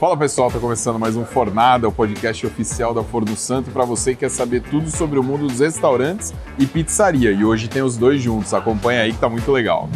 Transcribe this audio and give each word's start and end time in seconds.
Fala 0.00 0.16
pessoal, 0.16 0.50
tá 0.50 0.58
começando 0.58 0.98
mais 0.98 1.14
um 1.14 1.26
Fornada, 1.26 1.86
o 1.86 1.92
podcast 1.92 2.46
oficial 2.46 2.94
da 2.94 3.04
Forno 3.04 3.36
Santo 3.36 3.70
para 3.70 3.84
você 3.84 4.14
que 4.14 4.20
quer 4.20 4.30
saber 4.30 4.62
tudo 4.62 4.90
sobre 4.90 5.18
o 5.18 5.22
mundo 5.22 5.46
dos 5.46 5.60
restaurantes 5.60 6.32
e 6.58 6.64
pizzaria. 6.64 7.30
E 7.30 7.44
hoje 7.44 7.68
tem 7.68 7.82
os 7.82 7.98
dois 7.98 8.22
juntos, 8.22 8.54
acompanha 8.54 9.02
aí 9.02 9.12
que 9.12 9.18
tá 9.18 9.28
muito 9.28 9.52
legal. 9.52 9.90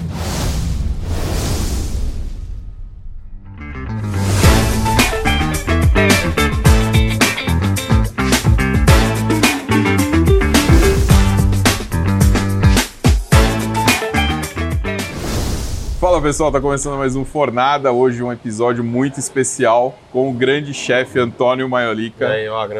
Pessoal, 16.24 16.50
tá 16.50 16.58
começando 16.58 16.96
mais 16.96 17.14
um 17.16 17.22
Fornada. 17.22 17.92
Hoje 17.92 18.22
um 18.22 18.32
episódio 18.32 18.82
muito 18.82 19.20
especial 19.20 19.94
com 20.10 20.30
o 20.30 20.32
grande 20.32 20.72
chefe 20.72 21.20
Antônio 21.20 21.68
Maiolica. 21.68 22.26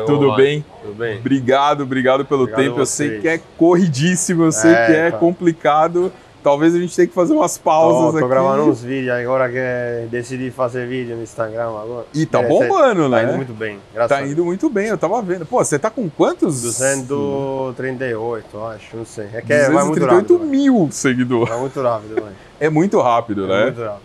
Tudo 0.07 0.35
bem? 0.35 0.65
Tudo 0.81 0.95
bem? 0.95 1.19
Obrigado, 1.19 1.83
obrigado 1.83 2.25
pelo 2.25 2.45
Obrigado 2.45 2.65
tempo. 2.65 2.81
Eu 2.81 2.87
sei 2.87 3.21
que 3.21 3.29
é 3.29 3.39
corridíssimo, 3.59 4.45
eu 4.45 4.51
sei 4.51 4.73
É, 4.73 4.87
que 4.87 4.93
é 4.93 5.11
tá. 5.11 5.19
complicado. 5.19 6.11
Talvez 6.45 6.75
a 6.75 6.79
gente 6.79 6.95
tenha 6.95 7.09
que 7.09 7.15
fazer 7.15 7.33
umas 7.33 7.57
Tô, 7.57 7.65
pausas 7.65 8.11
tô 8.13 8.19
aqui. 8.19 8.29
gravando 8.29 8.65
uns 8.71 8.83
vídeos 8.83 9.11
agora 9.15 9.49
que 9.49 9.57
é- 9.57 10.07
decidi 10.11 10.51
fazer 10.51 10.87
vídeo 10.87 11.17
no 11.17 11.23
Instagram 11.23 11.69
agora. 11.71 12.05
E 12.13 12.27
tá 12.27 12.43
É, 12.43 12.47
bombando, 12.47 13.03
tá 13.05 13.09
né? 13.09 13.25
indo 13.25 13.33
muito 13.33 13.55
bem, 13.55 13.79
graças 13.95 14.19
Tá 14.19 14.27
indo 14.27 14.45
muito 14.45 14.69
bem, 14.69 14.89
eu 14.89 14.99
tava 14.99 15.23
vendo. 15.23 15.47
Pô, 15.47 15.65
você 15.65 15.79
tá 15.79 15.89
com 15.89 16.07
quantos? 16.11 16.61
238, 16.61 18.47
eu 18.55 18.67
acho, 18.67 18.97
não 18.97 19.07
sei. 19.07 19.29
É 19.33 19.41
que 19.41 19.53
é, 19.53 19.71
vai 19.71 19.85
muito 19.85 20.01
238 20.01 20.33
rápido. 20.35 20.51
mil 20.51 20.89
seguidores. 20.91 21.49
Vai 21.49 21.61
muito 21.61 21.81
rápido, 21.83 22.21
vai. 22.23 22.33
É 22.61 22.69
muito 22.71 23.01
rápido, 23.01 23.45
É 23.45 23.49
né? 23.49 23.65
muito 23.65 23.81
rápido. 23.81 24.03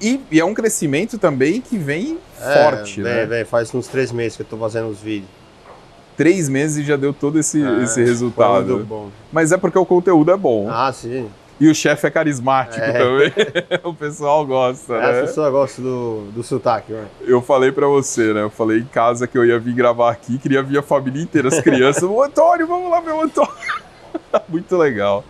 E, 0.00 0.20
e 0.30 0.40
é 0.40 0.44
um 0.44 0.52
crescimento 0.52 1.18
também 1.18 1.60
que 1.60 1.78
vem 1.78 2.18
É, 2.40 2.64
forte, 2.64 3.00
vem, 3.00 3.12
né? 3.14 3.26
vem, 3.26 3.44
faz 3.44 3.72
uns 3.74 3.86
três 3.86 4.12
meses 4.12 4.36
que 4.36 4.42
eu 4.42 4.46
tô 4.46 4.56
fazendo 4.58 4.88
os 4.88 4.98
vídeos. 5.00 5.30
Três 6.16 6.48
meses 6.48 6.78
e 6.78 6.82
já 6.82 6.96
deu 6.96 7.12
todo 7.12 7.38
esse, 7.38 7.62
É, 7.62 7.82
esse 7.84 8.02
resultado. 8.02 8.74
muito 8.74 8.86
bom. 8.86 9.08
Mas 9.32 9.52
é 9.52 9.56
porque 9.56 9.78
o 9.78 9.86
conteúdo 9.86 10.30
é 10.32 10.36
bom. 10.36 10.66
Ah, 10.70 10.92
sim. 10.92 11.28
E 11.58 11.68
o 11.70 11.74
chefe 11.74 12.06
é 12.06 12.10
carismático 12.10 12.84
É. 12.84 12.92
também. 12.92 13.32
o 13.82 13.94
pessoal 13.94 14.44
gosta, 14.46 14.94
É, 14.94 15.00
né? 15.00 15.20
As 15.22 15.28
pessoas 15.28 15.50
gostam 15.52 15.84
do, 15.84 16.20
do 16.32 16.42
sotaque, 16.42 16.92
vai. 16.92 17.04
Eu 17.22 17.40
falei 17.40 17.72
pra 17.72 17.86
você, 17.86 18.34
né? 18.34 18.42
Eu 18.42 18.50
falei 18.50 18.80
em 18.80 18.84
casa 18.84 19.26
que 19.26 19.38
eu 19.38 19.44
ia 19.44 19.58
vir 19.58 19.74
gravar 19.74 20.10
aqui, 20.10 20.36
queria 20.38 20.62
vir 20.62 20.78
a 20.78 20.82
família 20.82 21.22
inteira, 21.22 21.48
as 21.48 21.60
crianças. 21.60 22.02
o 22.02 22.22
Antônio, 22.22 22.66
vamos 22.66 22.90
lá 22.90 23.00
ver 23.00 23.12
o 23.12 23.22
Antônio. 23.22 23.52
Muito 24.48 24.76
legal. 24.76 25.24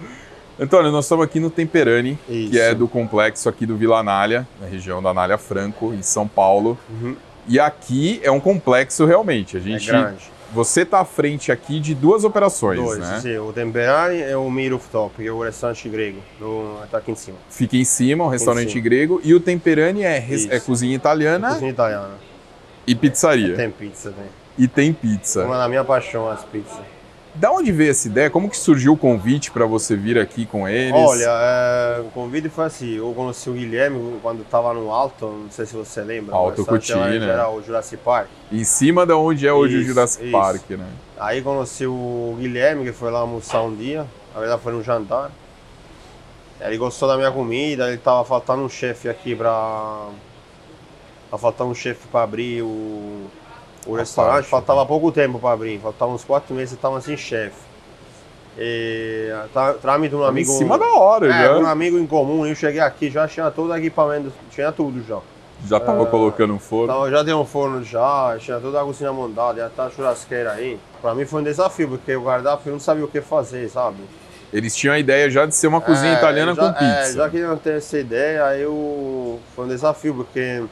Antônio, 0.59 0.91
nós 0.91 1.05
estamos 1.05 1.25
aqui 1.25 1.39
no 1.39 1.51
Temperani, 1.51 2.19
que 2.27 2.33
Isso. 2.33 2.59
é 2.59 2.75
do 2.75 2.89
complexo 2.89 3.49
aqui 3.49 3.67
do 3.67 3.77
Vila 3.77 3.99
Anália, 3.99 4.49
na 4.61 4.67
região 4.67 5.03
da 5.03 5.11
Anália 5.11 5.37
Franco, 5.37 5.93
em 5.93 6.03
São 6.03 6.27
Paulo. 6.27 6.79
Uhum. 6.89 7.15
E 7.47 7.61
aqui 7.61 8.19
é 8.25 8.31
um 8.31 8.41
complexo 8.41 9.05
realmente. 9.05 9.57
A 9.57 9.61
É 9.61 9.63
gente, 9.63 9.87
grande. 9.87 10.31
Você 10.53 10.85
tá 10.85 11.01
à 11.01 11.05
frente 11.05 11.51
aqui 11.53 11.81
de 11.81 11.95
duas 11.95 12.25
operações, 12.25 12.81
Dois, 12.81 12.99
né? 12.99 13.21
sim. 13.21 13.37
O 13.39 13.53
Temperani 13.53 14.21
é 14.23 14.37
o 14.37 14.51
Meat 14.51 14.73
Rooftop, 14.73 15.27
é 15.27 15.31
o 15.31 15.43
restaurante 15.43 15.89
grego. 15.89 16.19
No, 16.41 16.79
tá 16.91 16.99
aqui 16.99 17.11
em 17.11 17.15
cima. 17.17 17.37
Fica 17.51 17.77
em 17.77 17.85
cima, 17.85 18.25
um 18.25 18.29
restaurante 18.29 18.71
cima. 18.73 18.83
grego. 18.85 19.21
E 19.25 19.35
o 19.35 19.41
Temperani 19.41 20.03
é, 20.03 20.19
res- 20.19 20.49
é 20.51 20.59
cozinha 20.61 20.95
italiana 20.95 21.49
Cozinha 21.51 21.71
italiana. 21.71 22.15
e 22.87 22.95
pizzaria. 22.95 23.57
Tem 23.57 23.71
pizza, 23.71 24.11
tem. 24.13 24.25
E 24.59 24.67
tem 24.67 24.93
pizza. 24.93 25.45
Uma 25.45 25.59
da 25.59 25.69
minha 25.69 25.85
paixão, 25.85 26.31
as 26.31 26.43
pizzas. 26.45 26.79
Da 27.39 27.53
onde 27.53 27.71
veio 27.71 27.91
essa 27.91 28.09
ideia? 28.09 28.31
Como 28.31 28.49
que 28.49 28.57
surgiu 28.57 28.95
o 28.95 28.97
convite 28.97 29.51
para 29.51 29.67
você 29.67 29.95
vir 29.95 30.19
aqui 30.19 30.47
com 30.47 30.67
eles? 30.67 30.95
Olha, 30.95 31.29
é, 31.29 32.01
o 32.01 32.11
convite 32.11 32.49
foi 32.49 32.65
assim, 32.65 32.95
eu 32.97 33.13
conheci 33.15 33.51
o 33.51 33.53
Guilherme 33.53 34.19
quando 34.23 34.41
estava 34.41 34.73
no 34.73 34.91
Alto, 34.91 35.27
não 35.27 35.51
sei 35.51 35.67
se 35.67 35.75
você 35.75 36.01
lembra. 36.01 36.35
Alto 36.35 36.63
o 36.63 36.67
Cucina. 36.67 37.25
Era, 37.25 37.51
o 37.51 37.63
Jurassic 37.63 38.03
Park. 38.03 38.29
em 38.51 38.65
cima 38.65 39.05
da 39.05 39.19
onde 39.19 39.47
é 39.47 39.53
hoje 39.53 39.77
o 39.77 39.81
Isso, 39.81 39.89
Jurassic 39.89 40.25
isso. 40.25 40.33
Park, 40.33 40.71
né? 40.71 40.87
Aí 41.19 41.43
conheci 41.43 41.87
o 41.87 42.37
Guilherme, 42.39 42.85
que 42.85 42.93
foi 42.93 43.11
lá 43.11 43.21
almoçar 43.21 43.63
um 43.63 43.75
dia, 43.75 44.07
na 44.35 44.41
verdade 44.41 44.63
foi 44.63 44.73
no 44.73 44.83
jantar. 44.83 45.31
Ele 46.59 46.79
gostou 46.79 47.07
da 47.07 47.19
minha 47.19 47.31
comida, 47.31 47.89
ele 47.89 47.99
tava 47.99 48.25
faltando 48.25 48.63
um 48.63 48.69
chefe 48.69 49.11
aqui 49.11 49.35
pra... 49.37 50.09
Tava 51.31 51.43
faltando 51.43 51.71
um 51.71 51.75
chefe 51.75 52.07
pra 52.09 52.23
abrir 52.23 52.63
o, 52.63 53.27
o 53.87 53.95
restaurante, 53.95 54.35
parte, 54.37 54.49
faltava 54.51 54.85
pouco 54.87 55.11
tempo 55.13 55.39
pra 55.39 55.53
abrir, 55.53 55.79
faltavam 55.81 56.15
uns 56.15 56.25
quatro 56.25 56.55
meses 56.55 56.75
e 56.75 56.77
tava 56.77 57.01
sem 57.01 57.17
chefe. 57.17 57.57
E 58.59 59.31
tá, 59.53 59.75
trâmite 59.75 60.11
de 60.11 60.17
um 60.17 60.19
Tava 60.21 60.31
amigo... 60.31 60.51
Em 60.51 60.57
cima 60.57 60.79
da 60.79 60.87
hora, 60.95 61.27
É, 61.27 61.55
um 61.57 61.63
já. 61.63 61.71
amigo 61.71 61.99
em 61.99 62.07
comum, 62.07 62.47
eu 62.47 62.55
cheguei 62.55 62.81
aqui, 62.81 63.11
já 63.11 63.29
tinha 63.29 63.51
todo 63.51 63.71
o 63.71 63.77
equipamento, 63.77 64.33
tinha 64.51 64.73
tudo 64.73 65.05
já. 65.07 65.19
Já 65.67 65.79
tava 65.81 66.03
É, 66.03 66.07
colocando 66.07 66.55
um 66.55 66.59
forno. 66.59 66.93
Então, 66.93 67.11
já 67.11 67.23
deu 67.23 67.39
um 67.39 67.45
forno 67.45 67.83
já, 67.85 68.37
tinha 68.39 68.59
toda 68.59 68.81
a 68.81 68.85
cozinha 68.85 69.13
montada, 69.13 69.61
já 69.61 69.69
tá 69.69 69.85
a 69.85 69.91
churrasqueira 69.91 70.53
aí. 70.53 70.79
Pra 71.03 71.15
mim 71.15 71.25
foi 71.27 71.41
um 71.41 71.45
desafio, 71.45 71.89
porque 71.89 72.15
o 72.17 72.23
cardápio 72.23 72.73
não 72.73 72.81
sabia 72.81 73.05
o 73.05 73.09
que 73.09 73.21
fazer, 73.21 73.69
sabe? 73.69 73.99
Eles 74.53 74.75
tinham 74.75 74.95
a 74.95 74.99
ideia 74.99 75.29
já 75.29 75.45
de 75.45 75.55
ser 75.55 75.67
uma 75.67 75.81
cozinha 75.81 76.13
É, 76.13 76.17
italiana 76.17 76.55
já, 76.55 76.63
com 76.63 76.69
É, 76.85 77.03
pizza. 77.03 77.13
já 77.17 77.29
queriam 77.29 77.57
ter 77.59 77.77
essa 77.79 77.99
ideia, 77.99 78.45
aí 78.47 78.63
eu... 78.63 79.39
foi 79.55 79.65
um 79.67 79.69
desafio, 79.69 80.15
porque... 80.15 80.63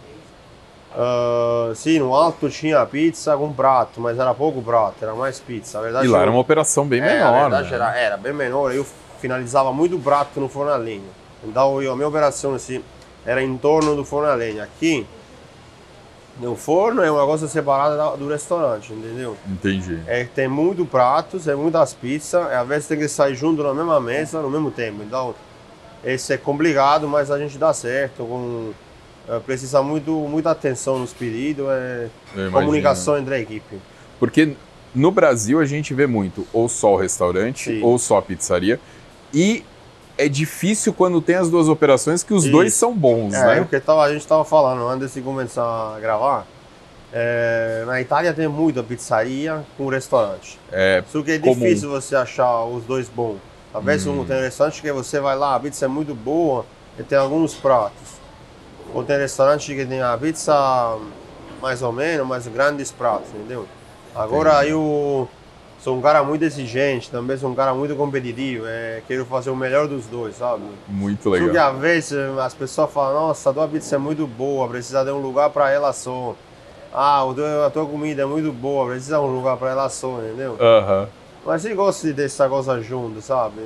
ah, 0.97 1.73
sim, 1.75 1.99
no 1.99 2.15
alto 2.15 2.49
tinha 2.49 2.85
pizza 2.87 3.37
com 3.37 3.53
prato, 3.53 4.01
mas 4.01 4.19
era 4.19 4.33
pouco 4.35 4.63
prato, 4.63 4.97
era 5.03 5.15
mais 5.15 5.41
pizza. 5.41 5.79
Na 5.79 5.85
verdade, 5.85 6.07
E 6.07 6.09
lá 6.09 6.19
eu- 6.19 6.23
era 6.23 6.31
uma 6.31 6.41
operação 6.41 6.87
bem 6.87 7.01
é, 7.01 7.15
menor, 7.19 7.33
na 7.51 7.59
verdade 7.63 7.71
né? 7.71 7.75
era, 7.77 7.99
era 7.99 8.17
bem 8.17 8.33
menor, 8.33 8.73
eu 8.73 8.87
finalizava 9.21 9.73
muito 9.73 9.99
prato 9.99 10.39
no 10.41 10.49
forno 10.49 10.71
a 10.73 10.77
lenha. 10.77 11.03
Então 11.43 11.83
eu, 11.83 11.93
a 11.93 11.97
minha 11.97 12.09
operação 12.09 12.55
assim, 12.55 12.83
era 13.27 13.43
em 13.43 13.57
torno 13.57 13.97
do 13.97 14.05
forno 14.05 14.29
a 14.29 14.35
lenha. 14.35 14.63
Aqui, 14.65 15.07
no 16.39 16.57
forno 16.57 17.03
é 17.03 17.11
uma 17.11 17.25
coisa 17.27 17.47
separada 17.49 17.97
da- 17.97 18.17
do 18.17 18.29
restaurante, 18.29 18.93
entendeu? 18.93 19.37
Entendi. 19.49 20.01
É, 20.07 20.25
tem 20.25 20.49
muito 20.49 20.85
pratos, 20.85 21.47
é 21.47 21.55
muitas 21.55 21.95
pizzas, 21.95 22.51
e 22.51 22.55
às 22.55 22.67
vezes 22.67 22.89
tem 22.89 22.99
que 22.99 23.09
sair 23.09 23.35
junto 23.35 23.63
na 23.63 23.73
mesma 23.73 24.01
mesa, 24.01 24.41
no 24.43 24.51
mesmo 24.51 24.71
tempo. 24.71 25.03
Então, 25.03 25.35
esse 26.03 26.33
é 26.33 26.37
complicado, 26.37 27.07
mas 27.09 27.31
a 27.31 27.39
gente 27.39 27.57
dá 27.57 27.73
certo. 27.73 28.25
Com, 28.27 28.73
é, 28.73 28.84
precisa 29.47 29.83
muito, 29.83 30.11
muita 30.13 30.51
atenção 30.51 30.99
nos 30.99 31.13
pedidos, 31.13 31.67
é, 31.69 32.09
comunicação 32.53 33.19
entre 33.19 33.35
a 33.35 33.39
equipe. 33.41 33.79
Porque 34.19 34.55
no 34.95 35.11
Brasil 35.11 35.59
a 35.61 35.65
gente 35.65 35.93
vê 35.95 36.07
muito 36.07 36.47
ou 36.53 36.69
só 36.69 36.93
o 36.95 36.97
restaurante 36.97 37.71
Sim. 37.71 37.83
ou 37.83 37.99
só 37.99 38.19
a 38.19 38.23
pizzaria. 38.23 38.79
E 39.33 39.65
é 40.17 40.29
difícil 40.29 40.93
quando 40.93 41.21
tem 41.21 41.35
as 41.37 41.51
duas 41.51 41.69
operações 41.69 42.23
que 42.23 42.33
os 42.33 42.45
Isso. 42.45 42.53
dois 42.53 42.73
são 42.75 42.95
bons, 42.95 43.35
É, 43.35 43.57
né? 43.57 43.61
o 43.61 43.67
que 43.67 43.81
tava, 43.81 44.03
a 44.03 44.13
gente 44.13 44.21
estava 44.23 44.45
falando 44.45 44.87
antes 44.89 45.13
de 45.15 45.21
começar 45.21 45.63
a 45.97 45.99
gravar. 46.01 46.47
é, 47.17 47.85
na 47.87 48.01
Itália 48.01 48.33
tem 48.35 48.49
muita 48.49 48.83
pizzaria 48.83 49.63
com 49.79 49.87
restaurante. 49.89 50.59
É, 50.73 51.03
Só 51.13 51.23
que 51.23 51.31
é 51.33 51.39
comum. 51.39 51.55
difícil 51.55 51.89
você 51.89 52.17
achar 52.17 52.65
os 52.65 52.83
dois 52.85 53.09
bons. 53.09 53.37
Talvez 53.73 54.05
Hum. 54.07 54.21
um 54.21 54.25
tem 54.25 54.37
um 54.37 54.41
restaurante 54.41 54.83
que 54.83 54.91
você 54.93 55.21
vai 55.21 55.37
lá, 55.37 55.55
a 55.55 55.61
pizza 55.61 55.85
é 55.85 55.89
muito 55.89 56.13
boa 56.15 56.65
e 56.99 57.03
tem 57.05 57.17
alguns 57.17 57.55
pratos. 57.55 58.14
Ou 58.95 59.03
tem 59.03 59.19
restaurante 59.19 59.75
que 59.75 59.85
tem 59.85 60.01
a 60.01 60.17
pizza 60.17 60.97
mais 61.61 61.83
ou 61.83 61.93
menos, 61.93 62.27
mas 62.27 62.47
grandes 62.47 62.93
pratos, 62.93 63.29
entendeu? 63.35 63.67
Agora 64.15 64.65
eu 64.67 65.29
sou 65.81 65.99
um 65.99 66.01
cara 66.01 66.23
muito 66.23 66.45
exigente, 66.45 67.11
também 67.11 67.37
sou 67.37 67.51
um 67.51 67.55
cara 67.55 67.75
muito 67.75 67.97
competitivo, 67.97 68.65
é, 68.67 69.03
quero 69.09 69.27
fazer 69.27 69.51
o 69.51 69.57
melhor 69.57 69.89
dos 69.89 70.07
dois, 70.07 70.37
sabe? 70.37 70.63
muito 70.87 71.29
legal. 71.29 71.75
às 71.75 71.81
vezes 71.81 72.13
as 72.39 72.55
pessoas 72.55 72.91
falam, 72.93 73.29
nossa, 73.29 73.51
a 73.51 73.53
tua 73.53 73.69
pizza 73.69 73.97
é 73.97 73.99
muito 73.99 74.27
boa, 74.27 74.69
precisa 74.69 75.05
de 75.05 75.11
um 75.11 75.21
lugar 75.21 75.51
para 75.51 75.71
ela 75.71 75.93
só. 75.93 76.35
Ah, 76.93 77.25
a 77.67 77.71
tua 77.71 77.85
comida 77.87 78.23
é 78.23 78.25
muito 78.25 78.53
boa, 78.53 78.87
precisa 78.87 79.17
de 79.17 79.23
um 79.23 79.35
lugar 79.35 79.57
para 79.57 79.71
ela 79.71 79.89
só, 79.89 80.21
entendeu? 80.21 80.57
Aham. 80.61 81.09
Mas 81.45 81.65
eu 81.65 81.75
gosto 81.77 82.07
de 82.07 82.13
dessa 82.13 82.49
coisa 82.49 82.81
junto, 82.81 83.21
sabe? 83.21 83.61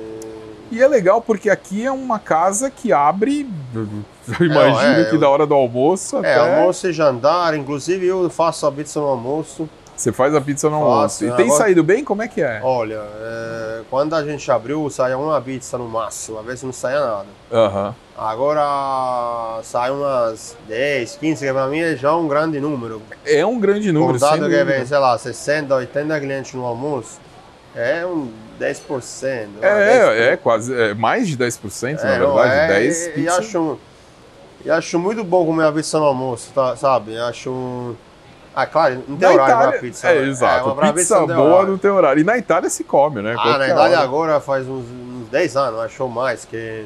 E 0.71 0.81
é 0.81 0.87
legal 0.87 1.21
porque 1.21 1.49
aqui 1.49 1.85
é 1.85 1.91
uma 1.91 2.19
casa 2.19 2.69
que 2.69 2.91
abre, 2.93 3.47
eu 3.73 3.87
imagino 4.45 5.01
é, 5.01 5.05
que 5.05 5.15
eu- 5.15 5.19
da 5.19 5.29
hora 5.29 5.45
do 5.47 5.53
almoço 5.55 6.17
É, 6.17 6.19
até 6.35 6.57
almoço 6.57 6.87
e 6.87 6.93
jantar, 6.93 7.55
inclusive 7.55 8.05
eu 8.05 8.29
faço 8.29 8.65
a 8.67 8.71
pizza 8.71 8.99
no 8.99 9.07
almoço. 9.07 9.67
você 9.95 10.11
faz 10.11 10.33
a 10.35 10.39
pizza 10.41 10.69
no 10.69 10.75
almoço. 10.77 11.01
Faço, 11.01 11.25
E 11.25 11.31
tem 11.35 11.45
agora- 11.47 11.63
saído 11.63 11.83
bem? 11.83 12.03
Como 12.03 12.21
é 12.21 12.27
que 12.27 12.41
é? 12.41 12.61
Olha, 12.63 13.01
é, 13.21 13.81
quando 13.89 14.13
a 14.15 14.23
gente 14.23 14.49
abriu, 14.51 14.89
saía 14.89 15.17
uma 15.17 15.41
pizza 15.41 15.77
no 15.77 15.87
máximo, 15.89 16.39
às 16.39 16.45
vezes 16.45 16.63
não 16.63 16.71
saía 16.71 16.99
nada. 16.99 17.25
Aham. 17.51 17.95
Agora 18.17 19.59
sai 19.63 19.91
umas 19.91 20.55
10, 20.67 21.15
15, 21.15 21.45
que 21.45 21.53
pra 21.53 21.67
mim 21.67 21.79
é 21.79 21.95
já 21.95 22.15
um 22.15 22.27
grande 22.27 22.59
número. 22.59 23.01
É 23.25 23.45
um 23.45 23.59
grande 23.59 23.91
número, 23.91 24.19
Contado 24.19 24.47
que 24.49 24.63
vem, 24.63 24.85
sei 24.85 24.97
lá, 24.97 25.17
60, 25.17 25.73
80 25.73 26.19
clientes 26.19 26.53
no 26.53 26.65
almoço, 26.65 27.17
é 27.75 28.05
um 28.05 28.29
10%. 28.59 29.47
É, 29.61 30.33
é, 30.33 30.37
quase, 30.37 30.73
é 30.73 30.93
mais 30.93 31.27
de 31.27 31.37
10%, 31.37 32.01
na 32.03 32.09
É, 32.15 32.19
não, 32.19 32.35
verdade, 32.35 32.59
é, 32.59 32.67
10 32.79 33.07
e, 33.15 33.19
e 33.21 33.29
acho, 33.29 33.79
e 34.65 34.69
acho 34.71 34.99
muito 34.99 35.23
bom 35.23 35.45
comer 35.45 35.65
a 35.65 35.71
pizza 35.71 35.97
no 35.99 36.05
almoço, 36.05 36.51
tá, 36.53 36.75
sabe? 36.75 37.17
Acho. 37.17 37.49
um- 37.49 37.95
Ah, 38.55 38.65
claro, 38.65 39.03
não 39.07 39.15
tem 39.15 39.27
Na 39.27 39.33
horário 39.33 39.53
Itália, 39.53 39.71
pra 39.71 39.79
pizza. 39.79 40.07
é, 40.09 40.21
né? 40.21 40.27
exato. 40.27 40.75
pra 40.75 40.93
pizza 40.93 41.19
não 41.19 41.27
boa 41.27 41.41
horário. 41.43 41.67
não 41.71 41.77
tem 41.77 41.91
horário. 41.91 42.19
E 42.21 42.23
na 42.25 42.37
Itália 42.37 42.69
se 42.69 42.83
come, 42.83 43.21
né? 43.21 43.31
Ah, 43.31 43.35
na 43.35 43.41
Qualquer 43.43 43.65
verdade 43.67 43.93
hora. 43.93 44.03
agora 44.03 44.39
faz 44.41 44.67
uns, 44.67 44.83
uns 44.85 45.29
10 45.29 45.55
anos, 45.55 45.79
acho 45.79 46.07
mais, 46.09 46.43
que 46.45 46.85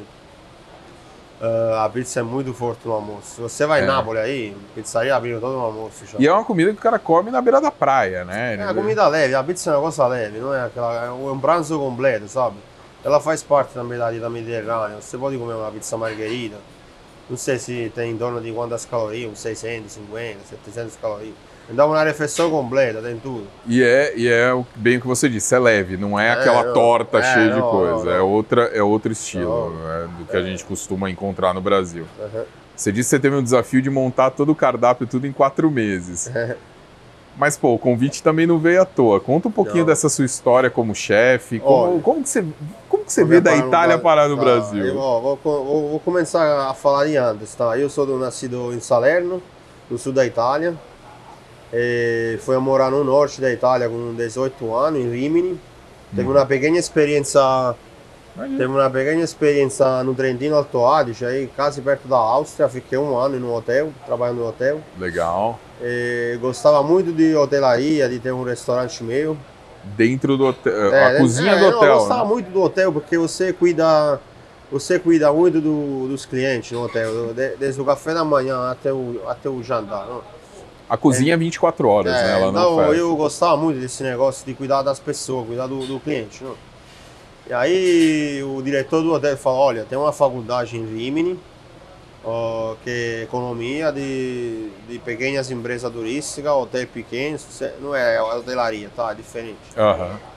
Uh, 1.44 1.74
a 1.74 1.88
pizza 1.90 2.20
é 2.20 2.22
muito 2.22 2.54
forte 2.54 2.86
no 2.86 2.92
almoço. 2.94 3.42
Você 3.42 3.66
vai 3.66 3.80
É. 3.80 3.84
em 3.84 3.86
Nápoles 3.86 4.22
aí, 4.22 4.56
pizzaria 4.74 5.14
abrindo 5.14 5.40
todo 5.40 5.52
no 5.52 5.60
almoço 5.60 6.06
já. 6.06 6.16
E 6.18 6.26
é 6.26 6.32
uma 6.32 6.44
comida 6.44 6.72
que 6.72 6.78
o 6.78 6.80
cara 6.80 6.98
come 6.98 7.30
na 7.30 7.42
beira 7.42 7.60
da 7.60 7.70
praia, 7.70 8.24
né? 8.24 8.56
É 8.56 8.62
a 8.62 8.72
comida 8.72 9.06
leve, 9.08 9.34
a 9.34 9.42
pizza 9.44 9.68
é 9.68 9.72
um 9.74 9.76
negócio 9.76 10.06
leve, 10.06 10.38
não 10.38 10.54
é 10.54 10.64
aquela. 10.64 11.04
É 11.04 11.10
um 11.10 11.38
pranzo 11.38 11.78
completo, 11.78 12.28
sabe? 12.28 12.56
Ela 13.04 13.20
faz 13.20 13.42
parte 13.42 13.74
também 13.74 13.98
da 13.98 14.10
dieta 14.10 14.30
mediterrânea. 14.30 14.96
Você 15.00 15.18
pode 15.18 15.36
comer 15.36 15.52
uma 15.54 15.70
pizza 15.70 15.96
margherita. 15.98 16.56
Não 17.28 17.36
sei 17.36 17.58
se 17.58 17.92
tem 17.94 18.12
em 18.12 18.16
torno 18.16 18.40
de 18.40 18.50
quantas 18.52 18.86
calorias, 18.86 19.30
uns 19.30 19.40
650, 19.40 20.38
700 20.48 20.96
calorias. 20.96 21.34
Então 21.70 21.88
uma 21.88 22.04
refeição 22.04 22.50
completa, 22.50 23.00
tem 23.00 23.16
tudo. 23.18 23.46
E 23.66 23.82
é, 23.82 24.12
e 24.16 24.28
é 24.28 24.50
bem 24.76 24.98
o 24.98 25.00
que 25.00 25.06
você 25.06 25.28
disse, 25.28 25.54
é 25.54 25.58
leve, 25.58 25.96
não 25.96 26.18
é, 26.20 26.28
É, 26.28 26.32
aquela 26.32 26.62
não. 26.64 26.72
torta 26.74 27.18
É, 27.18 27.22
cheia 27.22 27.48
de 27.50 27.58
não, 27.60 27.70
coisa. 27.70 28.04
não, 28.04 28.12
É, 28.12 28.20
outra, 28.20 28.62
é 28.74 28.82
outro 28.82 29.10
estilo 29.10 29.70
né, 29.70 30.08
do 30.18 30.24
que 30.26 30.36
a 30.36 30.42
gente 30.42 30.62
costuma 30.64 31.10
encontrar 31.10 31.54
no 31.54 31.60
Brasil. 31.62 32.04
Uhum. 32.18 32.44
Você 32.76 32.92
disse 32.92 33.08
que 33.08 33.16
você 33.16 33.20
teve 33.20 33.36
um 33.36 33.42
desafio 33.42 33.80
de 33.80 33.88
montar 33.88 34.30
todo 34.30 34.50
o 34.52 34.54
cardápio 34.54 35.06
tudo 35.06 35.26
em 35.26 35.32
quatro 35.32 35.70
meses. 35.70 36.30
Mas, 37.36 37.56
pô, 37.56 37.74
o 37.74 37.78
convite 37.78 38.22
também 38.22 38.46
não 38.46 38.58
veio 38.58 38.82
à 38.82 38.84
toa. 38.84 39.18
Conta 39.18 39.48
um 39.48 39.50
pouquinho 39.50 39.84
dessa 39.84 40.08
sua 40.08 40.24
história 40.24 40.70
como 40.70 40.94
chefe. 40.94 41.58
Como, 41.58 42.00
como 42.00 42.22
que 42.22 42.28
você, 42.28 42.44
como 42.88 43.04
que 43.04 43.12
você 43.12 43.24
veio 43.24 43.40
da 43.40 43.56
Itália 43.56 43.98
parar 43.98 44.28
no 44.28 44.36
Tá, 44.36 44.42
Brasil? 44.42 44.84
eu, 44.86 44.98
ó, 44.98 45.20
vou, 45.20 45.38
vou- 45.42 45.90
vou 45.90 46.00
começar 46.00 46.68
a 46.70 46.74
falar 46.74 47.06
de 47.06 47.16
antes, 47.16 47.52
tá? 47.54 47.76
Eu 47.76 47.88
sou 47.90 48.06
do, 48.06 48.18
nascido 48.18 48.72
em 48.72 48.78
Salerno, 48.80 49.42
no 49.90 49.98
sul 49.98 50.12
da 50.12 50.24
Itália. 50.24 50.74
E 51.76 52.38
fui 52.42 52.54
a 52.54 52.60
morar 52.60 52.90
no 52.90 53.02
norte 53.02 53.40
da 53.40 53.50
Itália 53.52 53.88
com 53.88 54.14
18 54.14 54.74
anos, 54.74 55.00
em 55.00 55.10
Rimini. 55.10 55.58
Teve 56.14 56.28
uma 56.28 56.46
pequena 56.46 56.78
experiência, 56.78 57.40
teve 58.36 58.66
uma 58.66 58.88
pequena 58.88 59.20
experiência 59.20 60.04
no 60.04 60.14
Trentino 60.14 60.54
Alto 60.54 60.86
Adige, 60.86 61.24
aí 61.26 61.48
quase 61.56 61.80
perto 61.82 62.06
da 62.06 62.16
Áustria. 62.16 62.68
Fiquei 62.68 62.96
um 62.96 63.16
ano 63.18 63.40
no 63.40 63.52
hotel, 63.52 63.90
trabalhando 64.06 64.36
no 64.38 64.48
hotel. 64.48 64.80
Legal. 64.96 65.58
E 65.82 66.38
gostava 66.40 66.80
muito 66.84 67.12
de 67.12 67.34
hotelaria, 67.34 68.08
de 68.08 68.20
ter 68.20 68.32
um 68.32 68.44
restaurante 68.44 69.02
meu. 69.02 69.36
Dentro 69.82 70.36
do 70.36 70.46
hotel. 70.46 70.94
É, 70.94 71.16
a 71.16 71.18
cozinha 71.18 71.52
é, 71.52 71.56
do 71.56 71.60
não, 71.62 71.70
Eu 71.72 71.76
hotel. 71.78 71.94
gostava 71.98 72.22
né? 72.22 72.28
muito 72.30 72.50
do 72.50 72.62
hotel 72.62 72.92
porque 72.92 73.18
você 73.18 73.52
cuida, 73.52 74.20
você 74.70 74.98
cuida 75.00 75.32
muito 75.32 75.60
do- 75.60 76.06
dos 76.08 76.24
clientes 76.24 76.70
no 76.70 76.84
hotel, 76.84 77.34
de- 77.34 77.56
desde 77.56 77.80
o 77.80 77.84
café 77.84 78.14
da 78.14 78.24
manhã 78.24 78.70
até 78.70 78.92
o, 78.92 79.20
até 79.26 79.48
o 79.48 79.60
jantar. 79.62 80.06
Não? 80.06 80.22
A 80.94 80.96
cozinha 80.96 81.34
é 81.34 81.36
24 81.36 81.88
horas, 81.88 82.14
É, 82.14 82.22
né? 82.22 82.40
Ela 82.40 82.52
não 82.52 82.76
fecha. 82.78 82.90
eu 82.98 83.16
gostava 83.16 83.56
muito 83.56 83.80
desse 83.80 84.02
negócio 84.02 84.46
de 84.46 84.54
cuidar 84.54 84.82
das 84.82 85.00
pessoas, 85.00 85.46
cuidar 85.46 85.66
do, 85.66 85.84
do 85.86 85.98
cliente. 85.98 86.42
Não? 86.44 86.54
E 87.48 87.52
aí 87.52 88.42
o 88.42 88.62
diretor 88.62 89.02
do 89.02 89.12
hotel 89.12 89.36
falou, 89.36 89.60
olha, 89.60 89.84
tem 89.84 89.98
uma 89.98 90.12
faculdade 90.12 90.76
em 90.78 90.86
Rimini, 90.86 91.38
ó, 92.24 92.74
que 92.82 92.88
é 92.90 93.22
economia 93.24 93.90
de, 93.92 94.70
de 94.88 94.98
pequenas 95.00 95.50
empresas 95.50 95.92
turísticas, 95.92 96.52
hotel 96.52 96.86
pequeno, 96.86 97.38
não 97.82 97.94
é 97.94 98.22
hotelaria, 98.22 98.88
tá? 98.96 99.10
É 99.10 99.14
diferente. 99.14 99.58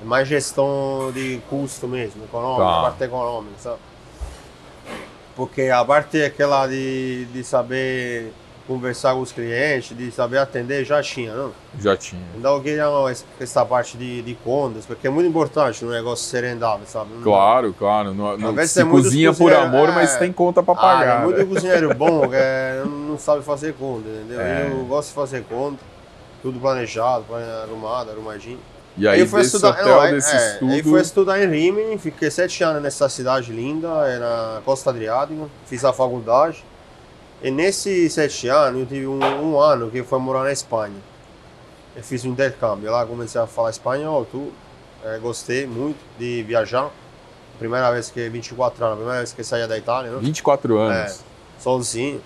É 0.01 0.05
mais 0.05 0.27
gestão 0.27 1.11
de 1.13 1.39
custo 1.49 1.87
mesmo, 1.87 2.23
econômica, 2.25 2.63
Tá. 2.65 2.81
parte 2.81 3.03
econômica, 3.03 3.53
sabe? 3.59 3.77
Porque 5.35 5.69
a 5.69 5.85
parte 5.85 6.21
aquela 6.23 6.65
de, 6.67 7.25
de 7.25 7.43
saber 7.43 8.33
conversar 8.67 9.13
com 9.13 9.21
os 9.21 9.31
clientes, 9.31 9.95
de 9.97 10.11
saber 10.11 10.37
atender, 10.39 10.83
já 10.83 11.01
tinha, 11.01 11.33
não? 11.33 11.51
Já 11.79 11.95
tinha. 11.95 12.21
Então 12.37 12.55
eu 12.55 12.61
queria 12.61 12.85
essa- 13.39 13.65
parte 13.65 13.97
de, 13.97 14.21
de 14.21 14.35
contas, 14.35 14.85
porque 14.85 15.07
é 15.07 15.09
muito 15.09 15.29
importante 15.29 15.83
no 15.85 15.91
negócio 15.91 16.25
ser 16.25 16.43
rendável, 16.43 16.85
sabe? 16.85 17.11
Não- 17.13 17.23
Claro, 17.23 17.73
claro. 17.77 18.13
No, 18.13 18.37
no, 18.37 18.67
se 18.67 18.83
muitos 18.83 19.05
cozinha 19.09 19.33
por 19.33 19.53
amor, 19.53 19.89
é. 19.89 19.91
mas 19.93 20.17
tem 20.17 20.31
conta 20.33 20.61
pra 20.61 20.73
Ah, 20.73 20.77
pagar. 20.77 21.21
é 21.21 21.25
muito 21.25 21.39
né? 21.39 21.45
cozinheiro 21.45 21.95
bom 21.95 22.27
que 22.27 22.35
é, 22.35 22.83
não 22.85 23.17
sabe 23.17 23.41
fazer 23.43 23.73
conta, 23.73 24.07
entendeu? 24.09 24.41
É. 24.41 24.67
Eu 24.69 24.85
gosto 24.85 25.07
de 25.09 25.13
fazer 25.15 25.43
conta, 25.45 25.79
tudo 26.41 26.59
planejado, 26.59 27.23
plane- 27.23 27.49
arrumado, 27.63 28.11
arrumadinho. 28.11 28.59
E 28.97 29.07
aí, 29.07 29.27
fui 29.27 29.41
desse 29.41 29.55
estudar, 29.55 29.73
hotel, 29.79 29.87
não, 29.87 29.99
aí- 30.01 30.11
desse 30.13 30.35
é, 30.35 30.53
estudo... 30.53 30.71
Aí 30.73 30.83
fui 30.83 31.01
estudar 31.01 31.43
em 31.43 31.47
Rimini, 31.47 31.97
fiquei 31.99 32.31
sete 32.31 32.63
anos 32.63 32.81
nessa 32.81 33.07
cidade 33.07 33.51
linda, 33.53 33.87
é 34.07 34.17
na 34.17 34.61
Costa 34.65 34.89
Adriática, 34.89 35.43
fiz 35.67 35.85
a 35.85 35.93
faculdade. 35.93 36.63
E 37.41 37.51
nesses 37.51 38.13
sete 38.13 38.47
anos, 38.47 38.81
eu 38.81 38.85
tive 38.87 39.07
um, 39.07 39.19
um 39.19 39.59
ano 39.59 39.91
que 39.91 40.01
foi 40.03 40.19
morar 40.19 40.43
na 40.43 40.51
Espanha. 40.51 40.95
Eu 41.95 42.03
fiz 42.03 42.25
um 42.25 42.29
intercâmbio 42.29 42.91
lá, 42.91 43.05
comecei 43.05 43.39
a 43.39 43.47
falar 43.47 43.69
espanhol, 43.69 44.25
tudo. 44.29 44.51
É, 45.03 45.17
gostei 45.19 45.65
muito 45.67 45.97
de 46.17 46.43
viajar. 46.43 46.89
Primeira 47.59 47.91
vez 47.91 48.09
que, 48.09 48.27
24 48.29 48.83
anos, 48.85 48.97
primeira 48.97 49.19
vez 49.19 49.33
que 49.33 49.43
saía 49.43 49.67
da 49.67 49.77
Itália, 49.77 50.11
né? 50.11 50.17
24 50.19 50.77
anos. 50.77 51.21
sozinho, 51.59 52.21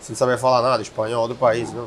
sem 0.00 0.16
saber 0.16 0.38
falar 0.38 0.62
nada, 0.62 0.82
espanhol 0.82 1.28
do 1.28 1.34
país, 1.34 1.70
não. 1.72 1.86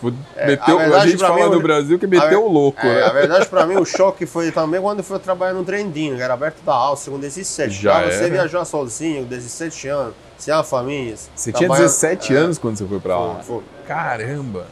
Fu- 0.00 0.12
É, 0.36 0.46
meteu, 0.48 0.76
a 0.78 0.80
a, 0.80 0.84
verdade, 0.84 1.10
gente 1.10 1.18
pra 1.18 1.28
fala 1.28 1.44
mim, 1.44 1.50
no 1.52 1.58
o- 1.58 1.62
Brasil 1.62 1.98
que 1.98 2.04
a 2.04 2.08
meteu 2.08 2.44
o 2.44 2.52
louco, 2.52 2.86
É, 2.86 3.02
a 3.04 3.06
né? 3.06 3.12
verdade 3.20 3.46
pra 3.46 3.64
mim 3.66 3.76
o 3.76 3.84
choque 3.86 4.26
foi 4.26 4.50
também 4.52 4.78
quando 4.80 4.98
eu 4.98 5.04
fui 5.04 5.18
trabalhar 5.18 5.54
no 5.54 5.64
Trentino, 5.64 6.16
que 6.16 6.22
era 6.22 6.34
aberto 6.34 6.62
da 6.62 6.74
Áustria 6.74 7.14
com 7.14 7.20
17. 7.20 7.72
Já 7.74 8.00
Pra 8.02 8.10
você 8.10 8.28
viajar 8.28 8.64
sozinho, 8.66 9.22
com 9.22 9.28
17 9.28 9.88
anos, 9.88 10.14
sem 10.38 10.52
a 10.52 10.62
família. 10.62 11.16
Você 11.34 11.52
tinha 11.52 11.68
trabalhando- 11.68 11.86
17 11.86 12.34
é, 12.34 12.38
anos 12.38 12.58
quando 12.58 12.76
você 12.76 12.86
foi 12.86 13.00
pra 13.00 13.18
lá. 13.18 13.34
Foi. 13.42 13.62
Caramba! 13.86 14.66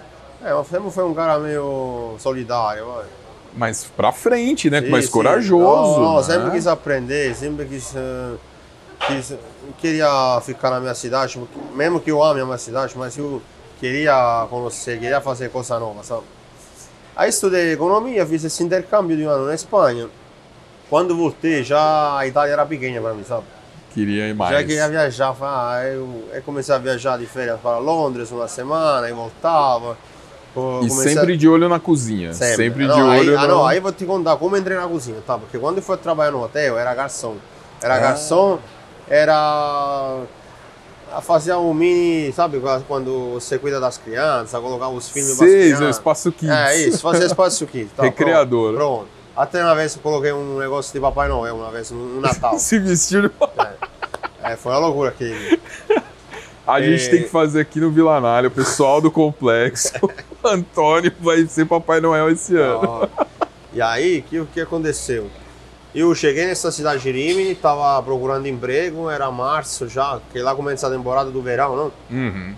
É, 0.44 0.53
mas 0.53 0.67
sempre 0.67 0.91
foi 0.91 1.05
um 1.05 1.14
cara 1.14 1.38
meio 1.38 2.17
solidário. 2.19 2.87
Mas 3.55 3.85
pra 3.85 4.11
frente, 4.12 4.69
né? 4.70 4.81
Sim, 4.81 4.88
Mais 4.91 5.05
sim. 5.06 5.11
corajoso. 5.11 6.00
Não, 6.00 6.00
não, 6.00 6.17
né? 6.17 6.23
sempre 6.23 6.50
quis 6.53 6.67
aprender, 6.67 7.35
sempre 7.37 7.67
quis, 7.67 7.94
eh, 7.94 8.35
quis- 9.06 9.35
queria 9.79 10.41
ficar 10.44 10.70
na 10.70 10.81
minha 10.81 10.94
cidade, 10.94 11.38
porque- 11.38 11.59
mesmo 11.76 12.00
que 12.00 12.11
eu 12.11 12.23
ame 12.23 12.41
a 12.41 12.44
minha 12.47 12.59
cidade, 12.59 12.94
mas 12.97 13.17
eu 13.19 13.41
queria 13.79 14.47
conhecer, 14.49 14.99
queria 14.99 15.20
fazer 15.20 15.50
coisa 15.50 15.79
nova, 15.79 16.03
sabe? 16.03 16.23
Aí 17.14 17.29
estudei 17.29 17.73
economia, 17.75 18.25
fiz 18.26 18.43
esse 18.43 18.62
intercâmbio 18.62 19.17
de 19.17 19.26
um 19.26 19.29
ano 19.29 19.47
na 19.47 19.55
Espanha. 19.55 20.09
Quando 20.88 21.17
voltei, 21.17 21.62
já 21.62 22.17
a 22.17 22.26
Itália 22.26 22.55
era 22.55 22.64
pequena 22.67 23.00
para 23.00 23.12
mim, 23.14 23.23
sabe? 23.25 23.44
Queria 23.94 24.28
ir 24.28 24.34
mais. 24.34 24.52
Já 24.52 24.62
queria 24.62 24.88
viajar, 24.88 25.34
falei, 25.34 25.54
ah, 25.54 25.94
eu, 25.94 26.42
comecei 26.42 26.74
a 26.74 26.78
viajar 26.78 27.18
de 27.18 27.26
férias 27.26 27.60
para 27.60 27.78
Londres 27.78 28.30
uma 28.30 28.48
semana, 28.48 29.08
e 29.08 29.12
voltava. 29.12 29.96
E 30.50 30.54
comecei 30.54 31.12
a- 31.12 31.20
sempre 31.20 31.36
de 31.36 31.48
olho 31.48 31.68
na 31.68 31.80
cozinha. 31.80 32.32
Sempre, 32.34 32.86
não, 32.86 32.94
de 32.94 33.00
aí, 33.00 33.20
olho 33.20 33.38
ah, 33.38 33.42
no... 33.42 33.48
não, 33.48 33.66
aí 33.66 33.80
vou 33.80 33.92
te 33.92 34.04
contar 34.04 34.36
como 34.36 34.56
entrei 34.56 34.76
na 34.76 34.86
cozinha, 34.86 35.18
tá? 35.26 35.38
Porque 35.38 35.58
quando 35.58 35.78
eu 35.78 35.82
fui 35.82 35.96
trabalhar 35.96 36.30
no 36.30 36.42
hotel, 36.42 36.78
era 36.78 36.94
garçom. 36.94 37.36
Era 37.82 37.94
Ah. 37.96 37.98
garçom, 37.98 38.58
era. 39.08 40.22
a 41.14 41.20
fazer 41.20 41.52
um 41.54 41.74
mini, 41.74 42.32
sabe, 42.32 42.58
quando 42.88 43.34
você 43.34 43.58
cuida 43.58 43.78
das 43.78 43.98
crianças, 43.98 44.58
colocar 44.60 44.88
os 44.88 45.10
filmes 45.10 45.40
é 45.42 45.76
o 45.84 45.90
espaço 45.90 46.32
kids. 46.32 46.48
É 46.54 46.76
isso, 46.76 47.00
fazer 47.02 47.26
espaço 47.26 47.64
aqui. 47.64 47.87
Tá, 47.94 48.04
Recreador. 48.04 48.75
Pronto, 48.75 48.96
pronto. 48.96 49.22
Até 49.34 49.62
uma 49.62 49.75
vez 49.75 49.94
eu 49.96 50.02
coloquei 50.02 50.30
um 50.32 50.58
negócio 50.58 50.92
de 50.92 51.00
Papai 51.00 51.26
Noel, 51.28 51.56
uma 51.56 51.70
vez 51.70 51.90
no 51.90 52.20
Natal. 52.20 52.56
Se 52.61 52.78
vestir... 52.78 53.30
É, 54.52 54.56
foi 54.56 54.73
uma 54.73 54.78
loucura 54.78 55.09
aquele. 55.11 55.59
A 56.66 56.80
gente 56.80 57.06
É. 57.06 57.11
tem 57.11 57.23
que 57.25 57.28
fazer 57.28 57.61
aqui 57.62 57.80
no 57.80 57.90
Vila 57.90 58.21
Nália, 58.21 58.49
o 58.49 58.50
pessoal 58.50 59.00
do 59.00 59.11
complexo. 59.11 59.92
Antônio 60.44 61.12
vai 61.21 61.44
ser 61.47 61.64
Papai 61.66 62.00
Noel 62.00 62.30
esse 62.30 62.56
ano. 62.56 63.09
E 63.73 63.80
aí, 63.82 64.18
o 64.18 64.23
que, 64.23 64.44
que 64.54 64.61
aconteceu? 64.61 65.28
Eu 65.94 66.14
cheguei 66.14 66.47
nessa 66.47 66.71
cidade 66.71 67.02
de 67.02 67.11
Rimini, 67.11 67.52
estava 67.52 68.00
procurando 68.02 68.47
emprego, 68.47 69.11
era 69.11 69.30
março 69.30 69.88
já, 69.88 70.21
que 70.32 70.38
lá 70.38 70.54
começa 70.54 70.87
a 70.87 70.90
temporada 70.90 71.30
do 71.30 71.42
verão, 71.42 71.75
não? 71.76 71.92
Uhum. 72.11 72.54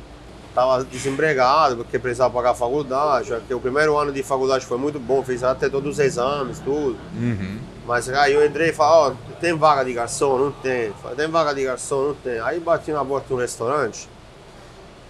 Tava 0.55 0.85
desempregado, 0.85 1.77
porque 1.77 1.99
precisava 1.99 2.33
pagar 2.33 2.51
a 2.51 2.55
faculdade, 2.55 3.29
já 3.31 3.41
que 3.41 3.53
o 3.55 3.59
primeiro 3.59 3.97
ano 3.97 4.13
de 4.13 4.23
faculdade 4.23 4.67
foi 4.67 4.79
muito 4.79 5.01
bom, 5.01 5.23
fiz 5.25 5.43
até 5.43 5.69
todos 5.69 5.95
os 5.95 5.99
exames, 5.99 6.59
tudo. 6.61 6.97
Uhum. 7.17 7.59
Mas 7.87 8.09
aí 8.09 8.33
eu 8.33 8.45
entrei 8.45 8.71
e 8.71 8.73
falei, 8.73 9.15
ó, 9.15 9.35
tem 9.41 9.53
vaga 9.55 9.85
de 9.85 9.93
garçom? 9.93 10.39
Não 10.39 10.53
tem. 10.53 10.93
Falei, 11.03 11.17
tem 11.17 11.29
vaga 11.29 11.55
de 11.55 11.65
garçom? 11.65 12.09
Não 12.09 12.15
tem. 12.15 12.41
Aí 12.41 12.59
bati 12.59 12.91
na 12.91 13.05
porta 13.05 13.29
de 13.29 13.35
um 13.35 13.37
restaurante, 13.37 14.09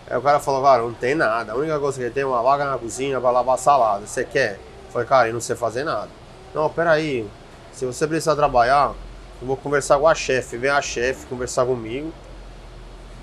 aí 0.09 0.17
o 0.17 0.23
cara 0.23 0.41
falou, 0.41 0.63
cara, 0.63 0.83
não 0.83 0.93
tem 0.93 1.15
nada, 1.15 1.53
a 1.53 1.57
única 1.57 1.79
coisa 1.79 2.03
que 2.03 2.11
tem 2.11 2.25
é 2.25 2.27
uma 2.27 2.43
vaga 2.43 2.65
na 2.65 2.79
cozinha 2.79 3.21
para 3.21 3.31
lavar 3.31 3.59
salada, 3.59 4.07
você 4.07 4.25
quer? 4.25 4.59
Falei, 4.91 5.07
cara, 5.07 5.29
eu 5.29 5.35
não 5.35 5.41
sei 5.41 5.55
fazer 5.57 5.85
nada. 5.85 6.09
Não, 6.55 6.69
peraí, 6.69 7.29
se 7.73 7.87
você 7.87 8.07
precisar 8.07 8.37
trabalhar, 8.37 8.93
eu 9.41 9.47
vou 9.47 9.57
conversar 9.57 9.99
com 9.99 10.07
a 10.07 10.15
chefe, 10.15 10.57
vem 10.57 10.71
a 10.71 10.83
chefe 10.83 11.27
conversar 11.27 11.65
comigo, 11.67 12.13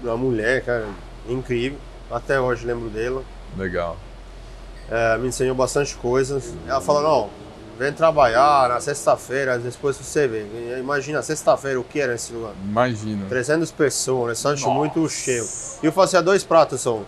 uma 0.02 0.18
mulher, 0.18 0.64
cara, 0.64 0.88
incrível, 1.28 1.78
até 2.10 2.40
hoje 2.40 2.66
lembro 2.66 2.90
dela. 2.90 3.24
Legal. 3.58 3.98
É, 4.90 5.18
me 5.18 5.30
ensinou 5.30 5.56
bastante 5.56 5.96
coisas. 5.96 6.54
Ela 6.68 6.82
falou, 6.82 7.02
não, 7.02 7.30
vem 7.82 7.92
trabalhar 7.92 8.70
na 8.70 8.80
sexta-feira, 8.80 9.58
depois 9.58 9.98
você 9.98 10.28
vê. 10.28 10.44
E 10.44 10.80
Imagina, 10.80 11.24
sexta-feira, 11.24 11.80
o 11.80 11.84
que 11.84 12.00
era 12.00 12.14
esse 12.14 12.32
lugar? 12.32 12.54
Imagina. 12.64 13.26
300 13.28 13.72
pessoas, 13.72 14.24
um 14.24 14.28
restaurante 14.28 14.62
Nossa. 14.62 14.74
muito 14.76 15.10
cheio. 15.10 15.44
E 15.82 15.88
eu 15.88 15.92
fazia 15.92 16.22
dois 16.22 16.44
pratos 16.44 16.82
só. 16.82 17.00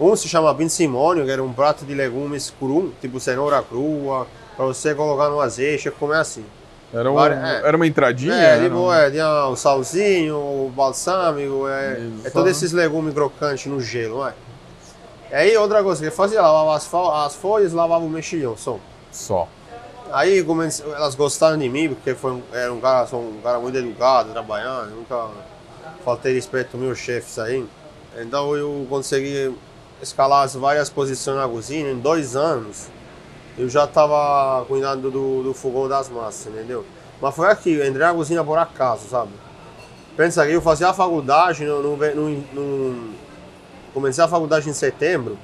Um 0.00 0.16
se 0.16 0.28
chama 0.28 0.52
pinsimônio, 0.56 1.24
que 1.24 1.30
era 1.30 1.42
um 1.42 1.52
prato 1.52 1.84
de 1.84 1.94
legumes 1.94 2.50
cru, 2.50 2.92
tipo 3.00 3.20
cenoura 3.20 3.62
crua, 3.62 4.26
para 4.56 4.64
você 4.66 4.92
colocar 4.92 5.28
no 5.28 5.40
azeite 5.40 5.86
e 5.86 5.90
comer 5.92 6.16
assim. 6.16 6.44
Era, 6.92 7.12
um, 7.12 7.24
é. 7.24 7.62
era 7.64 7.76
uma 7.76 7.86
entradinha? 7.86 8.34
É, 8.34 8.58
né? 8.58 8.64
tipo, 8.64 8.92
é, 8.92 9.10
tinha 9.12 9.46
o 9.46 9.54
salzinho, 9.54 10.36
o 10.36 10.72
balsâmico, 10.74 11.68
é, 11.68 12.00
é 12.24 12.30
todos 12.30 12.50
esses 12.50 12.72
legumes 12.72 13.14
crocantes 13.14 13.66
no 13.66 13.80
gelo, 13.80 14.26
é? 14.26 14.34
E 15.30 15.34
aí 15.34 15.56
outra 15.56 15.80
coisa 15.80 16.00
que 16.00 16.08
eu 16.08 16.12
fazia, 16.12 16.40
lavava 16.42 16.74
as, 16.74 16.92
as 17.26 17.34
folhas, 17.36 17.72
lavava 17.72 18.04
o 18.04 18.08
mexilhão, 18.08 18.56
só. 18.56 18.80
Só. 19.12 19.46
Aí 20.12 20.42
comece- 20.42 20.82
elas 20.82 21.14
gostaram 21.14 21.58
de 21.58 21.68
mim, 21.68 21.88
porque 21.90 22.14
foi 22.14 22.42
era 22.52 22.72
um 22.72 22.80
cara, 22.80 23.06
um 23.16 23.40
cara 23.42 23.58
muito 23.58 23.76
educado, 23.76 24.30
trabalhando, 24.32 24.90
nunca 24.96 25.28
faltei 26.04 26.34
respeito 26.34 26.76
aos 26.76 26.82
meus 26.82 26.98
chefes 26.98 27.38
aí. 27.38 27.64
Então 28.18 28.56
eu 28.56 28.86
consegui 28.88 29.54
escalar 30.02 30.44
as 30.44 30.54
várias 30.54 30.88
posições 30.88 31.36
na 31.36 31.46
cozinha 31.48 31.90
em 31.90 31.98
dois 31.98 32.34
anos. 32.36 32.86
Eu 33.56 33.68
já 33.68 33.84
estava 33.84 34.64
cuidando 34.66 35.10
do, 35.10 35.42
do 35.42 35.52
fogão 35.54 35.88
das 35.88 36.08
massas, 36.08 36.46
entendeu? 36.52 36.84
Mas 37.20 37.34
foi 37.34 37.48
aqui, 37.48 37.72
eu 37.74 37.86
entrei 37.86 38.06
na 38.06 38.14
cozinha 38.14 38.42
por 38.44 38.56
acaso, 38.56 39.08
sabe? 39.08 39.32
Pensa 40.16 40.46
que 40.46 40.52
eu 40.52 40.62
fazia 40.62 40.88
a 40.88 40.94
faculdade, 40.94 41.64
no, 41.64 41.82
no, 41.82 41.96
no- 41.96 42.30
no- 42.54 43.14
comecei 43.92 44.22
a 44.22 44.28
faculdade 44.28 44.68
em 44.70 44.72
setembro. 44.72 45.36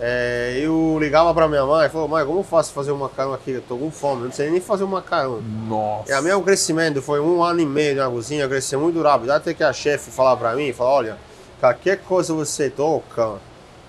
É, 0.00 0.58
eu 0.60 0.98
ligava 0.98 1.32
pra 1.32 1.48
minha 1.48 1.64
mãe 1.64 1.86
e 1.86 1.88
falou, 1.88 2.08
mãe, 2.08 2.26
como 2.26 2.40
eu 2.40 2.44
faço 2.44 2.72
fazer 2.72 2.90
um 2.90 2.96
macarrão 2.96 3.32
aqui? 3.32 3.52
Eu 3.52 3.62
tô 3.62 3.76
com 3.76 3.90
fome, 3.90 4.22
eu 4.22 4.24
não 4.26 4.32
sei 4.32 4.50
nem 4.50 4.60
fazer 4.60 4.84
um 4.84 4.88
macarrão. 4.88 5.40
Nossa. 5.68 6.10
E 6.10 6.12
a 6.12 6.20
meu 6.20 6.42
crescimento 6.42 7.00
foi 7.00 7.20
um 7.20 7.42
ano 7.42 7.60
e 7.60 7.66
meio 7.66 7.96
na 7.96 8.10
cozinha, 8.10 8.48
cresci 8.48 8.76
muito 8.76 9.00
rápido. 9.00 9.30
Até 9.30 9.54
que 9.54 9.62
a 9.62 9.72
chefe 9.72 10.10
falar 10.10 10.36
pra 10.36 10.54
mim, 10.54 10.72
falar, 10.72 10.90
olha, 10.90 11.16
qualquer 11.60 11.98
coisa 11.98 12.34
você 12.34 12.68
toca, 12.68 13.34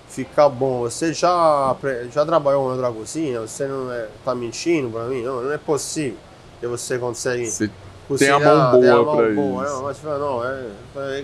fica 0.08 0.48
bom. 0.48 0.82
Você 0.82 1.12
já, 1.12 1.74
já 2.12 2.24
trabalhou 2.24 2.68
na 2.68 2.74
outra 2.74 2.92
cozinha? 2.92 3.40
Você 3.40 3.66
não 3.66 3.92
é, 3.92 4.06
tá 4.24 4.34
mentindo 4.34 4.88
pra 4.90 5.04
mim? 5.04 5.22
Não, 5.22 5.42
não 5.42 5.52
é 5.52 5.58
possível 5.58 6.18
que 6.60 6.66
você 6.68 6.98
consegue 6.98 7.46
Você 7.46 7.68
cozinhar, 8.06 8.38
tem 8.38 8.48
a 8.48 8.54
mão 8.54 8.80
tem 8.80 8.90
a 8.90 8.94
boa 8.94 9.04
mão 9.04 9.16
pra 9.16 9.34
boa. 9.34 9.64
isso. 9.64 9.74
Não, 9.74 9.82
mas 9.82 10.02
não, 10.02 10.44
é, 10.44 10.66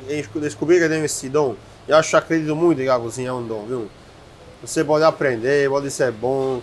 é, 0.09 0.25
descobri 0.41 0.79
que 0.79 0.85
eu 0.85 0.89
tenho 0.89 1.05
esse 1.05 1.29
dom. 1.29 1.55
Eu 1.87 1.97
acho, 1.97 2.17
acredito 2.17 2.55
muito 2.55 2.79
que 2.79 2.89
a 2.89 2.99
cozinha 2.99 3.31
é 3.31 3.33
um 3.33 3.47
dom, 3.47 3.65
viu? 3.67 3.89
Você 4.65 4.85
pode 4.85 5.05
aprender, 5.05 5.69
pode 5.69 5.91
ser 5.91 6.13
bom, 6.13 6.61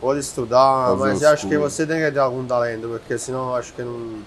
pode 0.00 0.20
estudar, 0.20 0.88
Fazer 0.90 0.98
mas 0.98 1.24
acho 1.24 1.48
que 1.48 1.56
você 1.56 1.86
tem 1.86 1.98
que 2.00 2.10
ter 2.10 2.18
algum 2.18 2.44
talento, 2.44 2.88
porque 2.88 3.16
senão 3.16 3.48
eu 3.50 3.54
acho 3.56 3.72
que 3.72 3.82
não, 3.82 4.18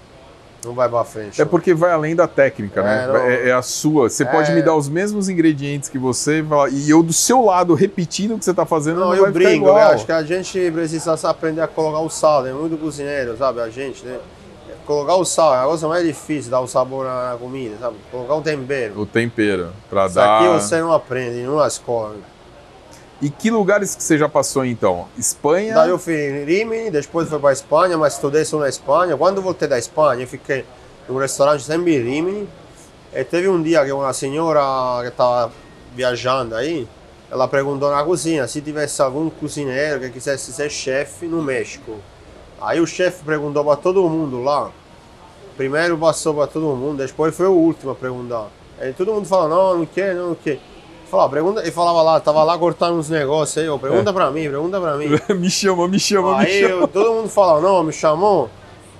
não 0.65 0.73
vai 0.73 0.89
pra 0.89 1.03
frente. 1.03 1.39
É 1.39 1.45
porque 1.45 1.75
vai 1.75 1.91
além 1.91 2.15
da 2.15 2.27
técnica, 2.27 2.81
né? 2.81 3.03
É, 3.03 3.07
não. 3.07 3.15
É, 3.17 3.49
é 3.49 3.53
a 3.53 3.61
sua. 3.61 4.09
Você 4.09 4.23
É. 4.23 4.25
pode 4.25 4.51
me 4.51 4.63
dar 4.63 4.75
os 4.75 4.89
mesmos 4.89 5.29
ingredientes 5.29 5.89
que 5.89 5.99
você 5.99 6.43
e 6.71 6.89
eu 6.89 7.03
do 7.03 7.13
seu 7.13 7.45
lado 7.45 7.75
repetindo 7.75 8.33
o 8.33 8.39
que 8.39 8.45
você 8.45 8.53
tá 8.53 8.65
fazendo 8.65 8.99
Não, 8.99 9.09
não, 9.09 9.15
eu 9.15 9.31
brinco, 9.31 9.71
né? 9.71 9.83
Acho 9.83 10.05
que 10.05 10.11
a 10.11 10.23
gente 10.23 10.71
precisa 10.71 11.13
aprender 11.29 11.61
a 11.61 11.67
colocar 11.67 11.99
o 11.99 12.09
sal, 12.09 12.47
é 12.47 12.51
muito 12.51 12.77
cozinheiro, 12.77 13.37
sabe? 13.37 13.61
A 13.61 13.69
gente, 13.69 14.03
né? 14.03 14.17
Colocar 14.87 15.15
o 15.15 15.25
sal 15.25 15.53
é 15.53 15.59
a 15.59 15.65
coisa 15.65 15.87
mais 15.87 16.05
difícil, 16.07 16.49
dar 16.49 16.61
o 16.61 16.67
sabor 16.67 17.05
na 17.05 17.35
comida, 17.37 17.75
sabe? 17.79 17.97
Colocar 18.09 18.35
um 18.35 18.41
tempero. 18.41 18.99
O 18.99 19.05
tempero 19.05 19.69
Isso 19.91 20.15
dar. 20.15 20.39
aqui 20.39 20.47
você 20.47 20.79
não 20.79 20.93
aprende, 20.93 21.43
não 21.43 21.57
na 21.57 21.67
escola. 21.67 22.15
E 23.19 23.29
que 23.29 23.49
lugares 23.49 23.95
que 23.95 24.03
você 24.03 24.17
já 24.17 24.29
passou 24.29 24.63
então? 24.63 25.07
Espanha? 25.17 25.73
Daí 25.73 25.89
eu 25.89 25.97
fui 25.97 26.13
em 26.13 26.45
Rimini, 26.45 26.91
depois 26.91 27.27
fui 27.27 27.39
para 27.39 27.51
Espanha, 27.51 27.97
mas 27.97 28.13
estudei 28.13 28.45
só 28.45 28.59
na 28.59 28.69
Espanha. 28.69 29.17
Quando 29.17 29.41
voltei 29.41 29.67
da 29.67 29.79
Espanha, 29.79 30.23
eu 30.23 30.27
fiquei 30.27 30.63
num 31.09 31.17
restaurante 31.17 31.63
sempre 31.63 31.95
em 31.95 32.03
Rimini. 32.03 32.49
E 33.11 33.23
teve 33.23 33.47
um 33.47 33.61
dia 33.61 33.83
que 33.83 33.91
uma 33.91 34.13
senhora 34.13 35.01
que 35.01 35.07
estava 35.07 35.51
viajando 35.95 36.55
aí, 36.55 36.87
ela 37.31 37.47
perguntou 37.47 37.89
na 37.89 38.03
cozinha 38.03 38.47
se 38.47 38.61
tivesse 38.61 39.01
algum 39.01 39.29
cozinheiro 39.31 39.99
que 39.99 40.11
quisesse 40.11 40.53
ser 40.53 40.69
chefe 40.69 41.25
no 41.25 41.41
México. 41.41 41.97
Aí 42.61 42.79
o 42.79 42.85
chefe 42.85 43.23
perguntou 43.23 43.65
para 43.65 43.77
todo 43.77 44.07
mundo 44.07 44.43
lá. 44.43 44.71
Primeiro 45.55 45.97
passou 45.97 46.35
para 46.35 46.45
todo 46.45 46.75
mundo, 46.75 47.03
depois 47.03 47.35
foi 47.35 47.47
o 47.47 47.53
último 47.53 47.91
a 47.91 47.95
perguntar. 47.95 48.47
Aí 48.79 48.93
todo 48.93 49.11
mundo 49.11 49.27
falou, 49.27 49.49
não, 49.49 49.79
não 49.79 49.85
quer, 49.87 50.13
não 50.13 50.35
quer. 50.35 50.59
Falava, 51.09 51.29
pergunta, 51.31 51.61
ele 51.61 51.71
falava 51.71 52.01
lá, 52.01 52.19
tava 52.19 52.43
lá 52.43 52.57
cortando 52.57 52.95
uns 52.97 53.09
negócios 53.09 53.57
aí, 53.57 53.69
ó, 53.69 53.77
pergunta 53.77 54.11
pra 54.11 54.29
mim, 54.29 54.49
pergunta 54.49 54.79
pra 54.81 54.95
mim. 54.97 55.07
me 55.39 55.49
chama, 55.49 55.87
me 55.87 55.97
chama, 55.99 56.39
me 56.39 56.45
Aí 56.45 56.61
chama. 56.61 56.81
eu- 56.81 56.87
todo 56.87 57.13
mundo 57.13 57.29
falava, 57.29 57.61
não, 57.61 57.81
me 57.83 57.93
chamou. 57.93 58.49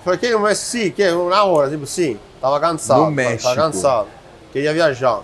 Falei, 0.05 0.17
que, 0.17 0.35
mas 0.37 0.57
sim, 0.57 0.89
que, 0.89 1.09
na 1.11 1.43
hora, 1.43 1.69
tipo, 1.69 1.85
sim. 1.85 2.17
Tava 2.39 2.59
cansado, 2.61 3.01
No 3.01 3.11
México. 3.11 3.43
tava 3.43 3.55
cansado. 3.55 4.07
Queria 4.53 4.73
viajar. 4.73 5.19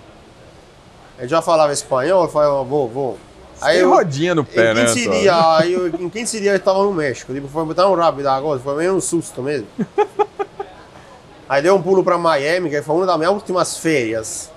Ele 1.18 1.28
já 1.28 1.40
falava 1.40 1.72
espanhol, 1.72 2.24
eu 2.24 2.28
falava, 2.28 2.62
vou, 2.64 2.88
vou. 2.88 3.18
Aí 3.62 3.76
Tem 3.76 3.82
eu, 3.84 3.90
rodinha 3.90 4.34
no 4.34 4.44
pé, 4.44 4.72
em 4.72 4.74
né? 4.74 4.84
15 4.84 5.00
Antônio? 5.02 5.20
dias, 5.20 5.34
aí 5.36 5.72
eu, 5.72 5.86
em 5.86 6.08
15 6.10 6.40
dias 6.40 6.54
eu 6.54 6.60
tava 6.60 6.82
no 6.82 6.92
México. 6.92 7.32
Tipo, 7.32 7.48
foi 7.48 7.72
tão 7.74 7.94
rápido 7.94 8.26
agora, 8.26 8.58
foi 8.60 8.76
meio 8.76 8.94
um 8.94 9.00
susto 9.00 9.40
mesmo. 9.40 9.66
aí 11.48 11.62
deu 11.62 11.76
um 11.76 11.80
pulo 11.82 12.02
pra 12.04 12.18
Miami, 12.18 12.68
que 12.68 12.82
foi 12.82 12.94
uma 12.96 13.06
das 13.06 13.16
minhas 13.16 13.32
últimas 13.32 13.78
férias. 13.78 14.50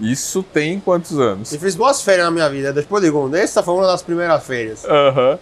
Isso 0.00 0.42
tem 0.42 0.80
quantos 0.80 1.18
anos? 1.18 1.52
E 1.52 1.58
fiz 1.58 1.74
duas 1.74 2.02
férias 2.02 2.24
na 2.26 2.30
minha 2.30 2.48
vida. 2.48 2.72
Depois 2.72 3.02
digo, 3.02 3.34
essa 3.34 3.62
foi 3.62 3.74
uma 3.74 3.86
das 3.86 4.02
primeiras 4.02 4.44
férias. 4.44 4.84
Aham. 4.84 5.38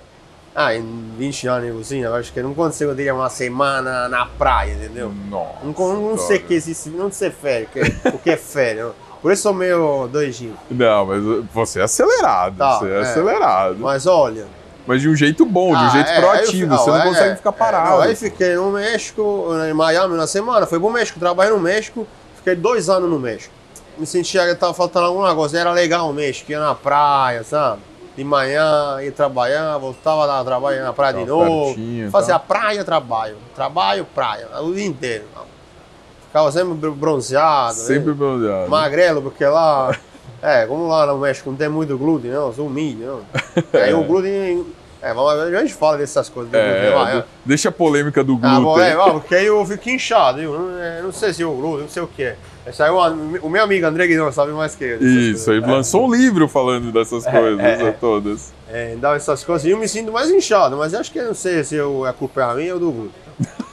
Ah, 0.54 0.74
em 0.74 1.12
20 1.18 1.48
anos 1.48 1.76
cozinha, 1.76 2.06
eu 2.06 2.14
acho 2.14 2.32
que 2.32 2.40
eu 2.40 2.44
não 2.44 2.54
consigo 2.54 2.94
ter 2.94 3.12
uma 3.12 3.28
semana 3.28 4.08
na 4.08 4.24
praia, 4.24 4.72
entendeu? 4.72 5.12
Nossa. 5.28 5.58
Não, 5.62 5.72
con- 5.74 5.92
não 5.92 6.16
sei 6.16 6.38
o 6.38 6.42
que 6.44 6.54
existe, 6.54 6.88
não 6.88 7.12
sei 7.12 7.28
férias, 7.30 7.68
que- 7.70 8.08
o 8.08 8.18
que 8.18 8.30
é 8.30 8.38
férias. 8.38 8.92
Por 9.20 9.32
isso 9.32 9.42
sou 9.42 9.52
meio 9.52 10.08
doidinho. 10.10 10.56
Não, 10.70 11.04
mas 11.06 11.22
você 11.52 11.80
é 11.80 11.82
acelerado. 11.82 12.56
Tá, 12.56 12.78
você 12.78 12.86
é, 12.88 12.94
é. 12.94 13.00
acelerado. 13.02 13.76
Mas 13.80 14.06
olha. 14.06 14.46
Mas 14.86 15.02
de 15.02 15.08
um 15.10 15.16
jeito 15.16 15.44
bom, 15.44 15.76
de 15.76 15.82
um 15.82 15.86
ah, 15.86 15.88
jeito 15.90 16.08
é, 16.08 16.16
eu 16.16 16.20
proativo. 16.22 16.52
fi- 16.52 16.64
você 16.78 16.90
não 16.90 16.96
é, 17.00 17.04
consegue 17.04 17.30
é, 17.32 17.36
ficar 17.36 17.50
é, 17.50 17.52
parado. 17.52 17.90
não, 17.90 18.00
aí 18.00 18.16
fiquei 18.16 18.54
no 18.54 18.70
México, 18.70 19.48
em 19.68 19.74
Miami 19.74 20.16
na 20.16 20.26
semana, 20.26 20.64
fui 20.64 20.78
pro 20.78 20.90
México, 20.90 21.18
trabalhei 21.18 21.52
no 21.52 21.58
México, 21.60 22.06
fiquei 22.36 22.54
dois 22.54 22.88
anos 22.88 23.10
no 23.10 23.18
México. 23.18 23.52
Me 23.98 24.06
sentia 24.06 24.46
que 24.46 24.54
tava 24.54 24.74
faltando 24.74 25.06
alguma 25.06 25.34
coisa, 25.34 25.58
era 25.58 25.72
legal 25.72 26.10
o 26.10 26.12
México, 26.12 26.50
ia 26.50 26.60
na 26.60 26.74
praia, 26.74 27.42
sabe? 27.42 27.80
De 28.16 28.24
manhã, 28.24 28.98
ia 29.02 29.12
trabalhar, 29.12 29.76
voltava 29.78 30.24
lá, 30.24 30.42
trabalhar 30.44 30.82
na 30.84 30.92
praia 30.92 31.14
de 31.14 31.24
novo. 31.24 31.66
pertinho, 31.66 32.10
Fazia 32.10 32.34
tá. 32.34 32.38
praia, 32.40 32.84
trabalho. 32.84 33.36
Trabalho, 33.54 34.06
praia, 34.14 34.48
o 34.60 34.72
dia 34.74 34.86
inteiro. 34.86 35.24
Ficava 36.26 36.50
sempre 36.52 36.90
bronzeado, 36.90 37.74
Sempre 37.74 38.10
né? 38.10 38.14
bronzeado. 38.14 38.70
magrelo, 38.70 39.22
porque 39.22 39.44
lá. 39.44 39.96
É, 40.42 40.66
como 40.66 40.86
lá 40.86 41.06
no 41.06 41.16
México 41.18 41.50
não 41.50 41.56
tem 41.56 41.68
muito 41.68 41.96
glúten, 41.96 42.30
não, 42.30 42.52
sou 42.52 42.68
milho, 42.68 43.24
não. 43.72 43.72
Aí 43.80 43.92
o 43.94 44.04
glúten. 44.04 44.66
É, 45.00 45.12
vamos, 45.14 45.32
a 45.32 45.60
gente 45.60 45.72
fala 45.74 45.96
dessas 45.96 46.28
coisas. 46.28 46.52
glúten, 46.52 46.68
É, 46.70 46.90
vai, 46.94 47.18
é. 47.18 47.24
deixa 47.44 47.70
a 47.70 47.72
polêmica 47.72 48.22
do 48.22 48.38
Ah, 48.42 48.60
bom, 48.60 48.74
glúten. 48.74 48.84
é, 48.84 48.96
porque 49.12 49.34
aí 49.34 49.46
eu 49.46 49.64
fico 49.64 49.88
inchado, 49.88 50.40
eu 50.40 50.52
não, 50.52 50.78
é, 50.78 51.00
não 51.02 51.10
sei 51.10 51.32
se 51.32 51.42
é 51.42 51.46
o 51.46 51.52
glúten, 51.54 51.84
não 51.84 51.88
sei 51.88 52.02
o 52.02 52.06
que 52.06 52.22
é. 52.22 52.36
Esse 52.66 52.82
aí, 52.82 52.90
o, 52.90 53.48
meu 53.48 53.62
amigo 53.62 53.86
André 53.86 54.08
Guidão 54.08 54.30
sabe 54.32 54.50
mais 54.50 54.74
que 54.74 54.82
eu. 54.82 55.00
Isso, 55.00 55.52
ele 55.52 55.64
lançou 55.64 56.06
um 56.06 56.12
livro 56.12 56.48
falando 56.48 56.90
dessas 56.90 57.24
coisas 57.24 57.60
é, 57.60 57.82
é. 57.82 57.92
todas. 57.92 58.52
É, 58.68 58.94
então 58.94 59.14
essas 59.14 59.44
coisas, 59.44 59.64
e 59.64 59.70
eu 59.70 59.78
me 59.78 59.86
sinto 59.86 60.10
mais 60.10 60.28
inchado, 60.30 60.76
mas 60.76 60.92
acho 60.92 61.12
que 61.12 61.18
eu 61.18 61.26
não 61.26 61.34
sei 61.34 61.62
se 61.62 61.76
eu, 61.76 62.04
a 62.04 62.12
culpa 62.12 62.40
é 62.40 62.44
a 62.44 62.54
minha 62.54 62.74
ou 62.74 62.80
do 62.80 62.92
glúten. 62.92 63.22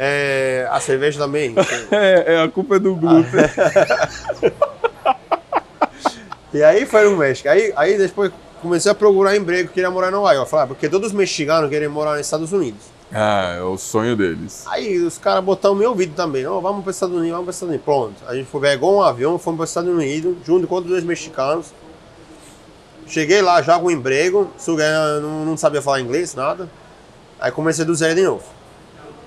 É, 0.00 0.68
a 0.70 0.78
cerveja 0.78 1.18
também. 1.18 1.56
É, 1.90 2.34
é, 2.34 2.42
a 2.42 2.48
culpa 2.48 2.76
é 2.76 2.78
do 2.78 2.94
glúten. 2.94 3.32
E 6.52 6.62
aí 6.62 6.86
foi 6.86 7.04
no 7.04 7.16
México. 7.16 7.48
Aí, 7.48 7.72
aí 7.76 7.98
depois 7.98 8.32
comecei 8.62 8.90
a 8.90 8.94
procurar 8.94 9.36
emprego, 9.36 9.68
queria 9.70 9.90
morar 9.90 10.08
em 10.08 10.12
Nova 10.12 10.32
York. 10.32 10.50
Falei, 10.50 10.64
ah, 10.64 10.68
porque 10.68 10.88
todos 10.88 11.08
os 11.08 11.14
mexicanos 11.14 11.68
querem 11.68 11.88
morar 11.88 12.12
nos 12.12 12.20
Estados 12.20 12.52
Unidos. 12.52 12.80
Ah, 13.12 13.54
é 13.58 13.62
o 13.62 13.78
sonho 13.78 14.14
deles. 14.14 14.64
Aí 14.66 14.98
os 14.98 15.16
caras 15.16 15.42
botaram 15.42 15.74
meu 15.74 15.90
ouvido 15.90 16.14
também. 16.14 16.46
Ó, 16.46 16.60
vamos 16.60 16.82
para 16.82 16.90
os 16.90 16.96
Estados 16.96 17.16
Unidos, 17.16 17.32
vamos 17.32 17.44
para 17.46 17.50
os 17.50 17.56
Estados 17.56 17.70
Unidos. 17.74 17.84
Pronto. 17.84 18.30
A 18.30 18.34
gente 18.34 18.46
foi, 18.50 18.60
pegou 18.60 18.96
um 18.96 19.02
avião, 19.02 19.38
fomos 19.38 19.56
para 19.56 19.64
os 19.64 19.70
Estados 19.70 19.90
Unidos, 19.90 20.36
junto 20.44 20.66
com 20.66 20.74
outros 20.74 20.92
dois 20.92 21.04
mexicanos. 21.04 21.66
Cheguei 23.06 23.40
lá 23.40 23.62
já 23.62 23.78
com 23.78 23.86
um 23.86 23.90
emprego, 23.90 24.50
não, 25.22 25.44
não 25.46 25.56
sabia 25.56 25.80
falar 25.80 26.00
inglês, 26.00 26.34
nada. 26.34 26.68
Aí 27.40 27.50
comecei 27.50 27.84
do 27.84 27.94
zero 27.94 28.14
de 28.14 28.22
novo. 28.24 28.44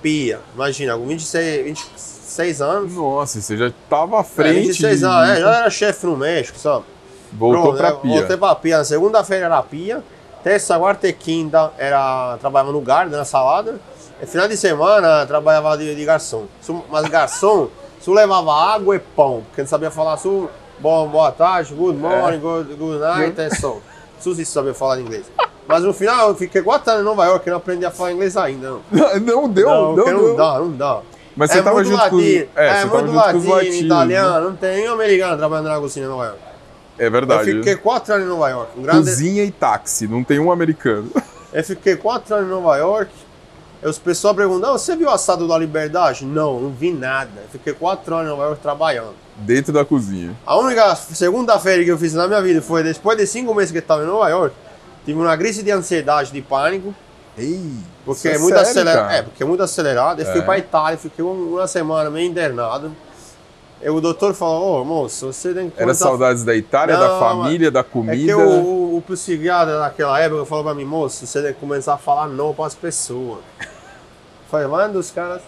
Pia, 0.01 0.39
imagina, 0.53 0.95
com 0.97 1.07
26, 1.07 1.65
26 1.65 2.61
anos. 2.61 2.93
Nossa, 2.93 3.41
você 3.41 3.57
já 3.57 3.71
tava 3.89 4.17
à 4.17 4.21
É, 4.21 4.23
frente. 4.23 4.67
26 4.67 4.99
de- 4.99 5.05
anos, 5.05 5.29
é, 5.37 5.41
já 5.41 5.55
era 5.57 5.69
chefe 5.71 6.05
no 6.05 6.15
México, 6.17 6.57
sabe? 6.59 6.85
Voltou 7.33 7.61
Pronto, 7.63 7.77
pra 7.77 7.89
eu 7.89 7.97
pia. 7.97 8.11
Voltei 8.19 8.37
pra 8.37 8.55
pia. 8.55 8.77
Na 8.79 8.83
segunda-feira 8.83 9.45
era 9.45 9.61
pia. 9.63 10.03
Terça, 10.43 10.77
quarta 10.77 11.07
e 11.07 11.13
quinta 11.13 11.71
era, 11.77 12.37
trabalhava 12.39 12.71
no 12.71 12.81
garden, 12.81 13.15
na 13.15 13.25
salada. 13.25 13.79
E 14.21 14.25
final 14.25 14.47
de 14.47 14.57
semana 14.57 15.25
trabalhava 15.25 15.77
de, 15.77 15.95
de 15.95 16.05
garçom. 16.05 16.45
Mas 16.89 17.05
garçom, 17.07 17.69
só 17.99 18.11
levava 18.11 18.51
água 18.51 18.95
e 18.95 18.99
pão. 18.99 19.43
Porque 19.47 19.61
não 19.61 19.67
sabia 19.67 19.91
falar 19.91 20.17
só 20.17 20.47
bom, 20.79 21.07
boa 21.07 21.31
tarde, 21.31 21.73
good 21.73 21.97
morning, 21.97 22.39
good, 22.39 22.73
good 22.73 22.99
night, 22.99 23.39
é 23.39 23.49
só. 23.51 23.77
Só 24.19 24.33
se 24.33 24.45
sabia 24.45 24.73
falar 24.73 24.99
inglês. 24.99 25.31
Mas 25.67 25.83
no 25.83 25.93
final 25.93 26.29
eu 26.29 26.35
fiquei 26.35 26.61
quatro 26.61 26.91
anos 26.91 27.03
em 27.03 27.05
Nova 27.05 27.25
York 27.25 27.47
e 27.47 27.49
não 27.49 27.57
aprendi 27.57 27.85
a 27.85 27.91
falar 27.91 28.11
inglês 28.11 28.35
ainda. 28.35 28.69
Não, 28.91 29.19
Não 29.19 29.49
deu, 29.49 29.69
não, 29.69 29.95
não, 29.95 30.05
não 30.05 30.35
dá, 30.35 30.59
não 30.59 30.71
dá. 30.71 30.99
Mas 31.35 31.51
você 31.51 31.59
é 31.59 31.61
tava 31.61 31.75
muito 31.77 31.89
junto 31.89 32.09
com 32.09 32.15
os. 32.17 32.23
É, 32.23 32.47
é, 32.55 32.81
você 32.81 32.89
tava 32.89 33.01
muito 33.03 33.15
latino, 33.15 33.71
né? 33.71 33.77
italiano, 33.77 34.49
não 34.49 34.55
tem 34.55 34.77
nenhum 34.77 34.93
americano 34.93 35.37
trabalhando 35.37 35.69
na 35.69 35.79
cozinha 35.79 36.05
em 36.05 36.09
Nova 36.09 36.25
York. 36.25 36.50
É 37.01 37.09
verdade. 37.09 37.49
Eu 37.49 37.57
fiquei 37.57 37.75
quatro 37.75 38.13
anos 38.13 38.25
em 38.27 38.29
Nova 38.29 38.49
York. 38.49 38.79
Um 38.79 38.83
grande... 38.83 38.99
Cozinha 39.09 39.43
e 39.43 39.51
táxi, 39.51 40.07
não 40.07 40.23
tem 40.23 40.39
um 40.39 40.51
americano. 40.51 41.09
Eu 41.51 41.63
fiquei 41.63 41.95
quatro 41.97 42.35
anos 42.35 42.47
em 42.47 42.51
Nova 42.51 42.77
York. 42.77 43.11
Os 43.83 43.97
pessoal 43.97 44.35
perguntam, 44.35 44.69
"Ah, 44.69 44.77
você 44.77 44.95
viu 44.95 45.07
o 45.07 45.11
assado 45.11 45.47
da 45.47 45.57
Liberdade? 45.57 46.23
Não, 46.23 46.59
não 46.59 46.69
vi 46.69 46.93
nada. 46.93 47.31
Eu 47.43 47.49
Fiquei 47.51 47.73
quatro 47.73 48.13
anos 48.13 48.27
em 48.27 48.29
Nova 48.29 48.43
York 48.43 48.61
trabalhando. 48.61 49.15
Dentro 49.37 49.73
da 49.73 49.83
cozinha. 49.83 50.35
A 50.45 50.55
única 50.57 50.95
segunda-feira 50.95 51.83
que 51.83 51.89
eu 51.89 51.97
fiz 51.97 52.13
na 52.13 52.27
minha 52.27 52.41
vida 52.41 52.61
foi 52.61 52.83
depois 52.83 53.17
de 53.17 53.25
cinco 53.25 53.53
meses 53.55 53.71
que 53.71 53.77
eu 53.79 53.81
estava 53.81 54.03
em 54.03 54.05
Nova 54.05 54.29
York. 54.29 54.55
Tive 55.03 55.19
uma 55.19 55.35
crise 55.35 55.63
de 55.63 55.71
ansiedade, 55.71 56.31
de 56.31 56.41
pânico, 56.43 56.93
Ei, 57.35 57.73
porque 58.05 58.27
isso 58.27 58.37
é, 58.37 58.39
muito 58.39 58.65
sério, 58.65 58.83
cara? 58.93 59.13
É, 59.15 59.21
porque 59.23 59.41
é 59.41 59.45
muito 59.47 59.63
acelerado. 59.63 60.19
Eu 60.19 60.25
fui 60.27 60.39
É. 60.39 60.43
pra 60.43 60.57
Itália, 60.59 60.97
fiquei 60.99 61.25
um- 61.25 61.53
uma 61.55 61.65
semana 61.67 62.09
meio 62.11 62.29
internado. 62.29 62.91
E 63.83 63.89
o 63.89 63.99
doutor 63.99 64.33
falou, 64.33 64.81
ô 64.81 64.85
moço, 64.85 65.33
você 65.33 65.53
tem 65.53 65.69
que 65.69 65.81
Era 65.81 65.93
saudades 65.93 66.43
da 66.43 66.55
Itália, 66.55 66.95
da 66.97 67.07
Não, 67.07 67.19
família, 67.19 67.71
da 67.71 67.79
É 67.79 67.83
que 67.83 67.89
comida. 67.89 68.37
o, 68.37 68.93
o, 68.93 68.97
o 68.97 69.01
psiquiatra 69.01 69.79
daquela 69.79 70.19
época 70.19 70.45
falou 70.45 70.63
pra 70.63 70.73
mim, 70.73 70.85
moço, 70.85 71.25
você 71.25 71.41
tem 71.41 71.53
que 71.53 71.59
começar 71.59 71.95
a 71.95 71.97
falar 71.97 72.27
não 72.27 72.53
pras 72.53 72.75
pessoas. 72.75 73.39
Falei, 74.49 74.67
manda 74.67 74.99
os 74.99 75.09
caras 75.09 75.41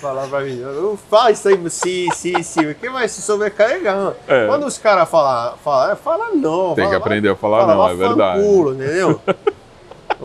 falar 0.00 0.26
pra 0.26 0.40
mim, 0.40 0.56
não 0.56 0.96
faz 0.96 1.38
isso 1.38 1.48
aí, 1.48 1.70
sim, 1.70 2.08
sim, 2.14 2.42
sim, 2.42 2.64
porque 2.64 2.88
vai 2.90 3.08
se 3.08 3.22
sobrecarregar. 3.22 4.14
É. 4.26 4.46
Quando 4.46 4.66
os 4.66 4.76
caras 4.76 5.08
falar, 5.08 5.56
fala, 5.62 5.96
fala 5.96 6.30
não. 6.34 6.74
Tem 6.74 6.84
fala, 6.84 6.96
que 6.96 7.02
aprender 7.02 7.28
a 7.30 7.36
falar 7.36 7.60
fala, 7.60 7.74
não, 7.74 7.88
é 7.88 7.94
verdade. 7.94 8.42
Culo, 8.42 8.74
entendeu? 8.74 9.20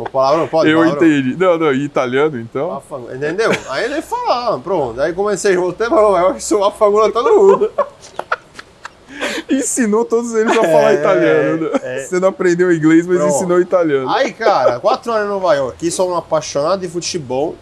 O 0.09 0.11
palavrão 0.11 0.47
pode 0.47 0.69
Eu 0.69 0.79
palavrão? 0.79 1.07
entendi. 1.07 1.35
Não, 1.37 1.57
não, 1.57 1.73
em 1.73 1.83
italiano 1.83 2.39
então? 2.39 2.71
Afa- 2.75 3.13
Entendeu? 3.15 3.51
Aí 3.69 3.85
ele 3.85 4.01
falava, 4.01 4.59
pronto. 4.59 4.99
Aí 4.99 5.13
comecei 5.13 5.55
e 5.85 5.89
falou, 5.89 6.17
eu 6.17 6.39
sou 6.39 6.63
afagula 6.63 7.11
todo 7.11 7.31
mundo. 7.33 7.71
Ensinou 9.49 10.05
todos 10.05 10.33
eles 10.33 10.51
a 10.55 10.61
falar 10.63 10.91
É, 10.91 10.95
italiano. 10.95 11.69
né? 11.71 11.79
é. 11.81 12.03
Você 12.05 12.19
não 12.19 12.29
aprendeu 12.29 12.71
inglês, 12.71 13.05
mas 13.07 13.17
Pronto. 13.17 13.35
ensinou 13.35 13.59
italiano. 13.59 14.09
Aí, 14.09 14.31
cara, 14.31 14.79
quatro 14.79 15.11
anos 15.11 15.25
em 15.25 15.29
Nova 15.29 15.53
York, 15.55 15.91
sou 15.91 16.11
um 16.11 16.15
apaixonado 16.15 16.79
de 16.81 16.87
futebol. 16.87 17.55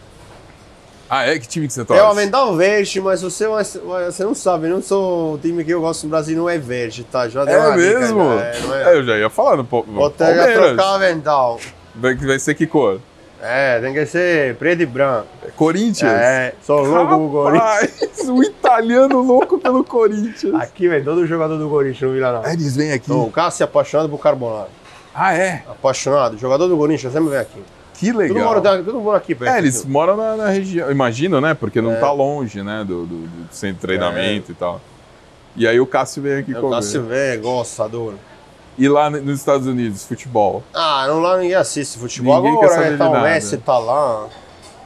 Ah, 1.09 1.25
é? 1.25 1.39
Que 1.39 1.47
time 1.47 1.65
que 1.67 1.73
você 1.73 1.81
É 1.81 1.85
torce? 1.85 2.01
o 2.45 2.55
Verde, 2.57 2.99
mas 2.99 3.21
você, 3.21 3.47
você 3.47 4.23
não 4.25 4.35
sabe, 4.35 4.67
não 4.67 4.81
sou 4.81 5.35
o 5.35 5.37
time 5.37 5.63
que 5.63 5.71
eu 5.71 5.79
gosto 5.79 6.03
no 6.03 6.09
Brasil, 6.09 6.37
não 6.37 6.49
é 6.49 6.57
verde, 6.57 7.05
tá? 7.05 7.29
Já 7.29 7.45
deu 7.45 7.55
É 7.55 7.67
uma 7.69 7.77
dica, 7.77 7.99
mesmo? 7.99 8.23
né? 8.35 8.51
É, 8.51 8.89
é? 8.89 8.93
É, 8.93 8.97
eu 8.97 9.05
já 9.05 9.17
ia 9.17 9.29
falar 9.29 9.55
no 9.55 9.63
po- 9.63 9.85
Vou 9.87 10.09
ter 10.09 10.25
que 10.25 10.33
trocar 10.33 10.75
Palmeiras. 10.75 10.79
avental. 10.85 11.59
Vai, 11.99 12.15
vai 12.15 12.39
ser 12.39 12.53
que 12.55 12.65
cor? 12.67 12.99
É, 13.41 13.79
tem 13.79 13.93
que 13.93 14.05
ser 14.05 14.55
preto 14.55 14.81
e 14.81 14.85
branco. 14.85 15.27
Corinthians? 15.55 16.11
É, 16.11 16.53
sou 16.63 16.83
louco 16.83 17.15
o 17.15 17.31
Corinthians. 17.31 17.63
Rapaz, 17.71 18.29
o 18.29 18.43
italiano 18.43 19.21
louco 19.21 19.59
pelo 19.59 19.83
Corinthians. 19.83 20.55
Aqui, 20.55 20.87
velho, 20.87 21.05
todo 21.05 21.25
jogador 21.27 21.57
do 21.57 21.69
Corinthians 21.69 22.01
no 22.09 22.13
Vila 22.13 22.31
Nova. 22.31 22.47
Ah, 22.47 22.53
eles 22.53 22.75
vêm 22.75 22.91
aqui. 22.91 23.05
Então, 23.11 23.23
o 23.23 23.31
Cássio 23.31 23.63
é 23.63 23.65
apaixonado 23.65 24.09
por 24.09 24.19
Carbonaro. 24.19 24.69
Ah, 25.13 25.33
é? 25.35 25.63
Apaixonado. 25.69 26.37
Jogador 26.37 26.67
do 26.67 26.75
Corinthians 26.77 27.13
sempre 27.13 27.29
vem 27.29 27.39
aqui. 27.39 27.63
Que 27.93 28.11
legal. 28.11 28.43
mora, 28.55 28.83
tudo 28.83 28.99
mora 29.01 29.17
aqui 29.17 29.33
perto. 29.33 29.53
É, 29.55 29.57
eles 29.59 29.83
moram 29.85 30.15
na, 30.17 30.35
na 30.35 30.49
região, 30.49 30.91
imagino, 30.91 31.39
né? 31.41 31.53
Porque 31.55 31.81
não 31.81 31.93
É. 31.93 31.95
tá 31.99 32.11
longe, 32.11 32.61
né? 32.61 32.83
Do, 32.87 33.05
do- 33.05 33.27
do 33.27 33.47
centro 33.53 33.75
de 33.75 33.81
treinamento 33.81 34.51
e 34.51 34.55
tal. 34.55 34.79
E 35.55 35.67
aí 35.67 35.79
o 35.79 35.85
Cássio 35.87 36.21
vem 36.21 36.37
aqui 36.37 36.53
É, 36.55 36.59
O. 36.59 36.69
Cássio 36.69 37.03
vem, 37.03 37.39
gosta, 37.41 37.83
adora. 37.85 38.15
E 38.77 38.87
lá 38.87 39.09
nos 39.09 39.39
Estados 39.39 39.65
Unidos, 39.65 40.05
futebol? 40.05 40.63
Ah, 40.73 41.05
não, 41.07 41.19
lá 41.19 41.37
ninguém 41.37 41.55
assiste 41.55 41.97
futebol. 41.97 42.35
Ninguém 42.37 42.51
Agora 42.51 42.67
quer 42.67 42.73
saber 42.75 42.91
né, 42.91 42.97
tá 42.97 43.09
o. 43.09 43.21
Messi, 43.21 43.57
tá 43.57 43.77
lá. 43.77 44.27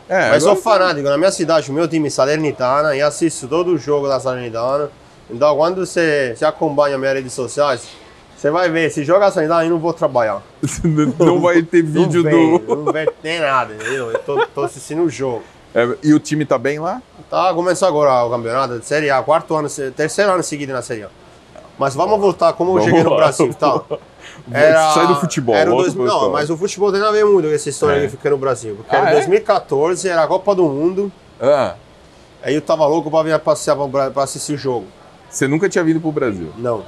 É, 0.08 0.30
Mas 0.30 0.44
sou 0.44 0.56
fanático. 0.56 1.08
Na 1.08 1.18
minha 1.18 1.32
cidade, 1.32 1.70
o 1.70 1.74
meu 1.74 1.88
time 1.88 2.08
é 2.08 2.10
Salernitana 2.10 2.96
e 2.96 3.02
assisto 3.02 3.48
todo 3.48 3.72
o 3.72 3.78
jogo 3.78 4.08
da 4.08 4.20
Salernitana. 4.20 4.90
Então, 5.30 5.56
quando 5.56 5.86
você, 5.86 6.34
você 6.36 6.46
acompanha 6.46 6.98
minhas 6.98 7.16
redes 7.16 7.34
sociais, 7.34 7.88
você 8.36 8.50
vai 8.50 8.70
ver. 8.70 8.90
Se 8.92 9.04
joga 9.04 9.26
a 9.26 9.32
Salernitana, 9.32 9.66
eu 9.66 9.72
não 9.72 9.80
vou 9.80 9.94
trabalhar. 9.94 10.42
não 11.20 11.42
vai 11.42 11.62
ter 11.62 11.84
vídeo 11.84 12.24
não 12.24 12.32
vem, 12.32 12.60
do. 12.60 12.76
Não 12.76 12.94
vem 12.94 13.08
nem 13.22 13.40
nada, 13.42 13.74
entendeu? 13.74 14.12
Eu 14.12 14.20
tô, 14.20 14.46
tô 14.48 14.64
assistindo 14.64 15.02
o 15.04 15.10
jogo. 15.10 15.44
É, 15.74 15.88
e 16.04 16.14
o 16.14 16.20
time 16.20 16.46
tá 16.46 16.58
bem 16.58 16.80
lá? 16.80 17.02
Tá, 17.30 17.54
começou 17.54 17.88
agora 17.88 18.26
o 18.26 18.30
campeonato 18.30 18.80
de 18.80 18.86
Série 18.86 19.10
A, 19.10 19.22
quarto 19.22 19.56
ano, 19.56 19.70
terceiro 19.96 20.32
ano 20.32 20.44
seguido 20.44 20.74
na 20.74 20.82
Série 20.82 21.04
A. 21.04 21.10
Mas 21.82 21.96
vamos 21.96 22.20
voltar, 22.20 22.54
como 22.54 22.78
eu 22.78 22.84
cheguei 22.84 23.02
no. 23.04 23.16
Brasil, 23.16 23.52
tá? 23.56 23.82
Sai 24.94 25.08
do 25.08 25.16
futebol. 25.16 25.56
Era 25.56 25.68
dois, 25.72 25.96
não, 25.96 26.30
mas 26.32 26.48
o 26.52 26.56
futebol 26.56 26.92
tem 26.92 27.02
a 27.02 27.10
ver 27.10 27.26
muito 27.26 27.48
com 27.48 27.56
essa 27.56 27.70
história 27.70 27.98
É. 27.98 28.02
que 28.04 28.10
fica 28.10 28.30
no 28.30 28.38
Brasil. 28.38 28.76
Porque 28.76 28.96
Ah, 28.96 29.00
era 29.00 29.10
é? 29.10 29.14
2014, 29.16 30.08
era 30.08 30.22
a 30.24 30.28
Copa 30.28 30.54
do 30.54 30.64
Mundo, 30.66 31.12
Ah, 31.42 31.74
aí 32.44 32.54
eu 32.54 32.62
tava 32.62 32.86
louco 32.86 33.10
pra 33.10 33.24
vir 33.24 33.40
passear 33.40 33.76
pra, 33.76 34.12
pra 34.12 34.24
assistir 34.24 34.54
o 34.54 34.58
jogo. 34.60 34.86
você 35.28 35.48
nunca 35.48 35.68
tinha 35.68 35.84
vindo 35.84 36.00
pro 36.00 36.12
Brasil? 36.12 36.52
Não. 36.56 36.84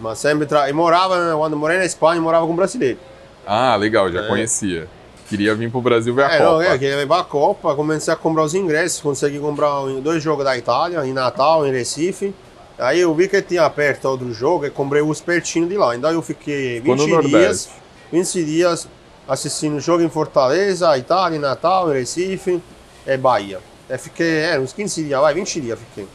Mas 0.00 0.18
sempre. 0.18 0.46
Tra... 0.46 0.70
E 0.70 0.72
morava, 0.72 1.18
né, 1.18 1.34
quando 1.36 1.52
eu 1.52 1.58
morei 1.58 1.76
na 1.76 1.84
Espanha, 1.84 2.16
eu 2.18 2.22
morava 2.22 2.46
com 2.46 2.56
brasileiro. 2.56 2.98
Ah, 3.46 3.76
legal, 3.76 4.10
já 4.10 4.22
É. 4.22 4.26
conhecia. 4.26 4.88
Queria 5.28 5.54
vir 5.54 5.70
pro 5.70 5.82
Brasil 5.82 6.14
ver 6.14 6.24
a 6.24 6.32
é, 6.32 6.38
Copa. 6.38 6.50
não, 6.50 6.62
é, 6.62 6.78
queria 6.78 6.96
levar 6.96 7.20
a 7.20 7.24
Copa, 7.24 7.74
comecei 7.74 8.12
a 8.12 8.16
comprar 8.16 8.42
os 8.44 8.54
ingressos, 8.54 9.02
consegui 9.02 9.38
comprar 9.38 9.68
dois 10.02 10.22
jogos 10.22 10.46
da 10.46 10.56
Itália, 10.56 11.04
em 11.06 11.12
Natal, 11.12 11.66
em 11.66 11.70
Recife. 11.72 12.34
Aí 12.80 13.00
eu 13.00 13.14
vi 13.14 13.28
que 13.28 13.42
tinha 13.42 13.68
perto 13.68 14.08
outro 14.08 14.32
jogo 14.32 14.64
e 14.64 14.70
comprei 14.70 15.02
os 15.02 15.20
pertinho 15.20 15.68
de 15.68 15.76
lá. 15.76 15.94
Então 15.94 16.10
eu 16.10 16.22
fiquei 16.22 16.80
Ficou 16.80 16.96
no 16.96 17.04
20 17.04 17.20
dias, 17.26 17.32
Nordeste. 17.32 17.70
20 18.10 18.44
dias 18.44 18.88
assistindo 19.28 19.76
o 19.76 19.80
jogo 19.80 20.02
em 20.02 20.08
Fortaleza, 20.08 20.96
Itália, 20.96 21.38
Natal, 21.38 21.88
Recife 21.88 22.60
e 23.06 23.16
Bahia. 23.16 23.60
Aí 23.88 23.98
fiquei, 23.98 24.40
é, 24.40 24.58
uns 24.58 24.72
15 24.72 25.04
dias, 25.04 25.20
vai, 25.20 25.34
20 25.34 25.60
dias 25.60 25.78
fiquei. 25.78 26.08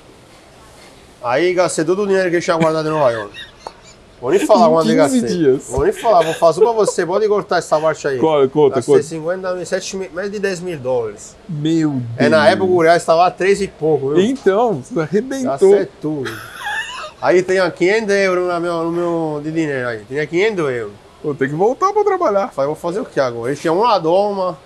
Aí 1.24 1.54
gastei 1.54 1.86
todo 1.86 2.02
o 2.04 2.08
dinheiro 2.08 2.30
que 2.30 2.38
eu 2.38 2.42
tinha 2.42 2.58
guardado 2.58 2.88
em 2.88 2.92
Nova 2.92 3.12
York. 3.12 3.40
Vou 4.20 4.32
nem 4.32 4.46
falar 4.46 4.70
quando 4.70 4.90
eu 4.90 5.04
15 5.04 5.20
gastei. 5.20 5.38
dias. 5.38 5.68
Vou 5.70 5.84
nem 5.84 5.94
falar, 5.94 6.24
vou 6.24 6.34
fazer 6.34 6.62
pra 6.62 6.72
você, 6.72 7.06
pode 7.06 7.28
cortar 7.28 7.58
essa 7.58 7.80
parte 7.80 8.08
aí. 8.08 8.18
Conta, 8.18 8.48
conta, 8.48 8.76
Gastei 8.78 8.96
conta. 8.96 9.08
50 9.08 9.54
mil, 9.56 9.66
7 9.66 9.98
mil, 9.98 10.10
mais 10.14 10.32
de 10.32 10.40
10 10.40 10.60
mil 10.62 10.80
dólares. 10.80 11.36
Meu 11.48 11.92
Deus. 11.92 12.04
É, 12.18 12.28
na 12.28 12.50
época 12.50 12.72
o 12.72 12.82
real 12.82 12.96
estava 12.96 13.28
a 13.28 13.32
3 13.32 13.62
e 13.62 13.68
pouco, 13.68 14.10
viu? 14.10 14.22
Então, 14.22 14.82
arrebentou. 14.98 15.70
Gastei 15.72 15.88
tudo. 16.02 16.55
Aí 17.22 17.42
tinha 17.42 17.70
500 17.70 18.14
euros 18.16 18.54
no 18.54 18.60
meu, 18.60 18.84
no 18.84 18.92
meu 18.92 19.42
de 19.44 19.52
dinheiro 19.52 19.88
aí. 19.88 20.06
Tinha 20.06 20.26
500 20.26 20.70
euros. 20.72 20.94
Pô, 21.22 21.34
tem 21.34 21.50
que 21.50 21.56
voltar 21.56 21.92
pra 21.92 22.04
trabalhar. 22.04 22.50
Falei, 22.50 22.68
vou 22.68 22.76
fazer 22.76 23.00
o 23.00 23.06
que 23.06 23.20
agora? 23.20 23.52
Ele 23.52 23.60
tinha 23.60 23.74
uma 23.74 23.98
doma, 23.98 24.58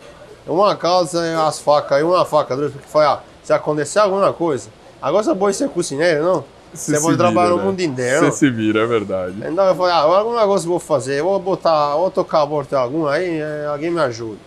uma 0.45 0.75
calça 0.75 1.25
e 1.25 1.33
as 1.35 1.59
facas, 1.59 1.99
e 1.99 2.03
uma 2.03 2.25
faca. 2.25 2.55
falei, 2.87 3.07
ah, 3.07 3.19
se 3.43 3.53
acontecer 3.53 3.99
alguma 3.99 4.33
coisa. 4.33 4.69
Agora 5.01 5.23
você 5.23 5.33
pode 5.35 5.55
ser 5.55 5.69
cozinheiro, 5.69 6.23
não? 6.23 6.45
Você 6.73 6.99
pode 6.99 7.17
trabalhar 7.17 7.47
vira, 7.47 7.55
no 7.55 7.57
né? 7.57 7.63
mundo 7.63 7.81
inteiro. 7.81 8.25
Você 8.25 8.31
se 8.31 8.49
vira, 8.49 8.81
é 8.81 8.85
verdade. 8.85 9.35
Então 9.39 9.65
eu 9.65 9.75
falei, 9.75 9.93
ah, 9.93 10.01
algum 10.01 10.35
negócio 10.37 10.65
eu 10.65 10.71
vou 10.71 10.79
fazer, 10.79 11.19
eu 11.19 11.23
vou 11.23 11.39
botar, 11.39 11.95
vou 11.95 12.11
tocar 12.11 12.41
a 12.41 12.45
borda 12.45 12.77
algum 12.77 13.07
aí, 13.07 13.39
é, 13.39 13.65
alguém 13.67 13.89
me 13.89 13.99
ajuda. 14.01 14.37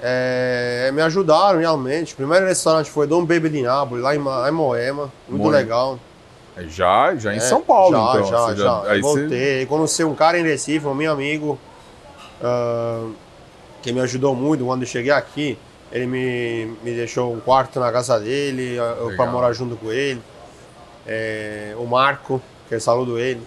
É, 0.00 0.90
me 0.92 1.02
ajudaram 1.02 1.58
realmente. 1.58 2.14
O 2.14 2.16
primeiro 2.16 2.46
restaurante 2.46 2.90
foi 2.90 3.06
Dom 3.06 3.24
Baby 3.24 3.48
de 3.48 3.62
Nápoles, 3.62 4.02
lá 4.02 4.14
em, 4.14 4.22
lá 4.22 4.48
em 4.48 4.52
Moema, 4.52 5.12
muito 5.28 5.42
Moema. 5.42 5.56
legal. 5.58 5.98
É 6.58 6.64
Já, 6.68 7.14
já 7.16 7.32
em 7.34 7.36
É, 7.36 7.40
São 7.40 7.62
Paulo, 7.62 7.96
já, 7.96 8.10
então. 8.18 8.26
Já, 8.26 8.38
Você 8.46 8.56
já. 8.56 8.82
Aí 8.90 9.00
você... 9.00 9.20
Voltei, 9.20 9.66
conheci 9.66 10.04
um 10.04 10.14
cara 10.14 10.38
em 10.38 10.42
Recife, 10.42 10.86
um 10.86 10.94
meu 10.94 11.12
amigo, 11.12 11.58
ah, 12.42 13.08
que 13.82 13.92
me 13.92 14.00
ajudou 14.00 14.34
muito 14.34 14.64
quando 14.64 14.82
eu 14.82 14.88
cheguei 14.88 15.12
aqui. 15.12 15.58
Ele 15.90 16.06
me, 16.06 16.66
me 16.82 16.92
deixou 16.94 17.32
um 17.32 17.40
quarto 17.40 17.80
na 17.80 17.90
casa 17.92 18.18
dele, 18.20 18.78
ah, 18.78 18.96
eu 19.00 19.16
para 19.16 19.30
morar 19.30 19.52
junto 19.52 19.76
com 19.76 19.90
ele. 19.92 20.20
É, 21.06 21.74
o 21.78 21.86
Marco, 21.86 22.42
que 22.68 22.74
eu 22.74 22.80
saludo 22.80 23.18
ele. 23.18 23.42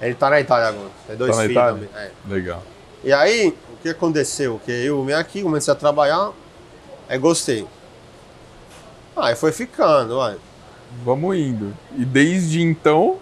Ele 0.00 0.14
tá 0.14 0.30
na 0.30 0.40
Itália 0.40 0.68
agora, 0.68 0.90
tem 1.06 1.16
dois 1.16 1.36
Tá 1.36 1.42
filhos 1.42 1.62
também. 1.64 1.88
é. 1.96 2.10
Legal. 2.28 2.62
E 3.04 3.12
aí, 3.12 3.54
o 3.72 3.76
que 3.82 3.88
aconteceu? 3.88 4.60
Que 4.64 4.70
eu 4.72 5.04
vim 5.04 5.12
aqui, 5.12 5.42
comecei 5.42 5.72
a 5.72 5.76
trabalhar, 5.76 6.30
aí 7.08 7.18
gostei. 7.18 7.66
Aí 9.16 9.34
foi 9.36 9.50
ficando, 9.52 10.16
olha. 10.16 10.38
Vamos 11.04 11.36
indo. 11.36 11.74
E 11.96 12.04
desde 12.04 12.62
então, 12.62 13.18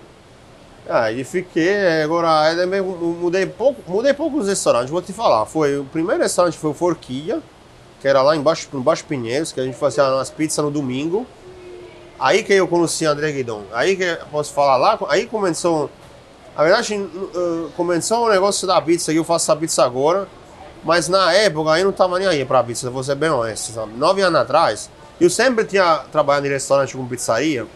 Aí 0.88 1.24
fiquei, 1.24 2.02
agora 2.02 2.42
aí 2.42 2.54
também 2.54 2.80
mudei 2.80 3.44
pouco, 3.44 3.82
mudei 3.90 4.14
poucos 4.14 4.46
restaurantes, 4.46 4.88
vou 4.88 5.02
te 5.02 5.12
falar. 5.12 5.44
Foi 5.44 5.78
o 5.78 5.84
primeiro 5.84 6.22
restaurante 6.22 6.56
foi 6.56 6.70
o 6.70 6.74
Forquilha, 6.74 7.42
que 8.00 8.06
era 8.06 8.22
lá 8.22 8.36
embaixo, 8.36 8.68
embaixo 8.72 9.04
Pinheiros, 9.04 9.50
que 9.50 9.60
a 9.60 9.64
gente 9.64 9.76
fazia 9.76 10.04
umas 10.04 10.30
pizzas 10.30 10.64
no 10.64 10.70
domingo. 10.70 11.26
Aí 12.20 12.44
que 12.44 12.52
eu 12.52 12.68
conheci 12.68 13.04
André 13.04 13.32
Guidon. 13.32 13.64
Aí 13.72 13.96
que 13.96 14.04
eu 14.04 14.26
posso 14.30 14.52
falar 14.52 14.76
lá, 14.76 14.98
aí 15.08 15.26
começou. 15.26 15.90
Na 16.56 16.62
verdade, 16.62 16.94
uh, 16.94 17.70
começou 17.76 18.26
o 18.26 18.30
negócio 18.30 18.66
da 18.66 18.80
pizza, 18.80 19.12
que 19.12 19.18
eu 19.18 19.24
faço 19.24 19.50
a 19.50 19.56
pizza 19.56 19.84
agora. 19.84 20.28
Mas 20.84 21.08
na 21.08 21.32
época 21.32 21.76
eu 21.80 21.86
não 21.86 21.92
tava 21.92 22.16
nem 22.16 22.28
aí 22.28 22.44
pra 22.44 22.62
pizza, 22.62 22.88
vou 22.90 23.02
ser 23.02 23.16
bem 23.16 23.28
honesto. 23.28 23.72
Sabe? 23.72 23.92
Nove 23.96 24.22
anos 24.22 24.40
atrás, 24.40 24.88
eu 25.24 25.30
sempre 25.30 25.64
tinha 25.64 25.98
trabalhado 26.12 26.46
em 26.46 26.50
restaurante 26.50 26.96
com 26.96 27.06
pizzaria. 27.06 27.66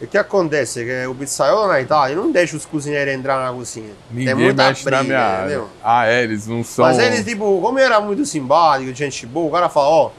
E 0.00 0.04
o 0.04 0.08
que 0.08 0.16
acontece? 0.16 0.82
Que 0.82 1.06
o 1.06 1.14
pizzaiolo 1.14 1.68
na 1.68 1.80
Itália 1.80 2.16
não 2.16 2.32
deixa 2.32 2.56
os 2.56 2.64
cozinheiros 2.64 3.12
entrar 3.12 3.44
na 3.44 3.52
cozinha. 3.52 3.92
ninguém 4.10 4.26
Tem 4.26 4.34
muita 4.34 4.68
mexe 4.68 4.84
na 4.84 4.98
briga, 4.98 5.04
minha 5.04 5.20
área. 5.20 5.44
entendeu? 5.44 5.68
Ah, 5.84 6.06
é, 6.06 6.22
eles 6.22 6.46
não 6.46 6.64
são... 6.64 6.86
Mas 6.86 6.98
eles, 6.98 7.22
tipo, 7.22 7.60
como 7.60 7.78
era 7.78 8.00
muito 8.00 8.24
simpático, 8.24 8.94
gente 8.94 9.26
boa, 9.26 9.48
o 9.48 9.50
cara 9.50 9.68
fala, 9.68 9.88
ó. 9.88 10.10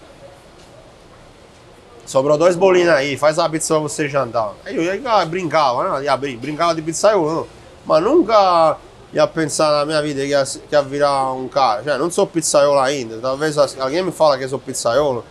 Sobrou 2.06 2.38
dois 2.38 2.56
bolinhos 2.56 2.90
aí, 2.90 3.18
faz 3.18 3.40
a 3.40 3.50
pizza 3.50 3.74
pra 3.74 3.82
você 3.82 4.08
jantar. 4.08 4.54
Aí 4.66 4.76
eu 4.76 4.84
ia 4.84 5.26
brincava, 5.26 6.00
né? 6.00 6.06
Ia 6.06 6.18
brincava 6.18 6.76
de 6.76 6.82
pizzaiolo, 6.84 7.34
não. 7.34 7.48
Mas 7.86 8.04
nunca 8.04 8.78
ia 9.12 9.26
pensar 9.26 9.72
na 9.72 9.86
minha 9.86 10.02
vida 10.02 10.22
que 10.22 10.28
ia, 10.28 10.44
que 10.44 10.76
ia 10.76 10.82
virar 10.84 11.34
um 11.34 11.48
cara. 11.48 11.82
Já 11.84 11.98
não 11.98 12.12
sou 12.12 12.28
pizzaiolo 12.28 12.80
ainda. 12.80 13.18
Talvez 13.18 13.58
alguém 13.58 14.04
me 14.04 14.12
fala 14.12 14.38
que 14.38 14.44
eu 14.44 14.50
sou 14.50 14.60
pizzaiolo. 14.60 15.26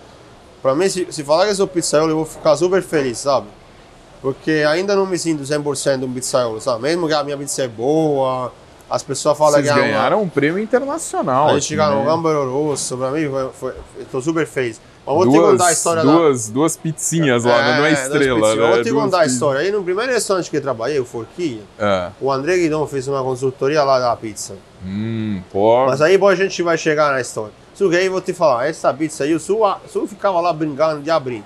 Pra 0.62 0.74
mim, 0.74 0.88
se, 0.88 1.06
se 1.10 1.24
falar 1.24 1.44
que 1.44 1.50
eu 1.52 1.54
sou 1.54 1.66
pizzaiolo, 1.66 2.10
eu 2.12 2.16
vou 2.16 2.24
ficar 2.26 2.56
super 2.56 2.82
feliz, 2.82 3.18
sabe? 3.18 3.46
Porque 4.20 4.64
ainda 4.68 4.94
não 4.94 5.06
me 5.06 5.18
sinto 5.18 5.42
100% 5.42 6.04
um 6.04 6.12
pizzaiolo, 6.12 6.60
sabe? 6.60 6.82
Mesmo 6.82 7.08
que 7.08 7.14
a 7.14 7.24
minha 7.24 7.38
pizza 7.38 7.62
é 7.62 7.68
boa, 7.68 8.52
as 8.88 9.02
pessoas 9.02 9.38
falam 9.38 9.54
Vocês 9.54 9.64
que 9.64 9.70
é 9.70 9.74
uma- 9.74 9.82
ganharam 9.82 10.20
um 10.22 10.28
prêmio 10.28 10.58
internacional. 10.62 11.46
a 11.48 11.52
gente 11.54 11.58
aqui, 11.60 11.66
chegar 11.68 11.90
no 11.90 12.00
né? 12.00 12.04
Gambaro 12.04 12.52
Rosso, 12.52 12.98
pra 12.98 13.10
mim, 13.10 13.28
foi, 13.30 13.48
foi, 13.58 13.72
eu 13.98 14.06
tô 14.12 14.20
super 14.20 14.46
feliz. 14.46 14.78
Mas 15.06 15.14
vou 15.16 15.26
te 15.26 15.32
duas, 15.34 15.50
contar 15.52 15.66
a 15.68 15.72
história 15.72 16.04
da... 16.04 16.12
duas, 16.12 16.48
duas 16.50 16.76
pizzinhas 16.76 17.42
lá, 17.44 17.56
né? 17.62 17.78
não 17.78 17.86
é 17.86 17.88
dois 17.94 18.00
estrela, 18.02 18.54
né? 18.54 18.62
Eu 18.62 18.68
vou 18.68 18.82
te 18.84 18.90
Duas 18.90 19.04
contar 19.04 19.20
a 19.20 19.26
história. 19.26 19.60
Aí 19.62 19.72
no 19.72 19.82
primeiro 19.82 20.12
restaurante 20.12 20.50
que 20.50 20.56
eu 20.58 20.60
trabalhei, 20.60 21.00
o 21.00 21.04
Forquilha, 21.06 21.62
É. 21.78 22.10
o 22.20 22.30
André 22.30 22.58
Guidon 22.58 22.86
fez 22.86 23.08
uma 23.08 23.22
consultoria 23.22 23.82
lá 23.82 23.98
da 23.98 24.14
pizza. 24.14 24.54
Hum, 24.84 25.40
pô. 25.50 25.86
Mas 25.86 26.02
aí 26.02 26.18
bom, 26.18 26.28
a 26.28 26.34
gente 26.34 26.62
vai 26.62 26.76
chegar 26.76 27.10
na 27.12 27.20
história. 27.20 27.52
Eu 27.80 28.12
vou 28.12 28.20
te 28.20 28.32
falar, 28.32 28.68
essa 28.68 28.92
pizza 28.92 29.24
aí, 29.24 29.34
o 29.34 29.40
Sul, 29.40 29.60
Sul 29.88 30.06
ficava 30.06 30.40
lá 30.40 30.52
brincando 30.52 31.02
de 31.02 31.10
abrir. 31.10 31.44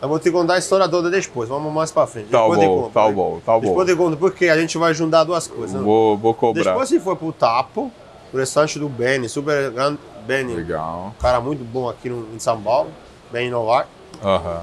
Eu 0.00 0.08
vou 0.08 0.18
te 0.18 0.30
contar 0.30 0.54
a 0.54 0.58
história 0.58 0.88
toda 0.88 1.10
depois, 1.10 1.48
vamos 1.48 1.72
mais 1.72 1.90
pra 1.90 2.06
frente. 2.06 2.28
Tá 2.28 2.40
Depois 2.42 2.58
bom, 2.60 2.82
conto. 2.82 2.92
tá 2.92 3.08
bom, 3.10 3.40
tá 3.44 3.52
bom. 3.54 3.60
Depois 3.60 3.88
eu 3.88 3.96
conto, 3.96 4.16
porque 4.16 4.48
a 4.48 4.58
gente 4.58 4.76
vai 4.76 4.92
juntar 4.92 5.24
duas 5.24 5.46
coisas. 5.46 5.72
né? 5.72 5.82
Vou, 5.82 6.16
vou 6.18 6.34
cobrar. 6.34 6.64
Depois 6.64 6.88
se 6.88 7.00
foi 7.00 7.16
pro 7.16 7.32
Tapo, 7.32 7.90
o 8.32 8.36
restaurante 8.36 8.78
do 8.78 8.88
Benny, 8.88 9.28
super 9.28 9.70
grande, 9.70 9.98
Benny, 10.26 10.54
Legal. 10.54 11.14
cara 11.18 11.40
muito 11.40 11.64
bom 11.64 11.88
aqui 11.88 12.10
no, 12.10 12.34
em 12.34 12.38
São 12.38 12.60
Paulo, 12.60 12.90
bem 13.32 13.46
inovado. 13.48 13.88
Aham. 14.22 14.62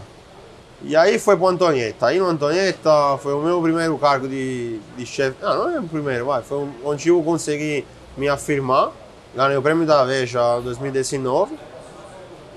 E 0.83 0.95
aí 0.95 1.17
foi 1.17 1.37
pro 1.37 1.47
Antonieta. 1.47 2.07
Aí 2.07 2.19
no 2.19 2.25
Antonieta 2.27 3.17
foi 3.19 3.33
o 3.33 3.39
meu 3.41 3.61
primeiro 3.61 3.97
cargo 3.97 4.27
de, 4.27 4.79
de 4.97 5.05
chefe. 5.05 5.37
Ah, 5.41 5.55
não 5.55 5.69
é 5.69 5.79
o 5.79 5.83
primeiro, 5.83 6.25
vai. 6.25 6.43
Foi 6.43 6.67
onde 6.83 7.07
eu 7.09 7.23
consegui 7.23 7.85
me 8.17 8.27
afirmar. 8.27 8.91
Ganhei 9.35 9.57
o 9.57 9.61
prêmio 9.61 9.85
da 9.85 10.03
Veja 10.03 10.59
2019. 10.59 11.57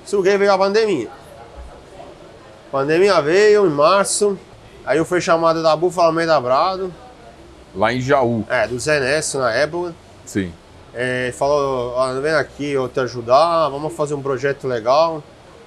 Só 0.05 0.23
que 0.23 0.37
veio 0.37 0.53
a 0.53 0.59
pandemia. 0.59 1.09
A 2.69 2.71
pandemia 2.71 3.21
veio 3.23 3.67
em 3.67 3.71
março. 3.71 4.39
Aí 4.85 4.99
eu 4.99 5.05
fui 5.05 5.21
chamado 5.21 5.63
da 5.63 5.75
Búfala 5.75 6.09
Almeida 6.09 6.41
Brado, 6.41 6.93
Lá 7.75 7.93
em 7.93 8.01
Jaú, 8.01 8.45
é, 8.49 8.67
do 8.67 8.79
Zé 8.79 9.01
Nesso 9.01 9.39
na 9.39 9.53
época. 9.53 9.95
sim. 10.25 10.53
É, 10.99 11.31
falou, 11.37 11.93
ó, 11.95 12.21
vem 12.23 12.33
aqui 12.33 12.71
eu 12.71 12.89
te 12.89 12.99
ajudar, 13.01 13.69
vamos 13.69 13.93
fazer 13.93 14.15
um 14.15 14.23
projeto 14.23 14.67
legal. 14.67 15.23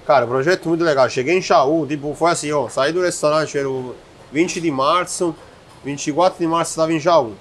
Cara, 0.07 0.25
projeto 0.25 0.67
muito 0.67 0.83
legal. 0.83 1.07
Cheguei 1.07 1.37
em 1.37 1.41
Jaú, 1.41 1.85
tipo, 1.85 2.15
foi 2.15 2.31
assim, 2.31 2.51
ó, 2.51 2.67
saí 2.67 2.91
do 2.91 3.03
restaurante, 3.03 3.55
era 3.55 3.69
o 3.69 3.93
20 4.31 4.59
de 4.59 4.71
março, 4.71 5.35
24 5.85 6.39
de 6.39 6.47
março 6.47 6.71
estava 6.71 6.91
em 6.91 6.99
Jaú. 6.99 7.35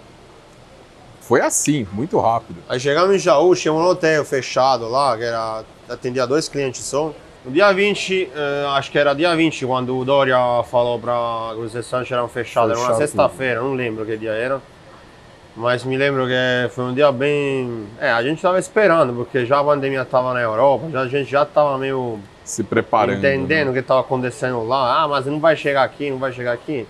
Foi 1.28 1.42
assim, 1.42 1.86
muito 1.92 2.18
rápido. 2.18 2.56
Aí 2.66 2.80
chegamos 2.80 3.14
em 3.14 3.18
Jaú, 3.18 3.54
tinha 3.54 3.70
um 3.70 3.84
hotel 3.84 4.24
fechado 4.24 4.88
lá, 4.88 5.14
que 5.14 5.24
era, 5.24 5.62
atendia 5.86 6.26
dois 6.26 6.48
clientes 6.48 6.82
só. 6.82 7.12
No 7.44 7.50
dia 7.50 7.70
20, 7.70 8.30
eh, 8.34 8.66
acho 8.70 8.90
que 8.90 8.98
era 8.98 9.12
dia 9.12 9.36
20, 9.36 9.66
quando 9.66 9.98
o 9.98 10.06
Dória 10.06 10.38
falou 10.70 10.98
para 10.98 11.54
os 11.54 11.74
restaurantes 11.74 12.10
eram 12.10 12.30
fechados, 12.30 12.70
era 12.70 12.80
uma 12.80 12.94
sexta-feira, 12.94 13.60
não 13.60 13.74
lembro 13.74 14.06
que 14.06 14.16
dia 14.16 14.30
era. 14.30 14.58
Mas 15.54 15.84
me 15.84 15.98
lembro 15.98 16.26
que 16.26 16.70
foi 16.70 16.84
um 16.84 16.94
dia 16.94 17.12
bem. 17.12 17.86
É, 18.00 18.10
a 18.10 18.22
gente 18.22 18.36
estava 18.36 18.58
esperando, 18.58 19.12
porque 19.12 19.44
já 19.44 19.60
a 19.60 19.64
pandemia 19.64 20.00
estava 20.00 20.32
na 20.32 20.40
Europa, 20.40 20.88
já, 20.90 21.02
a 21.02 21.08
gente 21.08 21.30
já 21.30 21.42
estava 21.42 21.76
meio 21.76 22.18
Se 22.42 22.64
preparando. 22.64 23.18
entendendo 23.18 23.66
né? 23.66 23.70
o 23.70 23.74
que 23.74 23.80
estava 23.80 24.00
acontecendo 24.00 24.66
lá. 24.66 25.02
Ah, 25.02 25.06
mas 25.06 25.26
não 25.26 25.38
vai 25.38 25.54
chegar 25.56 25.82
aqui, 25.82 26.10
não 26.10 26.16
vai 26.16 26.32
chegar 26.32 26.52
aqui. 26.52 26.86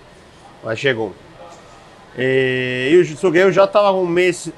Mas 0.63 0.79
chegou. 0.79 1.13
E 2.17 2.89
eu, 2.93 3.05
só 3.15 3.31
que 3.31 3.37
eu 3.37 3.51
já 3.51 3.65
estava 3.65 3.91
um 3.91 4.05
mês. 4.05 4.51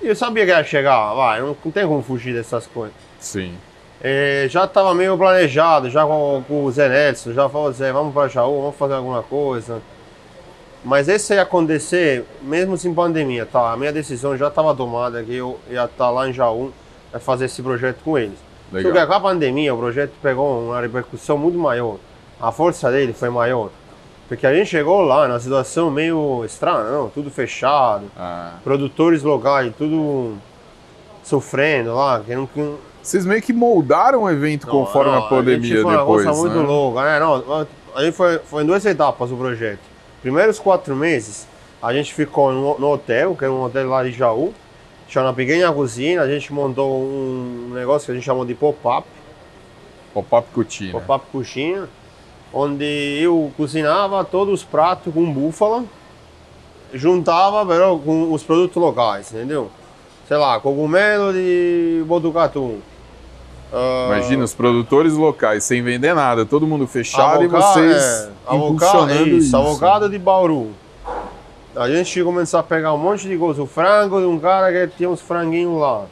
Eu 0.00 0.16
sabia 0.16 0.44
que 0.44 0.50
ia 0.50 0.64
chegar, 0.64 1.14
vai, 1.14 1.40
não, 1.40 1.56
não 1.64 1.72
tem 1.72 1.86
como 1.86 2.02
fugir 2.02 2.34
dessas 2.34 2.66
coisas. 2.66 2.94
Sim. 3.20 3.54
É, 4.00 4.46
já 4.50 4.64
estava 4.64 4.92
meio 4.94 5.16
planejado, 5.16 5.88
já 5.88 6.04
com, 6.04 6.42
com 6.48 6.64
o 6.64 6.72
Zé 6.72 6.88
Nelson, 6.88 7.32
já 7.32 7.48
falou, 7.48 7.70
Zé, 7.70 7.92
vamos 7.92 8.12
para 8.12 8.26
Jaú, 8.28 8.62
vamos 8.62 8.76
fazer 8.76 8.94
alguma 8.94 9.22
coisa. 9.22 9.80
Mas 10.84 11.08
esse 11.08 11.34
ia 11.34 11.42
acontecer 11.42 12.24
mesmo 12.42 12.76
sem 12.76 12.92
pandemia, 12.92 13.46
tá? 13.46 13.72
A 13.72 13.76
minha 13.76 13.92
decisão 13.92 14.36
já 14.36 14.48
estava 14.48 14.74
tomada 14.74 15.22
que 15.22 15.36
eu 15.36 15.60
ia 15.70 15.84
estar 15.84 16.10
lá 16.10 16.28
em 16.28 16.32
Jaú 16.32 16.72
para 17.12 17.20
fazer 17.20 17.44
esse 17.44 17.62
projeto 17.62 18.00
com 18.02 18.18
eles. 18.18 18.38
Legal. 18.72 19.06
com 19.06 19.12
a 19.12 19.20
pandemia 19.20 19.74
o 19.74 19.78
projeto 19.78 20.12
pegou 20.22 20.64
uma 20.64 20.80
repercussão 20.80 21.38
muito 21.38 21.58
maior. 21.58 21.98
A 22.40 22.50
força 22.50 22.90
dele 22.90 23.12
foi 23.12 23.30
maior. 23.30 23.70
Porque 24.32 24.46
a 24.46 24.54
gente 24.54 24.70
chegou 24.70 25.02
lá 25.02 25.28
numa 25.28 25.38
situação 25.38 25.90
meio 25.90 26.42
estranha, 26.46 26.84
não? 26.90 27.10
Tudo 27.10 27.30
fechado, 27.30 28.10
Ah. 28.16 28.54
produtores 28.64 29.22
locais, 29.22 29.70
tudo 29.76 30.38
sofrendo 31.22 31.94
lá, 31.94 32.18
que 32.20 32.34
não, 32.34 32.46
que 32.46 32.74
Vocês 33.02 33.26
meio 33.26 33.42
que 33.42 33.52
moldaram 33.52 34.22
o 34.22 34.30
evento 34.30 34.66
não, 34.66 34.72
conforme 34.72 35.10
não, 35.10 35.18
a 35.18 35.28
pandemia 35.28 35.68
gente 35.68 35.82
foi 35.82 35.92
depois, 35.98 36.24
uma 36.24 36.32
coisa 36.32 36.48
né? 36.48 36.54
muito 36.54 36.66
louca, 36.66 37.02
né? 37.02 37.20
Não, 37.20 37.66
a 37.94 38.04
gente 38.04 38.14
foi, 38.16 38.38
foi 38.38 38.62
em 38.62 38.66
duas 38.66 38.82
etapas 38.86 39.30
o 39.30 39.36
projeto. 39.36 39.80
Primeiros 40.22 40.58
quatro 40.58 40.96
meses, 40.96 41.46
a 41.82 41.92
gente 41.92 42.14
ficou 42.14 42.50
no, 42.52 42.78
no 42.78 42.90
hotel, 42.90 43.36
que 43.36 43.44
é 43.44 43.50
um 43.50 43.62
hotel 43.62 43.86
lá 43.86 44.02
de 44.02 44.12
Jaú, 44.12 44.54
tinha 45.08 45.22
uma 45.22 45.34
pequena 45.34 45.70
cozinha, 45.74 46.22
a 46.22 46.26
gente 46.26 46.50
montou 46.54 47.02
um 47.02 47.72
negócio 47.74 48.06
que 48.06 48.12
a 48.12 48.14
gente 48.14 48.24
chamou 48.24 48.46
de 48.46 48.54
pop-up, 48.54 49.06
Pop-up 50.14 50.48
Cutina. 50.54 50.92
pop-up 50.92 51.26
cozinha, 51.30 51.86
onde 52.52 52.84
eu 53.20 53.50
cozinhava 53.56 54.24
todos 54.24 54.60
os 54.60 54.64
pratos 54.64 55.12
com 55.12 55.32
búfala, 55.32 55.84
juntava 56.92 57.64
pero, 57.66 57.98
com 57.98 58.32
os 58.32 58.42
produtos 58.42 58.76
locais, 58.76 59.32
entendeu? 59.32 59.70
Sei 60.28 60.36
lá, 60.36 60.60
cogumelo 60.60 61.32
de 61.32 62.04
Botucatu. 62.06 62.78
ah, 63.72 64.06
Imagina 64.08 64.44
os 64.44 64.54
produtores 64.54 65.14
locais 65.14 65.64
sem 65.64 65.82
vender 65.82 66.14
nada, 66.14 66.44
todo 66.44 66.66
mundo 66.66 66.86
fechado 66.86 67.42
e 67.42 67.46
Avocado, 67.46 67.74
vocês 67.74 68.02
é, 68.02 68.30
avocado, 68.46 68.74
impulsionando 68.74 69.28
isso, 69.28 69.46
isso. 69.46 69.56
avocado 69.56 70.08
de 70.08 70.18
Bauru. 70.18 70.70
A 71.74 71.88
gente 71.88 72.22
começou 72.22 72.60
a 72.60 72.62
pegar 72.62 72.92
um 72.92 72.98
monte 72.98 73.26
de 73.26 73.36
coisa. 73.38 73.62
O 73.62 73.66
frango 73.66 74.20
de 74.20 74.26
um 74.26 74.38
cara 74.38 74.70
que 74.70 74.94
tinha 74.94 75.08
uns 75.08 75.22
franguinhos 75.22 75.80
lá. 75.80 76.04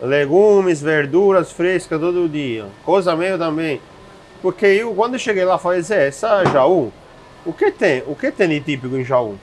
Legumes, 0.00 0.82
verduras 0.82 1.52
frescas 1.52 2.00
todo 2.00 2.28
dia. 2.28 2.66
Coisa 2.84 3.14
meio 3.14 3.38
também. 3.38 3.80
Porque 4.42 4.66
eu, 4.66 4.92
quando 4.94 5.14
eu 5.14 5.18
cheguei 5.20 5.44
lá, 5.44 5.56
falei, 5.56 5.80
Zé, 5.80 6.08
essa 6.08 6.44
Jaú, 6.46 6.92
o 7.46 7.52
que 7.52 7.70
tem? 7.70 8.02
O 8.06 8.16
que 8.16 8.30
tem 8.32 8.48
de 8.48 8.60
típico 8.60 8.96
em 8.96 9.04
Jaú? 9.04 9.38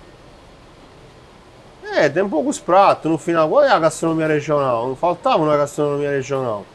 É, 1.93 2.07
tem 2.09 2.27
poucos 2.27 2.59
pratos. 2.59 3.09
No 3.09 3.17
final, 3.17 3.49
qual 3.49 3.63
é 3.63 3.71
a 3.71 3.79
gastronomia 3.79 4.27
regional? 4.27 4.87
Não 4.87 4.95
faltava 4.95 5.45
na 5.45 5.57
gastronomia 5.57 6.11
regional. 6.11 6.65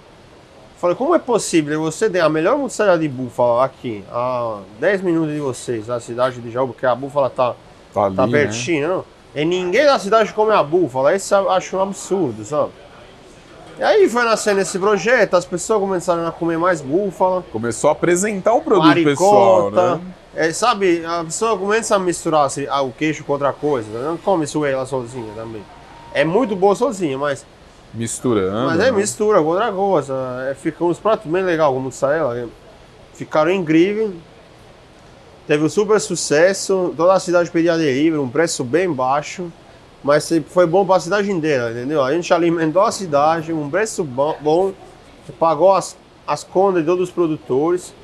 Falei, 0.78 0.96
como 0.96 1.14
é 1.14 1.18
possível 1.18 1.80
você 1.80 2.10
ter 2.10 2.20
a 2.20 2.28
melhor 2.28 2.58
mussarela 2.58 2.98
de 2.98 3.08
búfala 3.08 3.64
aqui, 3.64 4.04
a 4.10 4.58
10 4.80 5.02
minutos 5.02 5.32
de 5.32 5.40
vocês, 5.40 5.86
na 5.86 6.00
cidade 6.00 6.40
de 6.40 6.50
Jaú, 6.50 6.68
porque 6.68 6.84
a 6.84 6.94
búfala 6.94 7.30
tá, 7.30 7.54
Tá 7.92 8.06
ali, 8.06 8.16
tá 8.16 8.26
né? 8.26 8.32
pertinho, 8.32 8.88
não? 8.88 9.04
E 9.34 9.44
ninguém 9.44 9.84
da 9.84 9.98
cidade 9.98 10.32
come 10.32 10.52
a 10.52 10.62
búfala, 10.62 11.14
isso 11.14 11.34
eu 11.34 11.50
acho 11.50 11.76
um 11.76 11.80
absurdo, 11.80 12.44
sabe? 12.44 12.70
E 13.78 13.82
aí 13.82 14.08
foi 14.08 14.24
nascendo 14.24 14.60
esse 14.60 14.78
projeto, 14.78 15.34
as 15.34 15.44
pessoas 15.44 15.80
começaram 15.80 16.26
a 16.26 16.32
comer 16.32 16.56
mais 16.58 16.80
búfala, 16.80 17.44
Começou 17.50 17.90
a 17.90 17.92
apresentar 17.92 18.54
o 18.54 18.60
produto 18.60 18.94
pessoal, 19.02 19.70
maricota, 19.70 19.96
né? 19.96 20.00
é, 20.36 20.52
sabe, 20.52 21.04
a 21.04 21.24
pessoa 21.24 21.58
começa 21.58 21.96
a 21.96 21.98
misturar 21.98 22.46
assim, 22.46 22.66
ah, 22.68 22.82
o 22.82 22.92
queijo 22.92 23.24
com 23.24 23.32
outra 23.32 23.52
coisa, 23.52 23.88
não 24.02 24.16
come 24.16 24.46
suela 24.46 24.86
sozinha 24.86 25.32
também. 25.34 25.62
É 26.12 26.24
muito 26.24 26.54
boa 26.54 26.76
sozinha, 26.76 27.18
mas 27.18 27.44
Misturando. 27.92 28.66
mas 28.66 28.80
é 28.80 28.90
né? 28.90 28.92
mistura 28.92 29.40
com 29.40 29.48
outra 29.48 29.72
coisa. 29.72 30.14
É, 30.50 30.54
fica 30.54 30.84
uns 30.84 30.98
pratos 30.98 31.30
bem 31.30 31.42
legais, 31.42 31.68
como 31.68 31.80
mussarela. 31.80 32.38
é, 32.38 32.46
Ficaram 33.14 33.50
incríveis. 33.50 34.12
Teve 35.46 35.64
um 35.64 35.68
super 35.68 36.00
sucesso. 36.00 36.92
Toda 36.96 37.12
a 37.12 37.20
cidade 37.20 37.50
pedia 37.50 37.76
delivery, 37.76 38.18
um 38.18 38.28
preço 38.28 38.64
bem 38.64 38.90
baixo. 38.92 39.52
Mas 40.04 40.30
foi 40.48 40.66
bom 40.66 40.84
para 40.84 40.96
a 40.96 41.00
cidade 41.00 41.32
inteira, 41.32 41.70
entendeu? 41.72 42.04
A 42.04 42.12
gente 42.12 42.32
alimentou 42.32 42.82
a 42.82 42.92
cidade, 42.92 43.52
um 43.52 43.70
preço 43.70 44.04
bom, 44.04 44.36
bom 44.40 44.72
pagou 45.40 45.72
as, 45.72 45.96
as 46.26 46.44
contas 46.44 46.82
de 46.82 46.86
todos 46.86 47.08
os 47.08 47.10
produtores. 47.14 47.94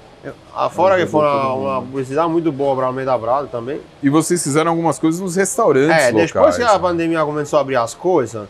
Ah, 0.54 0.68
Fora 0.70 0.98
que 0.98 1.06
foi 1.06 1.20
uma, 1.20 1.52
uma 1.54 1.80
publicidade 1.82 2.28
muito 2.30 2.50
boa 2.50 2.74
para 2.74 2.86
Almeida 2.86 3.16
Brado 3.16 3.48
também. 3.48 3.80
E 4.02 4.08
vocês 4.08 4.42
fizeram 4.42 4.70
algumas 4.70 4.98
coisas 4.98 5.20
nos 5.20 5.36
restaurantes 5.36 5.90
É, 5.90 6.10
locais. 6.10 6.32
depois 6.32 6.56
que 6.56 6.62
a 6.62 6.72
né? 6.72 6.78
pandemia 6.78 7.24
começou 7.24 7.58
a 7.58 7.60
abrir 7.62 7.76
as 7.76 7.94
coisas, 7.94 8.46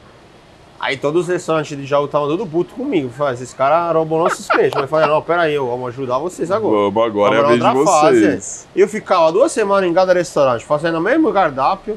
aí 0.81 0.97
todos 0.97 1.23
os 1.23 1.29
restaurantes 1.29 1.77
de 1.77 1.85
Jaú 1.87 2.05
estavam 2.07 2.29
tudo 2.29 2.45
puto 2.47 2.75
comigo. 2.75 3.09
Falei, 3.11 3.35
esses 3.35 3.53
caras 3.55 3.95
roubam 3.95 4.19
nossos 4.21 4.47
peixes. 4.49 4.73
Mas 4.75 4.83
eu 4.83 4.89
falei, 4.89 5.09
não, 5.09 5.23
peraí, 5.23 5.55
eu 5.55 5.67
vamos 5.69 5.89
ajudar 5.89 6.19
vocês 6.19 6.51
agora. 6.53 6.91
Vamos 6.91 7.05
agora, 7.05 7.35
é 7.35 7.39
a 7.39 7.43
Vamos 7.43 7.51
vez 7.59 7.63
na 7.63 7.73
de 7.73 7.79
outra 7.79 7.93
fase. 7.95 8.21
vocês. 8.21 8.69
Eu 8.75 8.89
ficava 8.89 9.31
duas 9.33 9.53
semanas 9.53 9.89
em 9.89 9.95
cada 9.95 10.13
restaurante, 10.13 10.65
fazendo 10.65 10.99
o 10.99 11.01
mesmo 11.01 11.33
cardápio, 11.33 11.97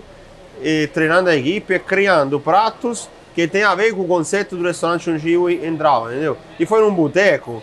e 0.63 0.87
treinando 0.87 1.29
a 1.29 1.35
equipe, 1.35 1.77
criando 1.79 2.39
pratos 2.39 3.09
que 3.35 3.47
tem 3.47 3.63
a 3.63 3.75
ver 3.75 3.93
com 3.93 4.01
o 4.01 4.07
conceito 4.07 4.55
do 4.55 4.63
restaurante 4.63 5.09
onde 5.09 5.31
eu 5.31 5.49
entrava, 5.49 6.11
entendeu? 6.11 6.37
E 6.59 6.65
foi 6.65 6.81
num 6.81 6.93
boteco, 6.93 7.61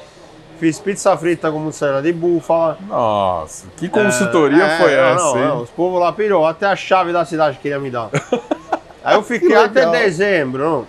fiz 0.58 0.78
pizza 0.78 1.16
frita 1.16 1.50
com 1.50 1.58
mussarela 1.58 2.02
de 2.02 2.12
búfala. 2.12 2.76
Nossa, 2.86 3.66
que 3.76 3.88
consultoria 3.88 4.64
É, 4.64 4.78
foi 4.78 4.96
não, 4.96 5.02
essa, 5.02 5.24
não, 5.24 5.48
não, 5.48 5.62
os 5.62 5.70
povos 5.70 6.00
lá 6.00 6.12
pirou, 6.12 6.46
até 6.46 6.66
a 6.66 6.76
chave 6.76 7.12
da 7.12 7.24
cidade 7.24 7.58
queria 7.58 7.78
me 7.78 7.90
dar. 7.90 8.10
Aí 9.02 9.16
eu 9.16 9.22
fiquei 9.22 9.54
até 9.56 9.86
dezembro. 9.90 10.86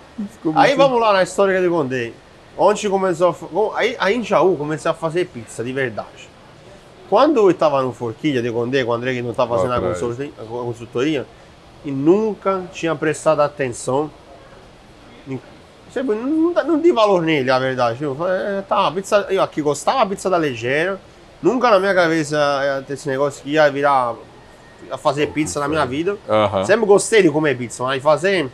Aí 0.54 0.74
vamos 0.74 1.00
lá 1.00 1.14
na 1.14 1.22
história 1.22 1.54
que 1.54 1.64
eu 1.64 1.70
te 1.70 1.74
contei. 1.74 2.14
Onde 2.58 2.86
começou 2.90 3.30
a... 3.74 3.78
Aí, 3.78 3.96
aí 3.98 4.16
em 4.16 4.22
Jaú 4.22 4.54
comecei 4.58 4.90
a 4.90 4.92
fazer 4.92 5.24
pizza 5.24 5.64
de 5.64 5.72
verdade. 5.72 6.28
Quando 7.08 7.38
eu 7.38 7.50
estava 7.50 7.80
no 7.80 7.92
Forquilha 7.94 8.42
de 8.42 8.50
Gondê, 8.50 8.84
com 8.84 8.90
o 8.90 8.94
André 8.94 9.14
que 9.14 9.22
não 9.22 9.30
estava 9.30 9.56
fazendo 9.56 9.72
a 9.72 10.44
consultoria, 10.44 11.26
e 11.84 11.90
nunca 11.90 12.62
tinha 12.72 12.94
prestado 12.94 13.40
atenção. 13.40 14.10
Não, 15.26 15.40
não, 16.04 16.64
não 16.64 16.78
dei 16.78 16.92
valor 16.92 17.22
nele, 17.22 17.50
a 17.50 17.58
verdade. 17.58 18.02
Eu 18.02 18.14
falei, 18.14 18.58
é, 18.58 18.62
tá, 18.62 18.90
pizza, 18.90 19.26
eu 19.28 19.42
aqui 19.42 19.60
gostava 19.60 19.98
da 19.98 20.06
pizza 20.06 20.30
da 20.30 20.36
Legenda. 20.36 20.98
Nunca 21.42 21.70
na 21.70 21.78
minha 21.78 21.94
cabeça 21.94 22.36
ia 22.36 22.82
ter 22.82 22.94
esse 22.94 23.08
negócio 23.08 23.42
que 23.42 23.50
ia 23.50 23.70
virar 23.70 24.14
a 24.90 24.96
fazer 24.96 25.28
pizza 25.28 25.60
na 25.60 25.68
minha 25.68 25.84
vida. 25.84 26.12
Uhum. 26.12 26.64
Sempre 26.64 26.86
gostei 26.86 27.22
de 27.22 27.30
comer 27.30 27.56
pizza, 27.58 27.82
mas 27.82 28.02
fazer, 28.02 28.48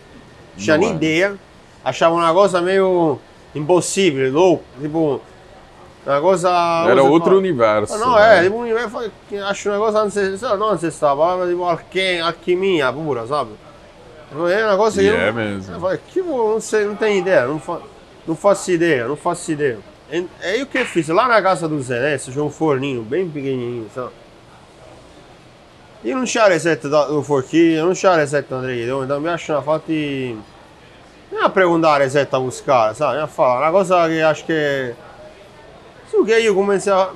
tinha 0.56 0.76
nem 0.76 0.90
é. 0.90 0.92
ideia. 0.94 1.36
Achava 1.84 2.14
um 2.14 2.26
negócio 2.26 2.60
meio 2.62 3.18
impossível, 3.54 4.32
louco. 4.32 4.64
Tipo, 4.80 5.20
negócio. 6.14 6.48
Era 6.48 7.02
outro 7.02 7.30
fala, 7.30 7.38
universo. 7.38 7.98
Não, 7.98 8.16
né? 8.16 8.38
é, 8.38 8.42
tipo 8.44 8.56
um 8.56 8.60
universo. 8.60 9.12
Acho 9.48 9.68
um 9.68 9.72
negócio 9.72 10.00
ancestral, 10.00 10.56
não 10.56 10.68
ancestral, 10.70 11.48
tipo 11.48 11.64
alquim, 11.64 12.20
alquimia 12.20 12.92
pura, 12.92 13.26
sabe? 13.26 13.50
É 14.32 14.36
um 14.36 14.70
negócio 14.70 15.00
que. 15.00 15.08
É 15.08 15.32
mesmo. 15.32 15.74
Eu 15.74 15.80
falei, 15.80 16.00
que 16.08 16.20
não 16.20 16.60
sei, 16.60 16.84
não 16.84 16.96
tenho 16.96 17.18
ideia, 17.18 17.46
não, 17.46 17.58
fa, 17.58 17.80
não 18.26 18.36
faço 18.36 18.70
ideia, 18.70 19.08
não 19.08 19.16
faço 19.16 19.52
ideia. 19.52 19.78
Aí 20.42 20.62
o 20.62 20.66
que 20.66 20.78
eu 20.78 20.86
fiz? 20.86 21.08
Lá 21.08 21.28
na 21.28 21.40
casa 21.42 21.68
do 21.68 21.80
Zé, 21.82 22.00
né? 22.00 22.18
Tinha 22.18 22.42
um 22.42 22.50
forninho 22.50 23.02
bem 23.02 23.28
pequenininho, 23.28 23.88
sabe? 23.94 24.10
E 26.04 26.14
não 26.14 26.24
tinha 26.24 26.46
receita 26.46 26.88
do 26.88 27.22
forquinho, 27.22 27.86
não 27.86 27.92
tinha 27.92 28.14
receita 28.14 28.48
do 28.48 28.60
André 28.60 28.76
Guidão, 28.76 29.04
então 29.04 29.20
me 29.20 29.28
achando 29.28 29.62
falta 29.62 29.86
de. 29.88 30.36
Não 31.30 31.42
ia 31.42 31.48
perguntar 31.50 31.96
a 31.96 31.98
receita 31.98 32.38
os 32.38 32.60
caras, 32.60 32.96
sabe? 32.96 33.18
Ia 33.18 33.26
falar. 33.26 33.66
Negócio 33.66 33.94
que 34.08 34.22
acho 34.22 34.44
que. 34.44 34.94
Isso 36.08 36.24
que 36.24 36.32
aí 36.32 36.46
eu 36.46 36.54
comecei 36.54 36.90
a, 36.90 37.10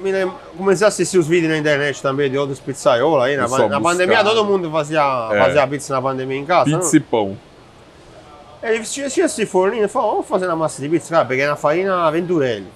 comecei 0.56 0.84
a 0.84 0.88
assistir 0.88 1.16
os 1.16 1.26
vídeos 1.26 1.50
na 1.50 1.58
internet 1.58 2.00
também 2.02 2.30
de 2.30 2.36
outros 2.36 2.60
pizzaiolos 2.60 3.24
aí. 3.24 3.38
Na, 3.38 3.48
na 3.48 3.80
pandemia 3.80 4.22
todo 4.22 4.44
mundo 4.44 4.70
fazia, 4.70 5.30
é. 5.32 5.38
fazia 5.38 5.66
pizza 5.66 5.94
na 5.94 6.02
pandemia 6.02 6.36
em 6.36 6.44
casa. 6.44 6.78
Pizza 6.78 6.96
e 6.98 7.00
pão. 7.00 7.36
Aí 8.62 8.80
tinha, 8.82 9.08
tinha 9.08 9.26
esse 9.26 9.46
forninho, 9.46 9.88
falou, 9.88 10.12
vamos 10.12 10.28
fazer 10.28 10.46
na 10.46 10.54
massa 10.54 10.80
de 10.82 10.88
pizza. 10.90 11.08
Cara, 11.08 11.24
peguei 11.24 11.46
na 11.46 11.56
farinha 11.56 12.10
Venturelli. 12.10 12.66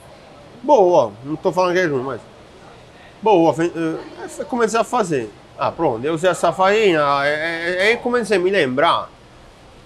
Boa, 0.62 1.12
não 1.22 1.36
tô 1.36 1.52
falando 1.52 1.74
que 1.74 1.80
é 1.80 1.86
ruim, 1.86 2.02
mas. 2.02 2.20
Boa, 3.20 3.54
eh, 3.58 4.44
comecei 4.48 4.80
a 4.80 4.84
fazer. 4.84 5.30
Ah, 5.58 5.70
pronto, 5.70 6.04
eu 6.04 6.14
usei 6.14 6.30
essa 6.30 6.50
farinha, 6.50 7.02
aí 7.18 7.96
comecei 8.02 8.36
a 8.36 8.40
me 8.40 8.50
lembrar. 8.50 9.10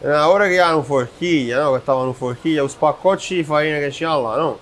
Na 0.00 0.28
hora 0.28 0.48
que 0.48 0.54
ia 0.54 0.72
no 0.72 0.82
Forquilha, 0.82 1.62
não, 1.62 1.72
eu 1.72 1.76
estava 1.76 2.04
no 2.04 2.14
Forquilha, 2.14 2.64
os 2.64 2.74
pacotes 2.74 3.36
de 3.36 3.44
farinha 3.44 3.80
que 3.80 3.90
tinha 3.90 4.14
lá, 4.14 4.36
não. 4.36 4.56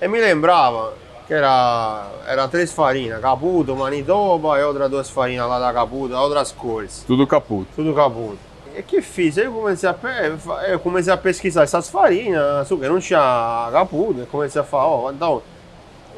Eu 0.00 0.08
me 0.08 0.20
lembrava 0.20 0.94
que 1.26 1.34
era, 1.34 2.06
era 2.26 2.48
três 2.48 2.72
farinhas, 2.72 3.20
Caputo, 3.20 3.74
Manitoba 3.74 4.58
e 4.58 4.62
outras 4.62 4.90
duas 4.90 5.10
farinhas 5.10 5.48
lá 5.48 5.58
da 5.58 5.72
Caputo, 5.72 6.14
outras 6.14 6.52
cores. 6.52 7.04
Tudo 7.06 7.26
Caputo. 7.26 7.68
Tudo 7.74 7.94
Caputo. 7.94 8.38
E 8.76 8.82
que 8.82 9.00
fiz? 9.00 9.36
Eu 9.36 9.52
comecei 9.52 9.88
a, 9.88 9.96
eu 10.68 10.78
comecei 10.80 11.12
a 11.12 11.16
pesquisar 11.16 11.62
essas 11.62 11.88
farinhas, 11.88 12.42
açúcar, 12.42 12.88
não 12.88 13.00
tinha 13.00 13.68
Caputo, 13.72 14.20
eu 14.20 14.26
comecei 14.26 14.60
a 14.60 14.64
falar, 14.64 14.86
ó, 14.86 15.06
oh, 15.06 15.12
então 15.12 15.42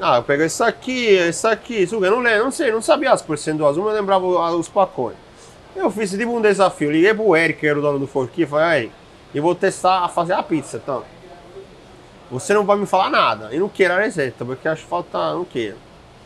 ah, 0.01 0.17
eu 0.17 0.23
pego 0.23 0.43
isso 0.43 0.63
aqui, 0.63 1.17
isso 1.29 1.49
aqui, 1.49 1.83
isso 1.83 1.95
eu 2.05 2.11
não 2.11 2.21
lembro, 2.21 2.45
não 2.45 2.51
sei, 2.51 2.71
não 2.71 2.83
sabia 2.83 3.13
as 3.13 3.23
percentuais, 3.23 3.77
mas 3.77 3.95
lembrava 3.95 4.27
os 4.27 4.69
pacotes. 4.69 5.19
Eu 5.75 5.91
fiz 5.91 6.11
tipo 6.11 6.37
um 6.37 6.41
desafio, 6.41 6.91
liguei 6.91 7.15
pro 7.15 7.37
Eric, 7.37 7.61
que 7.61 7.67
era 7.67 7.79
o 7.79 7.83
dono 7.83 7.99
do 7.99 8.07
forquinho, 8.07 8.47
e 8.47 8.49
falei, 8.49 8.67
aí, 8.67 8.93
eu 9.35 9.43
vou 9.43 9.55
testar 9.55 10.05
a 10.05 10.09
fazer 10.09 10.35
a 10.35 10.43
pizza, 10.43 10.79
então. 10.83 11.03
Você 12.31 12.53
não 12.53 12.65
vai 12.65 12.77
me 12.77 12.87
falar 12.87 13.09
nada, 13.09 13.55
e 13.55 13.59
não 13.59 13.69
queira 13.69 13.97
a 13.97 14.01
receita, 14.01 14.45
porque 14.45 14.67
acho 14.67 14.85
falta, 14.87 15.33
não 15.33 15.45
quero. 15.45 15.77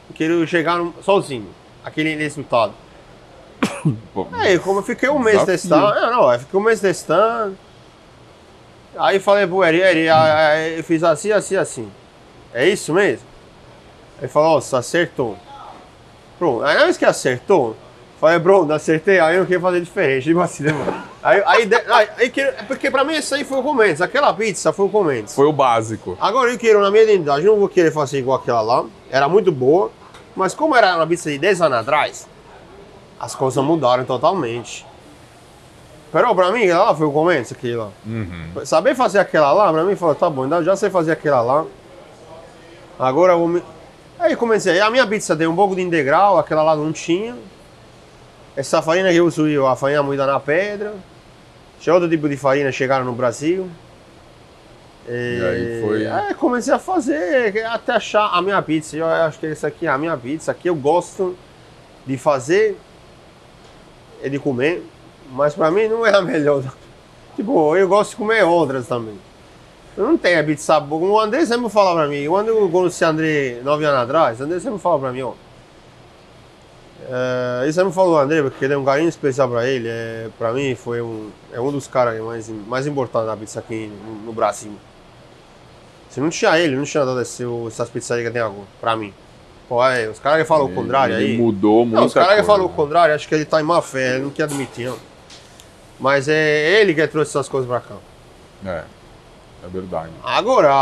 Não 0.08 0.16
quero 0.16 0.46
chegar 0.46 0.78
no, 0.78 0.94
sozinho, 1.02 1.48
aquele 1.84 2.16
resultado. 2.16 2.72
aí, 4.32 4.58
como 4.58 4.78
eu 4.78 4.82
fiquei 4.82 5.08
um 5.08 5.18
mês 5.18 5.44
testando, 5.44 5.92
é, 5.92 6.10
não, 6.10 6.32
eu 6.32 6.38
fiquei 6.38 6.58
um 6.58 6.62
mês 6.62 6.80
testando. 6.80 7.56
Aí 8.98 9.20
falei 9.20 9.46
pro 9.46 9.62
Eric, 9.62 10.06
eu 10.76 10.84
fiz 10.84 11.02
assim, 11.04 11.30
assim, 11.32 11.56
assim. 11.56 11.92
É 12.52 12.68
isso 12.68 12.92
mesmo? 12.92 13.26
Ele 14.18 14.28
falou, 14.28 14.60
você 14.60 14.76
acertou. 14.76 15.38
Pronto, 16.38 16.64
aí 16.64 16.76
na 16.76 16.84
vez 16.84 16.96
que 16.96 17.04
acertou, 17.04 17.76
falei, 18.20 18.38
bro, 18.38 18.66
não 18.66 18.74
acertei, 18.74 19.18
aí 19.18 19.37
eu 19.37 19.44
queria 19.44 19.61
fazer 19.61 19.80
diferente, 19.80 20.24
tipo 20.24 20.40
assim, 20.40 20.64
né, 20.64 20.72
mano? 20.72 21.02
Aí, 21.22 21.42
aí, 21.46 21.70
aí, 21.88 22.09
aí 22.18 22.30
que, 22.30 22.44
porque 22.68 22.90
pra 22.90 23.02
mim 23.02 23.14
isso 23.14 23.35
aí 23.35 23.44
foi 23.44 23.59
o 23.59 23.62
Comentes, 23.62 24.02
aquela 24.02 24.33
pizza 24.35 24.72
foi 24.72 24.87
o 24.87 24.88
Comentes. 24.90 25.35
Foi 25.35 25.46
o 25.46 25.52
básico. 25.52 26.18
Agora 26.20 26.50
eu 26.50 26.59
quero, 26.59 26.80
na 26.80 26.90
minha 26.90 27.04
identidade, 27.04 27.46
não 27.46 27.59
vou 27.59 27.68
querer 27.68 27.90
fazer 27.90 28.18
igual 28.18 28.38
aquela 28.38 28.61
lá, 28.61 28.85
era 29.11 29.28
muito 29.28 29.50
boa, 29.50 29.90
mas 30.37 30.54
como 30.54 30.76
era 30.76 30.96
uma 30.96 31.06
pizza 31.06 31.30
de 31.30 31.38
10 31.38 31.62
anos 31.62 31.78
atrás, 31.78 32.28
as 33.18 33.35
coisas 33.35 33.64
mudaram 33.64 34.04
totalmente. 34.04 34.87
Pero 36.12 36.35
pra 36.35 36.52
mim, 36.52 36.64
aquela 36.64 36.85
lá 36.85 36.94
foi 36.94 37.06
o 37.06 37.12
Comentes, 37.12 37.52
aquilo 37.52 37.85
lá. 37.85 37.88
Uhum. 38.06 38.64
Saber 38.64 38.94
fazer 38.94 39.18
aquela 39.18 39.52
lá, 39.52 39.72
pra 39.72 39.83
mim, 39.83 39.96
falou, 39.96 40.14
tá 40.14 40.28
bom, 40.28 40.46
então 40.46 40.62
já 40.62 40.76
sei 40.76 40.90
fazer 40.90 41.12
aquela 41.12 41.40
lá. 41.40 41.64
Agora 42.98 43.33
eu 43.33 43.38
vou 43.38 43.48
me 43.48 43.62
Aí 44.20 44.37
comecei, 44.37 44.78
a 44.78 44.90
minha 44.90 45.06
pizza 45.06 45.35
tem 45.35 45.46
um 45.46 45.56
pouco 45.56 45.74
de 45.74 45.80
integral, 45.80 46.38
aquela 46.38 46.62
lá 46.62 46.76
não 46.76 46.92
tinha. 46.92 47.35
Essa 48.56 48.82
farinha 48.82 49.10
que 49.10 49.16
eu 49.16 49.26
uso, 49.26 49.66
a 49.66 49.76
farinha 49.76 50.02
moída 50.02 50.26
na 50.26 50.40
pedra. 50.40 50.94
Tinha 51.78 51.94
outro 51.94 52.08
tipo 52.08 52.28
de 52.28 52.36
farinha 52.36 52.70
chegaram 52.70 53.04
no 53.04 53.12
Brasil. 53.12 53.68
E, 55.08 55.38
e 55.38 55.44
aí 55.44 55.80
foi. 55.80 56.04
É, 56.04 56.34
comecei 56.34 56.72
a 56.72 56.78
fazer 56.78 57.64
até 57.66 57.92
achar 57.92 58.26
a 58.32 58.42
minha 58.42 58.60
pizza. 58.60 58.96
Eu 58.96 59.06
acho 59.06 59.38
que 59.38 59.46
essa 59.46 59.68
aqui 59.68 59.86
é 59.86 59.90
a 59.90 59.96
minha 59.96 60.16
pizza. 60.16 60.50
Aqui 60.50 60.68
eu 60.68 60.74
gosto 60.74 61.36
de 62.06 62.18
fazer 62.18 62.76
e 64.22 64.28
de 64.28 64.38
comer, 64.38 64.82
mas 65.32 65.54
pra 65.54 65.70
mim 65.70 65.88
não 65.88 66.06
é 66.06 66.14
a 66.14 66.20
melhor. 66.22 66.62
Tipo, 67.36 67.74
eu 67.76 67.88
gosto 67.88 68.10
de 68.10 68.16
comer 68.16 68.44
outras 68.44 68.86
também. 68.86 69.18
Eu 69.96 70.06
não 70.06 70.18
tenho 70.18 70.38
hábito 70.38 70.56
de 70.56 70.62
sabor. 70.62 71.02
O 71.02 71.18
André 71.18 71.44
sempre 71.46 71.68
fala 71.70 71.94
pra 71.94 72.08
mim. 72.08 72.26
Quando 72.28 72.48
eu 72.48 72.68
conheci 72.68 73.02
o 73.02 73.06
André 73.06 73.60
nove 73.64 73.84
anos 73.84 74.00
atrás, 74.00 74.40
o 74.40 74.44
André 74.44 74.60
sempre 74.60 74.78
fala 74.78 74.98
pra 74.98 75.12
mim, 75.12 75.22
ó. 75.22 75.32
É, 77.12 77.64
ele 77.64 77.72
sempre 77.72 77.92
falou, 77.92 78.16
André, 78.20 78.40
porque 78.40 78.64
ele 78.64 78.74
é 78.74 78.78
um 78.78 78.84
carinho 78.84 79.08
especial 79.08 79.48
pra 79.48 79.66
ele. 79.66 79.88
É, 79.88 80.28
pra 80.38 80.52
mim, 80.52 80.76
foi 80.76 81.02
um, 81.02 81.30
é 81.52 81.60
um 81.60 81.72
dos 81.72 81.88
caras 81.88 82.20
mais, 82.22 82.48
mais 82.48 82.86
importantes 82.86 83.26
da 83.26 83.36
pizza 83.36 83.58
aqui 83.58 83.90
no, 84.06 84.26
no 84.26 84.32
Brasil. 84.32 84.72
Se 86.08 86.20
não 86.20 86.30
tinha 86.30 86.56
ele, 86.58 86.76
não 86.76 86.84
tinha 86.84 87.04
dado 87.04 87.20
esse, 87.20 87.44
essas 87.66 87.90
pizzarias 87.90 88.28
que 88.28 88.32
tem 88.32 88.40
agora, 88.40 88.66
pra 88.80 88.96
mim. 88.96 89.12
Pô, 89.68 89.84
é, 89.84 90.08
os 90.08 90.20
caras 90.20 90.42
que 90.42 90.48
falam 90.48 90.66
o 90.66 90.74
contrário 90.74 91.16
aí. 91.16 91.36
mudou 91.36 91.84
muito. 91.84 92.04
Os 92.04 92.14
caras 92.14 92.36
que 92.36 92.42
falam 92.44 92.66
o 92.66 92.68
contrário, 92.68 93.14
acho 93.14 93.28
que 93.28 93.34
ele 93.34 93.44
tá 93.44 93.60
em 93.60 93.64
má 93.64 93.82
fé, 93.82 94.14
ele 94.14 94.24
não 94.24 94.30
quer 94.30 94.44
admitir, 94.44 94.86
não. 94.86 94.98
Mas 95.98 96.28
é 96.28 96.80
ele 96.80 96.94
que 96.94 97.06
trouxe 97.08 97.30
essas 97.30 97.48
coisas 97.48 97.68
pra 97.68 97.80
cá. 97.80 97.96
É. 98.64 98.99
É 99.62 99.68
verdade. 99.68 100.10
Agora, 100.24 100.72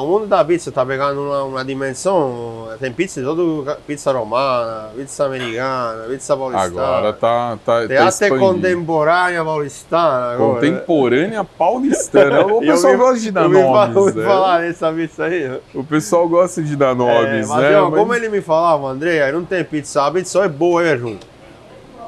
o 0.00 0.06
mundo 0.06 0.26
da 0.26 0.42
pizza 0.42 0.72
tá 0.72 0.86
pegando 0.86 1.20
uma, 1.20 1.44
uma 1.44 1.64
dimensão. 1.64 2.66
Tem 2.80 2.90
pizza 2.90 3.20
de 3.20 3.26
todo 3.26 3.76
pizza 3.86 4.10
romana, 4.10 4.88
pizza 4.96 5.26
americana, 5.26 6.04
pizza 6.08 6.34
paulistana. 6.34 6.82
Agora 6.82 7.12
tá. 7.12 7.58
tá 7.64 7.86
tem 7.86 7.96
tá 7.98 8.08
até 8.08 8.30
contemporânea 8.30 9.44
paulistana. 9.44 10.32
Agora. 10.32 10.54
Contemporânea 10.54 11.44
paulistana. 11.44 12.46
O 12.46 12.60
pessoal 12.60 12.96
gosta 12.96 13.20
de 13.20 13.30
dar 13.30 13.48
nomes. 13.48 13.96
Eu 13.96 14.02
ouvi 14.02 14.18
né? 14.18 14.24
falar 14.24 14.60
nessa 14.62 14.92
pizza 14.92 15.24
aí. 15.24 15.60
O 15.74 15.84
pessoal 15.84 16.26
gosta 16.26 16.62
de 16.62 16.74
dar 16.74 16.94
nomes, 16.94 17.46
é, 17.46 17.46
mas, 17.46 17.62
né? 17.62 17.80
Ó, 17.80 17.90
mas... 17.90 18.00
Como 18.00 18.14
ele 18.14 18.30
me 18.30 18.40
falava, 18.40 18.86
André, 18.88 19.30
não 19.30 19.44
tem 19.44 19.62
pizza. 19.62 20.06
A 20.06 20.10
pizza 20.10 20.30
só 20.30 20.44
é 20.44 20.48
boa, 20.48 20.82
é 20.82 20.94
ruim. 20.94 21.20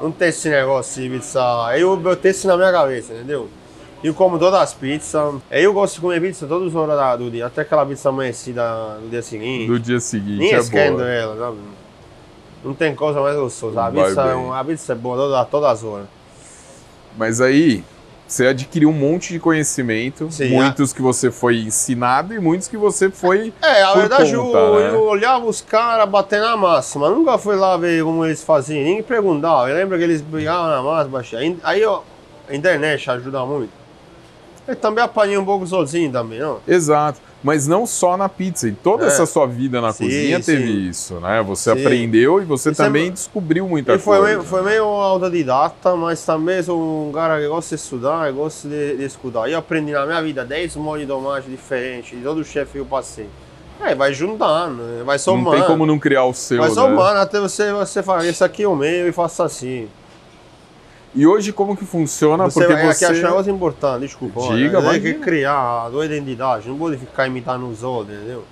Não 0.01 0.11
tem 0.11 0.29
esse 0.29 0.49
negócio 0.49 1.03
de 1.03 1.11
pizza. 1.11 1.41
Eu, 1.77 2.01
eu 2.03 2.17
tenho 2.17 2.31
isso 2.31 2.47
na 2.47 2.57
minha 2.57 2.73
cabeça, 2.73 3.13
entendeu? 3.13 3.49
Eu 4.03 4.15
como 4.15 4.39
todas 4.39 4.61
as 4.61 4.75
pizzas. 4.75 5.35
Eu 5.51 5.73
gosto 5.73 5.97
de 5.97 6.01
comer 6.01 6.21
pizza 6.21 6.47
todas 6.47 6.69
as 6.69 6.75
horas 6.75 7.19
do 7.19 7.31
dia. 7.31 7.47
Até 7.47 7.63
aquela 7.63 7.85
pizza 7.85 8.09
amanhecida 8.09 8.99
no 9.03 9.09
dia 9.09 9.23
seguinte. 9.23 9.67
Do 9.67 9.79
dia 9.79 9.99
seguinte. 9.99 10.39
Nem 10.39 10.55
é 10.55 10.59
esquento 10.59 11.03
ela, 11.03 11.37
sabe? 11.37 11.57
Não 12.65 12.75
tem 12.75 12.95
coisa 12.95 13.21
mais 13.21 13.37
gostosa. 13.37 13.87
A 13.87 13.91
pizza, 13.91 14.23
é 14.23 14.59
a 14.59 14.65
pizza 14.65 14.93
é 14.93 14.97
boa 14.97 15.17
todas, 15.17 15.49
todas 15.49 15.71
as 15.71 15.85
horas. 15.85 16.07
Mas 17.17 17.41
aí, 17.41 17.83
você 18.27 18.47
adquiriu 18.47 18.91
um 18.91 18.93
monte 18.93 19.33
de 19.33 19.41
conhecimento, 19.41 20.31
Sim, 20.31 20.51
muitos 20.51 20.93
que 20.93 21.03
você 21.03 21.31
foi 21.31 21.59
ensinado 21.59 22.33
e 22.35 22.39
muitos 22.39 22.69
que 22.69 22.77
você 22.77 23.11
foi. 23.11 23.53
É, 23.61 23.83
a 23.83 23.95
verdade, 23.95 24.37
conta, 24.37 24.59
eu, 24.59 24.75
né? 24.79 24.91
eu, 24.91 25.03
olhava 25.03 25.47
os 25.47 25.61
caras 25.61 26.09
batendo 26.09 26.43
na 26.43 26.57
massa, 26.57 26.99
mas 26.99 27.11
nunca 27.11 27.39
fui 27.39 27.57
lá 27.57 27.77
ver 27.77 28.05
como 28.05 28.25
eles 28.25 28.45
faziam, 28.45 28.85
nem 28.85 29.03
perguntava. 29.03 29.69
Eu 29.69 29.77
lembro 29.77 29.97
que 29.99 30.05
eles 30.05 30.21
brigavam 30.21 30.69
na 30.69 30.83
massa. 30.83 31.39
Aí, 31.65 31.85
ó, 31.85 32.03
a 32.49 32.55
internet 32.55 33.11
ajuda 33.11 33.45
muito. 33.45 33.78
Eu 34.69 34.77
também 34.77 35.03
apanhei 35.03 35.39
um 35.39 35.45
pouco 35.45 35.67
sozinho 35.67 36.13
também, 36.13 36.39
não? 36.39 36.59
Exato. 36.69 37.19
Mas 37.43 37.67
não 37.67 37.87
só 37.87 38.17
na 38.17 38.29
pizza. 38.29 38.69
Em 38.69 38.75
toda 38.75 39.05
É. 39.05 39.07
essa 39.07 39.25
sua 39.25 39.47
vida 39.47 39.81
na 39.81 39.93
Sim, 39.93 40.05
cozinha 40.05 40.41
teve 40.43 40.67
sim. 40.67 40.89
isso, 40.91 41.15
né? 41.21 41.43
Você 41.43 41.73
Sim. 41.73 41.81
aprendeu 41.81 42.43
e 42.43 42.45
você 42.45 42.71
Isso 42.73 42.83
é 42.83 42.85
também 42.85 43.07
mu- 43.07 43.13
descobriu 43.13 43.67
muita 43.69 43.95
E 43.95 43.99
foi 43.99 44.19
coisa. 44.19 44.33
meio, 44.35 44.45
foi 44.47 44.63
meio 44.63 44.85
autodidata, 44.85 45.97
mas 45.97 46.23
também 46.27 46.63
sou 46.63 47.09
um 47.09 47.13
cara 47.13 47.41
que 47.41 47.49
gosta 47.49 47.75
de 47.77 47.81
estudar, 47.83 48.29
e 48.29 48.33
gosta 48.33 48.69
de, 48.69 48.97
de 48.97 49.05
estudar. 49.05 49.49
Eu 49.49 49.59
aprendi 49.59 49.93
na 49.93 50.05
minha 50.05 50.21
vida 50.21 50.45
10 50.45 50.77
molhos 50.77 51.07
de 51.07 51.13
tomate 51.13 51.49
diferentes, 51.49 52.19
de 52.19 52.23
todo 52.25 52.45
chefe 52.45 52.73
que 52.73 52.79
eu 52.79 52.85
passei. 52.87 53.29
Aí 53.81 53.95
vai 53.95 54.13
juntando, 54.13 54.83
vai 55.05 55.15
Não 55.15 55.19
somando. 55.19 55.57
tem 55.57 55.65
como 55.65 55.87
não 55.87 55.99
criar 55.99 56.25
o 56.25 56.35
seu, 56.35 56.59
Vai 56.59 56.69
né? 56.69 56.75
somando 56.75 57.21
até 57.21 57.39
você, 57.41 57.73
você 57.73 58.03
falar, 58.03 58.27
esse 58.27 58.43
aqui 58.43 58.65
é 58.65 58.69
o 58.69 58.75
meio 58.75 59.07
e 59.07 59.13
faça 59.13 59.45
assim. 59.45 59.89
E 61.15 61.27
hoje 61.27 61.53
como 61.53 61.77
que 61.77 61.85
funciona? 61.85 62.45
Você 62.45 62.61
Porque 62.61 62.73
vai 62.75 62.93
você... 62.93 63.05
aqui 63.07 63.15
achar 63.19 63.27
um 63.27 63.31
negócio 63.31 63.53
importante, 63.53 64.01
desculpa. 64.03 64.41
Diga, 64.55 64.79
olha, 64.79 64.91
Tem 65.01 65.01
que 65.01 65.15
criar 65.15 65.87
a 65.87 65.91
tua 65.91 66.05
identidade, 66.07 66.69
não 66.69 66.77
pode 66.79 66.97
ficar 66.99 67.27
imitando 67.27 67.69
os 67.69 67.83
outros, 67.83 68.17
entendeu? 68.17 68.45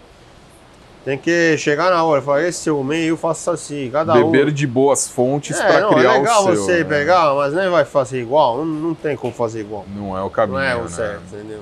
Tem 1.05 1.17
que 1.17 1.57
chegar 1.59 1.91
na 1.93 2.03
hora 2.03 2.21
e 2.21 2.25
falar, 2.25 2.43
esse 2.49 2.69
é 2.69 2.73
o 2.73 2.83
meio, 2.83 3.11
eu 3.11 3.17
faço 3.17 3.49
assim, 3.53 3.89
cada 3.93 4.15
um. 4.15 4.31
Beber 4.33 4.51
de 4.51 4.67
boas 4.67 5.07
fontes 5.07 5.57
É, 5.61 5.65
para 5.65 5.81
não, 5.83 5.91
criar 5.91 6.15
é 6.15 6.19
legal 6.19 6.43
o 6.43 6.47
seu. 6.47 6.57
você 6.57 6.79
né? 6.79 6.85
pegar, 6.85 7.33
mas 7.35 7.55
nem 7.55 7.69
vai 7.71 7.85
fazer 7.85 8.21
igual, 8.21 8.59
não, 8.59 8.65
não 8.65 8.95
tem 8.95 9.17
como 9.17 9.33
fazer 9.33 9.61
igual. 9.61 9.85
Não 9.95 10.19
é 10.19 10.23
o 10.23 10.31
caminho, 10.31 10.59
Não 10.59 10.65
é 10.67 10.75
o 10.75 10.83
né? 10.83 10.89
certo, 10.89 11.23
entendeu? 11.33 11.61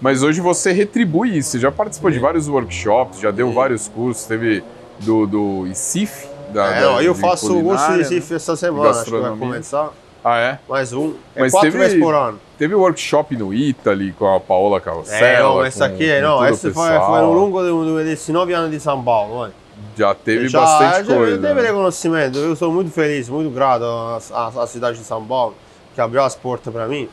Mas 0.00 0.22
hoje 0.24 0.40
você 0.40 0.72
retribui 0.72 1.36
isso. 1.38 1.50
Você 1.50 1.58
já 1.60 1.70
participou 1.70 2.10
de 2.10 2.18
vários 2.18 2.48
workshops, 2.48 3.20
já 3.20 3.30
deu 3.30 3.52
vários 3.52 3.86
cursos, 3.86 4.24
teve 4.24 4.64
do, 4.98 5.24
do 5.26 5.66
ICIF, 5.68 6.26
da, 6.52 6.66
É, 6.74 6.80
da- 6.80 7.02
eu 7.04 7.14
faço 7.14 7.56
o 7.56 7.62
curso 7.62 7.84
de 7.84 7.90
né? 7.92 7.96
Recife 7.98 8.34
essa 8.34 8.56
semana, 8.56 8.90
acho 8.90 9.04
que 9.04 9.10
vai 9.18 9.36
começar. 9.36 9.90
Ah, 10.22 10.38
é? 10.38 10.58
Mais 10.68 10.92
um. 10.92 11.14
É 11.34 11.40
Mas 11.40 11.52
quatro 11.52 11.70
teve- 11.72 11.82
vezes 11.84 12.00
por 12.00 12.14
ano. 12.14 12.38
Teve 12.58 12.74
workshop 12.74 13.36
no 13.36 13.54
Italy 13.54 14.12
com 14.12 14.34
a 14.34 14.38
Paola 14.38 14.78
Carrossela. 14.80 15.26
É, 15.26 15.38
não, 15.42 15.64
essa 15.64 15.88
com- 15.88 15.94
aqui 15.94 16.10
é, 16.10 16.20
com 16.20 16.26
não, 16.26 16.44
essa 16.44 16.70
foi, 16.72 16.88
foi 16.98 17.20
no 17.22 17.32
longo 17.32 17.62
do- 17.62 17.84
do- 17.84 18.04
desses 18.04 18.28
nove 18.28 18.52
anos 18.52 18.70
de 18.70 18.78
São 18.80 19.02
Paulo, 19.02 19.38
mano. 19.38 19.54
Já 19.96 20.14
teve 20.14 20.46
já, 20.48 20.60
bastante 20.60 21.08
já 21.08 21.16
coisa. 21.16 21.38
teve 21.48 21.60
né? 21.62 21.66
reconhecimento. 21.68 22.38
Eu 22.38 22.54
sou 22.54 22.70
muito 22.70 22.90
feliz, 22.90 23.28
muito 23.30 23.50
grato 23.50 23.84
à, 23.84 24.52
à- 24.62 24.66
cidade 24.66 24.98
de 24.98 25.04
São 25.04 25.24
Paulo, 25.24 25.54
que 25.94 26.00
abriu 26.00 26.22
as 26.22 26.34
portas 26.36 26.70
para 26.72 26.86
mim. 26.86 27.08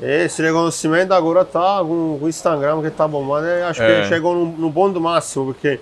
Esse 0.00 0.42
reconhecimento 0.42 1.12
agora 1.12 1.44
tá 1.44 1.78
com, 1.80 2.16
com 2.18 2.24
o 2.24 2.28
Instagram 2.28 2.82
que 2.82 2.90
tá 2.90 3.06
bombando. 3.08 3.46
Acho 3.68 3.82
É. 3.82 4.02
que 4.02 4.08
chegou 4.08 4.34
no, 4.34 4.46
no 4.46 4.72
ponto 4.72 5.00
máximo, 5.00 5.46
porque 5.46 5.80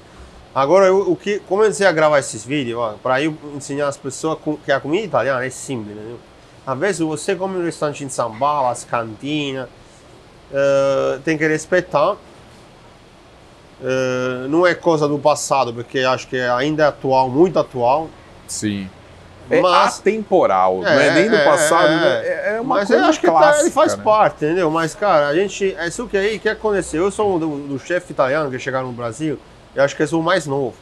agora 0.57 0.87
eu, 0.87 1.11
o 1.11 1.15
que 1.15 1.39
comecei 1.41 1.87
a 1.87 1.93
gravar 1.93 2.19
esses 2.19 2.45
vídeos 2.45 2.81
para 3.03 3.21
eu 3.23 3.37
ensinar 3.55 3.89
as 3.89 3.97
pessoas 3.97 4.39
com- 4.39 4.57
que 4.57 4.73
a 4.73 4.81
comida 4.81 5.05
italiana 5.05 5.45
é 5.45 5.51
simples, 5.51 5.95
entendeu? 5.97 6.19
Às 6.67 6.79
vezes 6.79 7.01
você 7.01 7.37
come 7.37 7.59
no 7.59 7.65
restaurante 7.65 8.03
em 8.05 8.09
São 8.09 8.37
Paulo, 8.39 8.69
as 8.69 8.83
cantinas, 8.85 9.69
eh, 10.53 11.19
tem 11.25 11.37
que 11.39 11.47
respeitar. 11.47 12.17
Eh, 13.83 14.47
não 14.49 14.67
é 14.67 14.75
coisa 14.75 15.07
do 15.07 15.19
passado, 15.19 15.73
porque 15.75 16.01
acho 16.01 16.27
que 16.29 16.41
ainda 16.41 16.85
é 16.85 16.87
atual, 16.87 17.29
muito 17.29 17.59
atual. 17.59 18.09
Sim. 18.49 18.89
É 19.49 19.61
Mas- 19.61 19.99
atemporal, 20.01 20.79
não 20.79 20.89
é 20.89 21.15
nem 21.15 21.29
do 21.31 21.37
é, 21.37 21.45
passado, 21.45 21.87
é, 21.87 21.97
né? 22.01 22.23
é, 22.25 22.57
é 22.57 22.61
uma 22.61 22.77
Mas 22.77 22.89
coisa 22.89 23.03
eu 23.05 23.09
acho 23.09 23.21
que 23.21 23.27
tá- 23.27 23.33
clássica, 23.33 23.63
ele 23.63 23.71
faz 23.71 23.97
né? 23.97 24.03
parte, 24.03 24.45
entendeu? 24.45 24.69
Mas, 24.73 24.95
cara, 24.97 25.29
a 25.29 25.35
gente. 25.37 25.73
É 25.79 25.87
isso 25.87 26.09
que 26.09 26.17
aí 26.17 26.39
que 26.41 26.49
aconteceu. 26.49 27.05
Eu 27.05 27.11
sou 27.13 27.37
um 27.37 27.39
do, 27.39 27.59
do 27.69 27.79
chefe 27.79 28.13
italiano 28.13 28.51
que 28.51 28.59
chegaram 28.59 28.87
no 28.89 28.93
Brasil, 28.93 29.39
eu 29.77 29.85
acho 29.85 29.95
que 29.95 30.07
sou 30.07 30.21
o 30.21 30.25
mais 30.25 30.47
novo. 30.47 30.75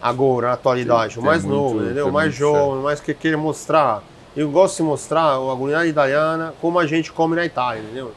Agora, 0.00 0.48
na 0.48 0.52
atualidade, 0.54 1.14
Tem 1.14 1.22
o 1.22 1.26
mais 1.26 1.44
muito- 1.44 1.56
novo, 1.56 1.84
entendeu? 1.84 2.08
O 2.08 2.12
mais 2.12 2.34
jovem, 2.34 2.80
o 2.80 2.82
mais 2.82 3.00
que 3.00 3.14
quer 3.14 3.36
mostrar. 3.36 4.02
Eu 4.36 4.50
gosto 4.50 4.78
de 4.78 4.82
mostrar 4.84 5.34
a 5.36 5.56
culinária 5.56 5.88
italiana 5.88 6.54
como 6.60 6.78
a 6.78 6.86
gente 6.86 7.12
come 7.12 7.36
na 7.36 7.44
Itália, 7.44 7.82
entendeu? 7.82 8.12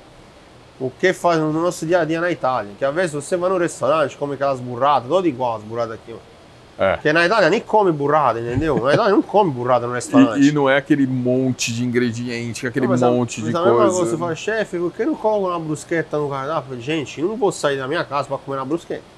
O 0.80 0.89
que 0.89 1.13
faz 1.13 1.39
no 1.39 1.52
nosso 1.54 1.86
dia 1.86 2.00
a 2.02 2.06
dia 2.06 2.19
na 2.19 2.32
Itália. 2.32 2.71
Que 2.78 2.86
às 2.86 2.93
vezes 2.95 3.13
você 3.13 3.38
vai 3.38 3.50
no 3.50 3.58
restaurante, 3.58 4.17
come 4.17 4.34
aquelas 4.36 4.60
burradas, 4.60 5.08
tudo 5.10 5.28
igual 5.28 5.58
as 5.58 5.63
burradas 5.63 5.93
aqui, 5.95 6.13
ó. 6.13 6.35
É. 6.77 6.93
Porque 6.95 7.13
na 7.13 7.25
Itália 7.25 7.49
nem 7.49 7.61
come 7.61 7.91
burrada, 7.91 8.39
entendeu? 8.39 8.83
Na 8.83 8.93
Itália 8.93 9.11
não 9.13 9.21
come 9.21 9.49
burrada 9.49 9.88
no 9.88 9.93
restaurante. 9.93 10.41
E, 10.43 10.49
e 10.49 10.51
não 10.51 10.69
é 10.69 10.75
aquele 10.77 11.07
monte 11.07 11.71
de 11.73 11.85
ingrediente, 11.85 12.67
aquele 12.67 12.85
Não, 12.85 12.91
mas 12.93 13.01
a- 13.03 13.09
monte 13.09 13.38
de 13.41 13.51
mas 13.51 13.55
a 13.55 13.61
mesma 13.63 13.77
coisa. 13.77 14.05
Você 14.11 14.17
fala, 14.17 14.35
chefe, 14.35 14.77
por 14.77 14.91
que 14.91 15.05
não 15.05 15.15
coloca 15.15 15.53
uma 15.55 15.59
brusqueta 15.59 16.17
no 16.17 16.29
cardápio? 16.29 16.79
Gente, 16.81 17.21
eu 17.21 17.29
não 17.29 17.38
vou 17.38 17.51
sair 17.51 17.77
da 17.77 17.88
minha 17.88 18.03
casa 18.03 18.27
para 18.27 18.38
comer 18.38 18.57
na 18.57 18.65
brusqueta. 18.65 19.15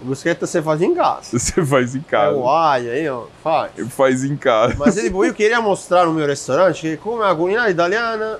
Brusqueta 0.00 0.46
você 0.46 0.60
faz 0.62 0.82
em 0.82 0.94
casa. 0.94 1.38
Você 1.38 1.64
faz 1.64 1.94
em 1.96 2.00
É 2.00 2.02
casa. 2.10 2.36
o 2.36 2.48
alho 2.48 2.90
aí, 2.90 3.08
ó, 3.08 3.24
faz. 3.42 3.72
Faz 3.88 4.22
em 4.24 4.36
casa. 4.36 4.76
Mas 4.78 4.94
tipo, 4.94 5.24
eu 5.24 5.32
queria 5.34 5.60
mostrar 5.60 6.04
no 6.06 6.12
meu 6.12 6.26
restaurante 6.26 6.82
que 6.82 6.96
como 6.98 7.24
é 7.24 7.30
a 7.30 7.34
culinária 7.34 7.70
italiana 7.72 8.38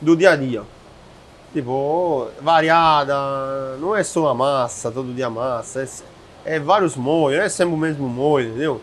do 0.00 0.14
dia 0.14 0.32
a 0.32 0.36
dia. 0.36 0.62
Tipo, 1.54 2.28
variada, 2.40 3.14
não 3.80 3.96
é 3.96 4.02
só 4.04 4.28
a 4.28 4.34
massa, 4.34 4.90
todo 4.90 5.12
dia 5.14 5.28
massa, 5.30 5.82
é, 5.82 5.88
é 6.44 6.58
vários 6.58 6.96
molhos, 6.96 7.38
não 7.38 7.44
é 7.44 7.48
sempre 7.48 7.74
o 7.74 7.78
mesmo 7.78 8.08
molho, 8.08 8.48
entendeu? 8.48 8.80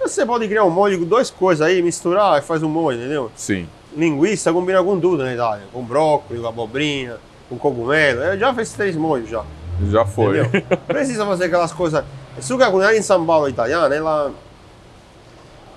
Você 0.00 0.24
pode 0.24 0.46
criar 0.46 0.64
um 0.64 0.70
molho 0.70 0.98
com 0.98 1.04
duas 1.04 1.30
coisas 1.30 1.66
aí, 1.66 1.82
misturar 1.82 2.38
e 2.38 2.42
faz 2.42 2.62
um 2.62 2.68
molho, 2.68 2.98
entendeu? 2.98 3.30
Sim. 3.34 3.66
linguiça 3.96 4.52
combina 4.52 4.82
com 4.82 5.00
tudo 5.00 5.22
na 5.24 5.32
Itália. 5.32 5.64
Com 5.72 5.82
brócolis, 5.82 6.42
com 6.42 6.48
abobrinha, 6.48 7.16
com 7.48 7.58
cogumelo. 7.58 8.20
Eu 8.22 8.38
já 8.38 8.54
fiz 8.54 8.72
três 8.72 8.94
molhos 8.94 9.28
já. 9.28 9.42
Já 9.90 10.04
foi. 10.04 10.44
Precisa 10.86 11.24
fazer 11.24 11.44
aquelas 11.46 11.72
coisas. 11.72 12.04
Isso 12.38 12.56
que 12.56 12.62
a 12.62 12.70
culinária 12.70 12.98
em 12.98 13.02
São 13.02 13.24
Paulo 13.24 13.48
italiana, 13.48 13.94
ela. 13.94 14.32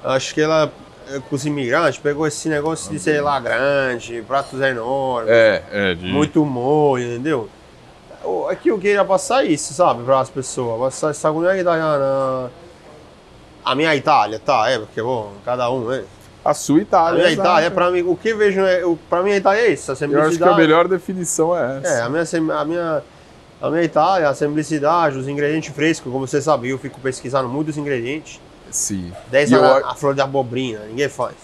Acho 0.03 0.33
que 0.33 0.41
ela, 0.41 0.71
eh, 1.09 1.19
com 1.29 1.35
os 1.35 1.45
imigrantes, 1.45 1.99
pegou 1.99 2.25
esse 2.25 2.47
negócio 2.47 2.91
de 2.91 2.99
ser 2.99 3.21
lá 3.21 3.39
grande, 3.39 4.21
pratos 4.25 4.61
enormes, 4.61 5.29
É, 5.29 5.63
é. 5.71 5.95
De... 5.95 6.05
muito 6.07 6.45
molho, 6.45 7.03
entendeu? 7.03 7.49
Aqui 8.49 8.69
eu 8.69 8.77
queria 8.79 9.05
passar 9.05 9.43
isso, 9.45 9.73
sabe, 9.73 10.03
para 10.03 10.19
as 10.19 10.29
pessoas. 10.29 10.79
Passar 10.79 11.11
essa 11.11 11.31
culinária 11.31 11.61
italiana. 11.61 12.51
A 13.63 13.75
minha 13.75 13.95
Itália, 13.95 14.39
tá? 14.43 14.69
É, 14.69 14.79
porque, 14.79 15.01
bom, 15.01 15.31
cada 15.45 15.69
um, 15.69 15.85
né? 15.87 16.03
A 16.43 16.53
sua 16.53 16.79
A 16.79 16.81
Itália. 16.81 17.17
minha 17.19 17.31
exato. 17.31 17.47
Itália, 17.49 17.71
pra 17.71 17.91
mim, 17.91 18.01
o 18.01 18.15
que 18.15 18.33
vejo, 18.33 18.61
é, 18.61 18.85
o- 18.85 18.97
pra 19.09 19.21
mim 19.21 19.31
a 19.31 19.37
Itália 19.37 19.61
é 19.61 19.67
isso, 19.73 19.91
a 19.91 19.95
Eu 20.05 20.21
acho 20.23 20.37
que 20.37 20.43
a 20.43 20.55
melhor 20.55 20.87
definição 20.87 21.55
é 21.55 21.77
essa. 21.79 21.87
É, 21.87 22.01
a 22.01 22.09
minha, 22.09 22.23
a 22.59 22.65
minha, 22.65 23.03
a 23.61 23.69
minha 23.69 23.83
Itália, 23.83 24.29
a 24.29 24.33
simplicidade, 24.33 25.17
os 25.17 25.27
ingredientes 25.27 25.73
frescos, 25.75 26.11
como 26.11 26.25
você 26.25 26.41
sabe, 26.41 26.69
eu 26.69 26.79
fico 26.79 26.99
pesquisando 27.01 27.47
muitos 27.49 27.77
ingredientes. 27.77 28.39
Sim. 28.71 29.11
10 29.29 29.51
E 29.51 29.53
eu, 29.53 29.63
anos 29.63 29.83
a 29.87 29.93
flor 29.95 30.15
de 30.15 30.21
abobrinha, 30.21 30.79
ninguém 30.87 31.09
faz. 31.09 31.35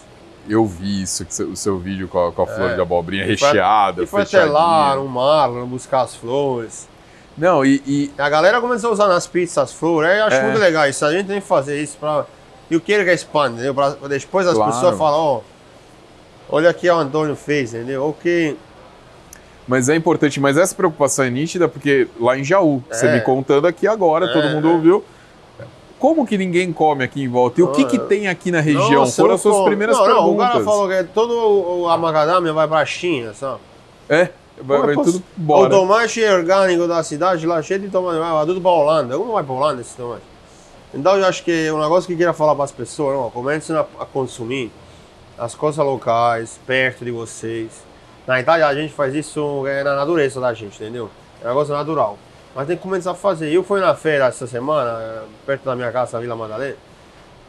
Eu 0.49 0.65
vi 0.65 1.01
isso, 1.03 1.25
que 1.25 1.43
o 1.43 1.55
seu 1.55 1.77
vídeo 1.79 2.07
com 2.07 2.27
a, 2.27 2.31
com 2.31 2.41
a 2.43 2.47
flor 2.47 2.71
É. 2.71 2.75
de 2.75 2.81
abobrinha 2.81 3.23
E 3.23 3.27
recheada, 3.27 4.03
E 4.03 4.05
foi 4.05 4.21
até 4.23 4.43
lá, 4.45 4.95
no 4.95 5.07
Marlon, 5.07 5.65
buscar 5.65 6.01
as 6.01 6.15
flores. 6.15 6.87
Não, 7.37 7.65
e, 7.65 7.81
e- 7.85 8.11
E 8.17 8.21
a 8.21 8.29
galera 8.29 8.61
começou 8.61 8.89
a 8.91 8.93
usar 8.93 9.07
nas 9.07 9.27
pizzas 9.27 9.57
as 9.57 9.73
flores, 9.73 10.09
aí 10.09 10.19
eu 10.19 10.25
acho 10.25 10.37
É. 10.37 10.43
muito 10.43 10.59
legal 10.59 10.87
isso, 10.87 11.05
a 11.05 11.11
gente 11.11 11.27
tem 11.27 11.41
que 11.41 11.47
fazer 11.47 11.81
isso 11.81 11.97
pra... 11.99 12.25
Eu 12.71 12.79
quero 12.81 13.03
que 13.05 13.11
expanda, 13.11 13.53
entendeu? 13.55 13.75
Pra, 13.75 13.91
pra 13.91 14.07
depois 14.07 14.47
as 14.47 14.55
Claro. 14.55 14.71
pessoas 14.71 14.97
falam, 14.97 15.19
ó, 15.19 15.41
olha 16.49 16.69
aqui 16.69 16.89
o 16.89 16.95
Antônio 16.95 17.35
fez, 17.35 17.73
entendeu? 17.73 18.05
Ok, 18.09 18.57
Mas 19.67 19.89
é 19.89 19.95
importante, 19.95 20.39
mas 20.39 20.57
essa 20.57 20.75
preocupação 20.75 21.25
é 21.25 21.29
nítida 21.31 21.67
porque 21.67 22.07
lá 22.19 22.37
em 22.37 22.43
Jaú, 22.43 22.83
você 22.87 23.07
É. 23.07 23.13
me 23.15 23.21
contando 23.21 23.65
aqui 23.65 23.87
agora, 23.87 24.27
É, 24.27 24.33
todo 24.33 24.49
mundo 24.49 24.67
é. 24.69 24.71
ouviu. 24.71 25.03
Como 26.05 26.23
que 26.27 26.37
ninguém 26.37 26.71
come 26.71 27.03
aqui 27.03 27.23
em 27.23 27.27
volta? 27.27 27.59
E 27.59 27.63
o 27.63 27.69
que, 27.69 27.81
Ah, 27.83 27.87
que 27.87 27.95
é. 27.95 27.99
tem 27.99 28.27
aqui 28.27 28.51
na 28.51 28.59
região? 28.61 28.91
Nossa, 28.91 29.23
Foram 29.23 29.33
as 29.33 29.41
suas 29.41 29.55
como. 29.55 29.65
primeiras 29.65 29.97
não, 29.97 30.05
perguntas. 30.05 30.27
Não, 30.27 30.33
o 30.35 30.37
cara 30.37 30.63
falou 30.63 30.87
que 30.87 31.03
todo 31.05 31.31
o- 31.33 31.97
macadâmia 31.97 32.53
vai 32.53 32.67
pra 32.67 32.85
China, 32.85 33.33
sabe? 33.33 33.59
É, 34.07 34.29
vai, 34.61 34.81
vai 34.81 34.91
é 34.91 34.93
tudo 34.93 35.03
poss- 35.03 35.15
O 35.15 35.23
embora. 35.41 35.69
tomate 35.71 36.23
orgânico 36.23 36.87
da 36.87 37.01
cidade 37.01 37.47
lá 37.47 37.59
cheio 37.63 37.79
de 37.79 37.89
tomate, 37.89 38.19
vai 38.19 38.45
tudo 38.45 38.61
pra 38.61 38.69
Holanda. 38.69 39.17
Como 39.17 39.33
vai 39.33 39.43
pra 39.43 39.53
Holanda 39.55 39.81
esse 39.81 39.95
tomate? 39.95 40.21
Então 40.93 41.17
eu 41.17 41.25
acho 41.25 41.43
que 41.43 41.71
um 41.71 41.79
negócio 41.81 42.05
que 42.05 42.13
eu 42.13 42.17
queria 42.17 42.33
falar 42.33 42.53
para 42.53 42.65
as 42.65 42.71
pessoas, 42.71 43.17
não, 43.17 43.31
comecem 43.31 43.75
a, 43.75 43.79
a 43.99 44.05
consumir 44.05 44.71
as 45.39 45.55
coisas 45.55 45.83
locais, 45.83 46.59
perto 46.67 47.03
de 47.03 47.09
vocês. 47.09 47.71
Na 48.27 48.39
Itália 48.39 48.67
a 48.67 48.75
gente 48.75 48.93
faz 48.93 49.15
isso 49.15 49.65
é 49.65 49.83
na 49.83 49.95
natureza 49.95 50.39
da 50.39 50.53
gente, 50.53 50.75
entendeu? 50.75 51.09
É 51.41 51.45
um 51.45 51.49
negócio 51.49 51.73
natural. 51.73 52.15
Mas 52.55 52.67
tem 52.67 52.77
que 52.77 52.83
começar 52.83 53.11
a 53.11 53.15
fazer. 53.15 53.51
Eu 53.51 53.63
fui 53.63 53.81
na 53.81 53.93
feira 53.93 54.27
essa 54.27 54.47
semana, 54.47 55.23
perto 55.45 55.65
da 55.65 55.75
minha 55.75 55.91
casa, 55.91 56.19
Vila 56.21 56.37
Madalena. 56.37 56.77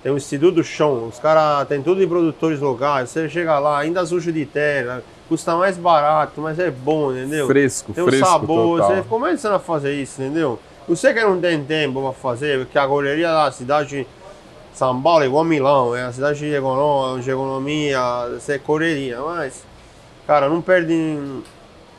Tem 0.03 0.13
o 0.13 0.17
Instituto 0.17 0.57
do 0.57 0.65
Chão, 0.65 1.09
os 1.09 1.19
caras 1.19 1.67
tem 1.69 1.81
tudo 1.81 2.01
de 2.01 2.07
produtores 2.07 2.61
locais. 2.61 3.09
Você 3.11 3.29
chega 3.29 3.59
lá, 3.59 3.79
ainda 3.79 4.05
sujo 4.05 4.33
de 4.33 4.45
terra, 4.45 5.03
custa 5.29 5.57
mais 5.57 5.77
barato, 5.79 6.41
mas 6.41 6.59
é 6.59 6.71
bom, 6.71 7.13
entendeu? 7.13 7.47
Fresco, 7.47 7.93
Tem 7.93 8.03
um 8.03 8.09
fresco 8.09 8.27
sabor, 8.27 8.81
total. 8.81 8.97
você 8.97 9.03
começa 9.09 9.55
a 9.55 9.59
fazer 9.59 9.95
isso, 9.95 10.21
entendeu? 10.21 10.59
Você 10.89 11.13
que 11.13 11.21
não 11.23 11.41
tem 11.41 11.63
tempo 11.65 12.01
para 12.03 12.13
fazer, 12.13 12.59
porque 12.65 12.79
a 12.79 12.87
correria 12.87 13.29
da 13.29 13.51
cidade 13.51 13.89
de 13.89 14.07
São 14.73 15.01
Paulo 15.01 15.25
é 15.25 15.27
igual 15.27 15.45
Milão, 15.45 15.97
é 15.97 16.03
a 16.05 16.13
cidade 16.13 16.39
de 16.39 16.55
economia, 16.55 17.23
de 17.23 17.31
economia, 17.31 18.01
você 18.35 18.53
é 18.55 18.59
correria, 18.59 19.21
mas, 19.21 19.65
cara, 20.27 20.49
não 20.49 20.61
perde. 20.61 21.43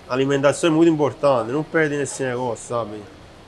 Alimentação 0.09 0.69
é 0.69 0.73
muito 0.73 0.91
importante, 0.91 1.51
não 1.51 1.63
perde 1.63 1.97
nesse 1.97 2.23
negócio, 2.23 2.67
sabe? 2.69 3.01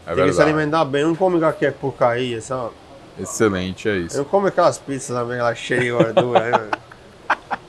É 0.06 0.14
tem 0.14 0.26
que 0.26 0.34
se 0.34 0.42
alimentar 0.42 0.84
bem, 0.86 1.04
não 1.04 1.16
come 1.16 1.40
qualquer 1.40 1.74
porcaria, 1.74 2.42
sabe? 2.42 2.72
Excelente, 3.20 3.88
é 3.88 3.98
isso. 3.98 4.18
Não 4.18 4.26
come 4.26 4.48
aquelas 4.48 4.78
pizzas 4.78 5.16
também, 5.18 5.42
lá 5.42 5.54
cheia 5.54 5.82
de 5.82 5.92
gordura, 5.92 6.58
né? 6.58 6.70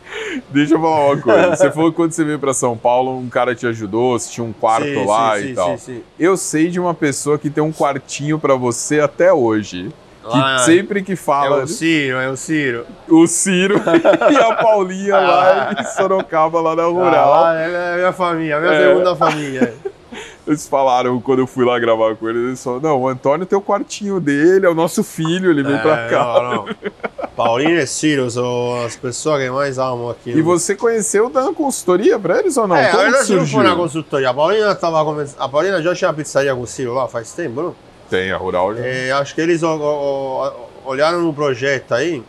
Deixa 0.50 0.74
eu 0.74 0.80
falar 0.80 1.06
uma 1.06 1.20
coisa. 1.20 1.56
Você 1.56 1.70
falou 1.70 1.90
que 1.90 1.96
quando 1.96 2.12
você 2.12 2.24
veio 2.24 2.38
para 2.38 2.54
São 2.54 2.76
Paulo, 2.76 3.16
um 3.18 3.28
cara 3.28 3.54
te 3.54 3.66
ajudou, 3.66 4.18
você 4.18 4.30
tinha 4.30 4.44
um 4.44 4.52
quarto 4.52 4.86
Sim, 4.86 5.06
lá 5.06 5.36
sim, 5.36 5.44
e 5.44 5.48
sim, 5.48 5.54
tal. 5.54 5.78
sim, 5.78 5.78
sim. 5.78 6.02
Eu 6.18 6.36
sei 6.36 6.68
de 6.68 6.78
uma 6.78 6.94
pessoa 6.94 7.38
que 7.38 7.50
tem 7.50 7.62
um 7.62 7.72
quartinho 7.72 8.38
para 8.38 8.54
você 8.54 9.00
até 9.00 9.32
hoje. 9.32 9.92
Que 10.22 10.28
Lá, 10.36 10.58
sempre 10.58 11.02
que 11.02 11.12
É 11.12 11.16
fala 11.16 11.64
o 11.64 11.66
Ciro, 11.66 12.16
é 12.18 12.28
o 12.28 12.36
Ciro. 12.36 12.86
o 13.08 13.26
Ciro 13.26 13.80
e 14.30 14.36
a 14.36 14.54
Paulinha 14.54 15.16
lá 15.18 15.74
em 15.78 15.84
Sorocaba, 15.96 16.60
lá 16.60 16.76
na 16.76 16.82
Ah, 16.82 16.86
Rural. 16.86 17.30
lá 17.30 17.54
é 17.58 17.94
a 17.94 17.96
minha 17.96 18.12
família, 18.12 18.56
a 18.58 18.60
minha 18.60 18.72
É. 18.72 18.88
segunda 18.88 19.16
família. 19.16 19.74
Eles 20.46 20.66
falaram, 20.66 21.20
quando 21.20 21.38
eu 21.38 21.46
fui 21.46 21.64
lá 21.64 21.78
gravar 21.78 22.16
com 22.16 22.28
eles, 22.28 22.42
eles 22.42 22.64
falaram, 22.64 22.82
não, 22.82 23.00
o 23.02 23.08
Antônio 23.08 23.46
tem 23.46 23.56
o 23.56 23.62
quartinho 23.62 24.18
dele, 24.18 24.66
é 24.66 24.68
o 24.68 24.74
nosso 24.74 25.04
filho, 25.04 25.48
ele 25.50 25.62
vem 25.62 25.78
pra 25.78 26.06
É, 26.06 26.08
cá. 26.08 26.24
Não, 26.42 26.54
não. 26.66 26.66
Paulinho 27.36 27.78
e 27.78 27.86
Ciro 27.86 28.28
são 28.28 28.84
as 28.84 28.96
pessoas 28.96 29.40
que 29.40 29.48
mais 29.50 29.78
amam 29.78 30.10
aqui. 30.10 30.30
E 30.30 30.42
você 30.42 30.74
conheceu 30.74 31.30
dando 31.30 31.54
consultoria 31.54 32.18
pra 32.18 32.40
eles 32.40 32.56
ou 32.56 32.66
não? 32.66 32.74
É, 32.74 32.88
Como 32.90 33.02
verdade 33.04 33.34
não 33.36 33.46
foi 33.46 33.62
na 33.64 33.76
consultoria. 33.76 34.30
A 34.30 34.34
Paulina, 34.34 34.74
tava 34.74 35.24
a 35.38 35.48
Paulina 35.48 35.80
já 35.80 35.94
tinha 35.94 36.12
pizzaria 36.12 36.52
com 36.54 36.62
o 36.62 36.66
Ciro 36.66 36.94
lá 36.94 37.06
faz 37.06 37.32
tempo, 37.32 37.62
não? 37.62 37.74
Tem, 38.10 38.30
a 38.32 38.36
Rural 38.36 38.74
já. 38.74 38.84
É, 38.84 39.12
acho 39.12 39.34
que 39.34 39.40
eles 39.40 39.62
ó, 39.62 39.76
ó, 39.80 40.52
olharam 40.84 41.22
no 41.22 41.32
projeto 41.32 41.92
aí, 41.94 42.22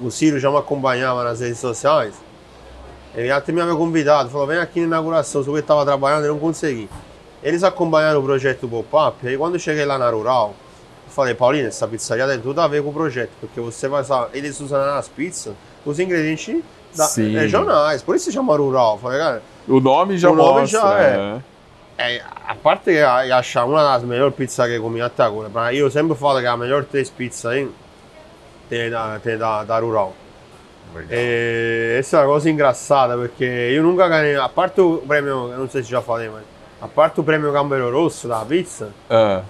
o 0.00 0.10
Ciro 0.10 0.38
já 0.40 0.50
me 0.50 0.56
acompanhava 0.56 1.22
nas 1.22 1.40
redes 1.40 1.58
sociais. 1.58 2.14
Ele 3.14 3.30
até 3.30 3.52
me 3.52 3.60
havia 3.60 3.74
convidado, 3.76 4.30
falou: 4.30 4.46
vem 4.46 4.58
aqui 4.58 4.80
na 4.80 4.86
inauguração, 4.86 5.42
só 5.44 5.50
que 5.50 5.56
eu 5.56 5.60
estava 5.60 5.84
trabalhando 5.84 6.24
e 6.24 6.28
não 6.28 6.38
consegui. 6.38 6.88
Eles 7.42 7.62
acompanharam 7.62 8.20
o 8.20 8.22
projeto 8.22 8.60
do 8.62 8.68
Bopap, 8.68 9.16
aí 9.26 9.36
quando 9.36 9.54
eu 9.54 9.60
cheguei 9.60 9.84
lá 9.84 9.98
na 9.98 10.08
Rural, 10.08 10.54
eu 11.06 11.12
falei: 11.12 11.34
Paulina, 11.34 11.68
essa 11.68 11.86
pizzaria 11.86 12.26
tem 12.26 12.40
tudo 12.40 12.60
a 12.60 12.66
ver 12.66 12.82
com 12.82 12.88
o 12.88 12.92
projeto, 12.92 13.30
porque 13.38 13.60
você 13.60 13.86
vai 13.88 14.00
usar, 14.00 14.30
eles 14.32 14.58
usam 14.60 14.80
nas 14.80 15.08
pizzas 15.08 15.52
os 15.84 15.98
ingredientes 16.00 16.62
da- 16.96 17.06
regionais, 17.40 18.02
por 18.02 18.16
isso 18.16 18.26
se 18.26 18.32
chama 18.32 18.56
Rural. 18.56 18.94
Eu 18.94 18.98
Falei, 19.00 19.18
cara, 19.18 19.42
O 19.68 19.78
nome 19.80 20.16
já 20.16 20.30
O 20.30 20.34
nome 20.34 20.60
mostra. 20.62 20.80
já 20.80 20.98
é. 21.00 21.16
né? 21.18 21.44
É, 22.10 22.22
a 22.46 22.54
parte 22.54 22.84
de 22.92 23.00
achar 23.02 23.64
uma 23.64 23.82
das 23.82 24.02
melhores 24.02 24.34
pizzas 24.34 24.66
que 24.66 24.74
eu 24.76 24.82
comi 24.82 25.00
até 25.00 25.22
agora, 25.22 25.48
pra 25.50 25.70
mim, 25.70 25.76
eu 25.76 25.90
sempre 25.90 26.16
falo 26.16 26.40
que 26.40 26.46
a 26.46 26.56
melhor 26.56 26.84
três 26.84 27.08
pizzas 27.10 27.46
aí 27.46 27.68
tem 28.68 28.90
da, 28.90 29.18
tem 29.22 29.36
da, 29.38 29.64
da 29.64 29.78
Rural. 29.78 30.14
É, 31.08 31.96
esse 32.00 32.14
é 32.14 32.18
uma 32.18 32.26
coisa 32.26 32.50
engraçada, 32.50 33.16
porque 33.16 33.44
eu 33.44 33.82
nunca 33.82 34.06
ganhei, 34.08 34.36
a 34.36 34.48
parte 34.48 34.76
do 34.76 35.02
prêmio, 35.06 35.50
eu 35.50 35.58
não 35.58 35.68
sei 35.68 35.82
se 35.82 35.90
já 35.90 36.02
falei, 36.02 36.28
mas 36.28 36.42
a 36.82 36.88
parte 36.88 37.14
do 37.16 37.24
prêmio 37.24 37.50
Gambero 37.52 37.90
Rosso 37.90 38.28
da 38.28 38.40
pizza, 38.44 38.90
Ah, 39.08 39.40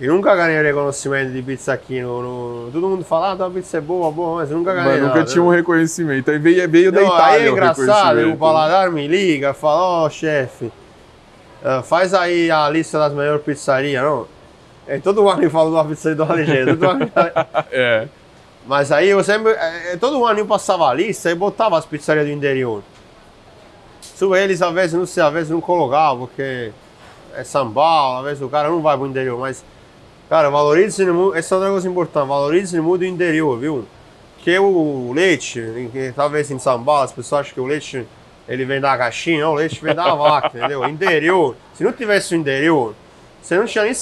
eu 0.00 0.14
nunca 0.14 0.34
ganhei 0.34 0.62
reconhecimento 0.62 1.32
de 1.32 1.42
pizza 1.42 1.74
aqui 1.74 2.00
no, 2.00 2.22
no- 2.64 2.70
Todo 2.72 2.88
mundo 2.88 3.04
fala, 3.04 3.32
ah, 3.32 3.36
tua 3.36 3.50
pizza 3.50 3.76
é 3.76 3.80
boa, 3.82 4.10
boa, 4.10 4.36
mas 4.36 4.50
eu 4.50 4.56
nunca 4.56 4.72
ganhei. 4.72 4.92
mas 4.92 5.02
nunca 5.02 5.14
nada, 5.18 5.30
tinha 5.30 5.42
né? 5.42 5.48
um 5.48 5.52
reconhecimento. 5.52 6.30
Aí 6.30 6.38
veio, 6.38 6.66
veio 6.70 6.90
da 6.90 7.00
Não, 7.02 7.08
Itália 7.08 7.38
aí 7.40 7.46
é 7.46 7.50
o 7.50 7.52
engraçado, 7.52 7.86
reconhecimento. 7.88 8.34
o 8.34 8.38
paladar 8.38 8.90
me 8.90 9.06
liga, 9.06 9.52
fala, 9.52 10.04
ó 10.04 10.08
chefe, 10.08 10.72
ah, 11.64 11.82
faz 11.82 12.14
aí 12.14 12.50
a 12.50 12.68
lista 12.68 12.98
das 12.98 13.12
melhores 13.12 13.42
pizzarias, 13.42 14.02
não? 14.02 14.26
É, 14.86 14.98
todo 14.98 15.28
ano 15.28 15.42
eu 15.42 15.50
falo 15.50 15.70
de 15.70 15.76
uma 15.76 15.84
pizzaria 15.84 16.16
do 16.16 16.22
ano- 16.88 17.10
É. 17.70 18.08
mas 18.66 18.90
aí 18.90 19.08
eu 19.08 19.22
sempre, 19.22 19.52
é, 19.52 19.96
todo 20.00 20.24
ano 20.24 20.38
eu 20.40 20.46
passava 20.46 20.88
a 20.88 20.94
lista 20.94 21.30
e 21.30 21.34
botava 21.34 21.78
as 21.78 21.86
pizzarias 21.86 22.26
do 22.26 22.32
interior. 22.32 22.82
Isso 24.02 24.34
eles 24.34 24.60
às 24.62 24.72
vezes 24.72 24.94
não 24.94 25.06
sei, 25.06 25.22
às 25.22 25.32
vezes 25.32 25.50
não 25.50 25.60
colocavam, 25.60 26.26
porque 26.26 26.72
é 27.34 27.44
Paulo, 27.72 28.18
às 28.20 28.24
vezes 28.24 28.42
o 28.42 28.48
cara 28.48 28.68
não 28.68 28.82
vai 28.82 28.96
pro 28.96 29.06
interior, 29.06 29.38
mas, 29.38 29.64
cara, 30.28 30.50
valorize 30.50 31.02
essa 31.34 31.54
é 31.54 31.58
outra 31.58 31.70
coisa 31.70 31.88
importante, 31.88 32.26
valorize 32.28 32.78
o 32.80 32.82
interior, 33.04 33.58
viu? 33.58 33.84
Que 34.42 34.58
o 34.58 35.12
leite, 35.14 35.62
talvez 36.16 36.50
em 36.50 36.58
Paulo 36.58 37.02
as 37.02 37.12
pessoas 37.12 37.42
acham 37.42 37.54
que 37.54 37.60
o 37.60 37.66
leite 37.66 38.06
ele 38.50 38.64
vem 38.64 38.80
da 38.80 38.98
caixinha, 38.98 39.42
não, 39.44 39.52
o 39.52 39.54
leite 39.54 39.80
vem 39.80 39.94
da 39.94 40.12
vaca, 40.12 40.48
entendeu? 40.58 40.84
Interior, 40.88 41.54
se 41.72 41.84
não 41.84 41.92
tivesse 41.92 42.34
o 42.34 42.36
interior, 42.36 42.94
você 43.40 43.56
não 43.56 43.64
tinha 43.64 43.84
nem 43.84 43.94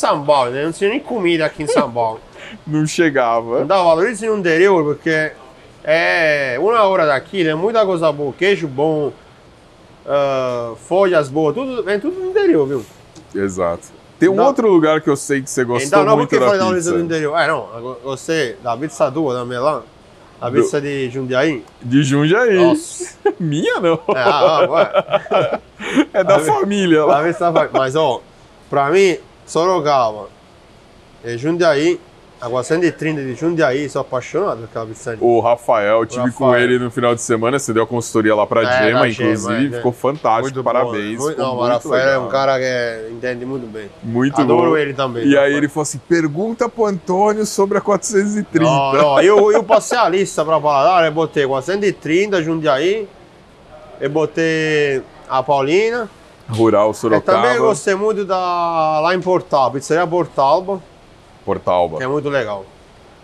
né? 0.50 0.64
não 0.64 0.72
tinha 0.72 0.88
nem 0.88 0.98
comida 0.98 1.44
aqui 1.44 1.64
em 1.64 1.66
Paulo. 1.66 2.18
Não 2.66 2.86
chegava. 2.86 3.60
Não 3.60 3.66
dá 3.66 3.76
valorize 3.76 4.26
no 4.26 4.38
interior, 4.38 4.82
porque 4.82 5.32
é 5.84 6.56
uma 6.58 6.82
hora 6.82 7.04
daqui, 7.04 7.46
é 7.46 7.54
muita 7.54 7.84
coisa 7.84 8.10
boa, 8.10 8.32
queijo 8.32 8.66
bom, 8.66 9.12
ah, 10.06 10.72
folhas 10.88 11.28
boas, 11.28 11.54
tudo, 11.54 11.82
vem 11.84 12.00
tudo 12.00 12.18
no 12.18 12.30
interior, 12.30 12.66
viu? 12.66 12.86
Exato. 13.34 13.88
Tem 14.18 14.30
um 14.30 14.34
Não. 14.34 14.46
outro 14.46 14.66
lugar 14.66 15.02
que 15.02 15.10
eu 15.10 15.16
sei 15.16 15.42
que 15.42 15.50
você 15.50 15.62
gostou 15.62 15.86
Então 15.86 16.04
não, 16.04 16.16
muito 16.16 16.30
porque 16.30 16.40
da 16.42 16.46
falei 16.50 16.66
da 16.66 16.74
pizza. 16.74 16.92
do 16.92 17.00
interior. 17.00 17.38
É, 17.38 17.46
não, 17.46 17.96
você, 18.02 18.56
da 18.62 18.74
pizza 18.76 19.12
tua, 19.12 19.34
da 19.34 19.44
Melan, 19.44 19.82
a 20.40 20.48
Do- 20.50 20.56
pizza 20.56 20.80
de 20.80 21.10
Jundiaí, 21.10 21.64
De 21.82 22.02
Jundiaí. 22.02 22.56
nossa. 22.56 23.16
Minha 23.40 23.80
não. 23.80 23.94
É, 24.14 24.22
ah. 24.22 25.60
É 26.12 26.22
da 26.24 26.36
A 26.36 26.40
família 26.40 27.04
lá. 27.04 27.22
Mas, 27.72 27.94
ó, 27.96 28.20
pra 28.68 28.90
mim, 28.90 29.16
Sorocaba, 29.46 30.28
é 31.24 31.36
Jundiaí, 31.38 32.00
agora 32.40 32.62
130 32.62 33.22
de 33.22 33.34
Jundiaí, 33.34 33.88
sou 33.88 34.00
apaixonado 34.02 34.68
pela 34.72 34.86
pizza. 34.86 35.16
O 35.20 35.40
Rafael, 35.40 36.00
eu 36.00 36.06
tive 36.06 36.30
com 36.32 36.54
ele 36.54 36.78
no 36.78 36.90
final 36.90 37.14
de 37.14 37.20
semana, 37.20 37.58
você 37.58 37.72
deu 37.72 37.82
a 37.82 37.86
consultoria 37.86 38.34
lá 38.34 38.46
pra 38.46 38.62
É, 38.62 38.86
Gema, 38.86 39.00
da 39.00 39.08
Gema, 39.10 39.30
inclusive, 39.30 39.74
é. 39.74 39.76
ficou 39.78 39.92
fantástico, 39.92 40.44
Muito 40.54 40.62
parabéns. 40.64 41.18
bom, 41.18 41.30
Não, 41.36 41.56
o 41.56 41.66
Rafael 41.66 41.94
é 42.02 42.06
legal. 42.06 42.26
um 42.26 42.28
cara 42.28 42.58
que 42.58 42.64
é- 42.64 43.08
entende 43.10 43.44
muito 43.44 43.66
bem. 43.66 43.90
Muito 44.02 44.40
Adoro 44.40 44.70
bom. 44.70 44.76
ele 44.76 44.94
também. 44.94 45.26
E 45.26 45.36
aí 45.36 45.52
ele 45.54 45.68
falou 45.68 45.82
assim, 45.82 45.98
pergunta 46.08 46.68
pro 46.68 46.86
Antônio 46.86 47.44
sobre 47.44 47.78
a 47.78 47.80
430. 47.80 48.64
Não, 48.64 48.92
não, 48.92 49.20
eu, 49.20 49.50
eu 49.52 49.62
passei 49.64 49.98
a 49.98 50.08
lista 50.08 50.44
pra 50.44 50.60
paladar, 50.60 51.04
eu 51.06 51.12
botei 51.12 51.46
430 51.46 52.42
Jundiaí, 52.42 53.08
eu 54.00 54.10
botei 54.10 55.02
a 55.28 55.42
Paulina, 55.42 56.08
Rural 56.48 56.88
eu 56.88 56.94
Sorocaba, 56.94 57.42
também 57.42 57.58
gostei 57.58 57.94
muito 57.94 58.24
da 58.24 59.00
lá 59.00 59.14
em 59.14 59.20
Portal, 59.20 59.70
pizzaria 59.72 60.06
Portalba, 60.06 60.80
Portalba. 61.52 62.02
é 62.02 62.06
muito 62.06 62.28
legal. 62.28 62.66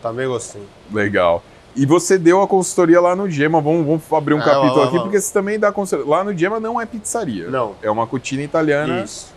Também 0.03 0.27
gostei. 0.27 0.63
Legal. 0.93 1.43
E 1.77 1.85
você 1.85 2.17
deu 2.17 2.41
a 2.41 2.47
consultoria 2.49 3.01
lá 3.01 3.15
no 3.17 3.29
Gema, 3.29 3.61
vamos, 3.61 3.85
vamos 3.87 4.03
abrir 4.13 4.33
um 4.35 4.39
É, 4.41 4.45
capítulo 4.45 4.69
vamos, 4.69 4.83
aqui, 4.85 4.91
vamos. 4.93 5.03
porque 5.05 5.21
você 5.21 5.33
também 5.33 5.59
dá 5.59 5.71
consultoria. 5.73 6.11
Lá 6.11 6.25
no 6.25 6.37
Gema 6.37 6.59
não 6.61 6.81
é 6.81 6.87
pizzaria. 6.87 7.49
Não. 7.49 7.75
É 7.83 7.91
uma 7.91 8.07
cutina 8.07 8.43
italiana. 8.43 9.03
Isso. 9.03 9.35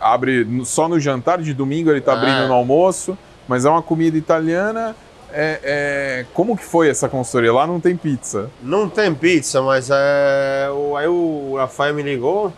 abre 0.00 0.46
só 0.64 0.88
no 0.88 1.00
jantar, 1.00 1.40
de 1.42 1.52
domingo 1.52 1.90
ele 1.90 2.00
tá 2.00 2.12
Ah. 2.12 2.16
abrindo 2.16 2.46
no 2.46 2.54
almoço, 2.54 3.18
mas 3.48 3.64
é 3.64 3.70
uma 3.70 3.82
comida 3.82 4.16
italiana. 4.16 4.94
É, 5.32 5.60
é- 5.62 6.26
Como 6.32 6.56
que 6.56 6.64
foi 6.64 6.88
essa 6.88 7.08
consultoria? 7.08 7.52
Lá 7.52 7.66
não 7.66 7.80
tem 7.80 7.96
pizza. 7.96 8.48
Não 8.62 8.88
tem 8.88 9.12
pizza, 9.12 9.60
mas 9.60 9.90
é, 9.90 10.68
aí 10.98 11.08
o 11.08 11.56
Rafael 11.56 11.94
me 11.94 12.02
ligou. 12.02 12.52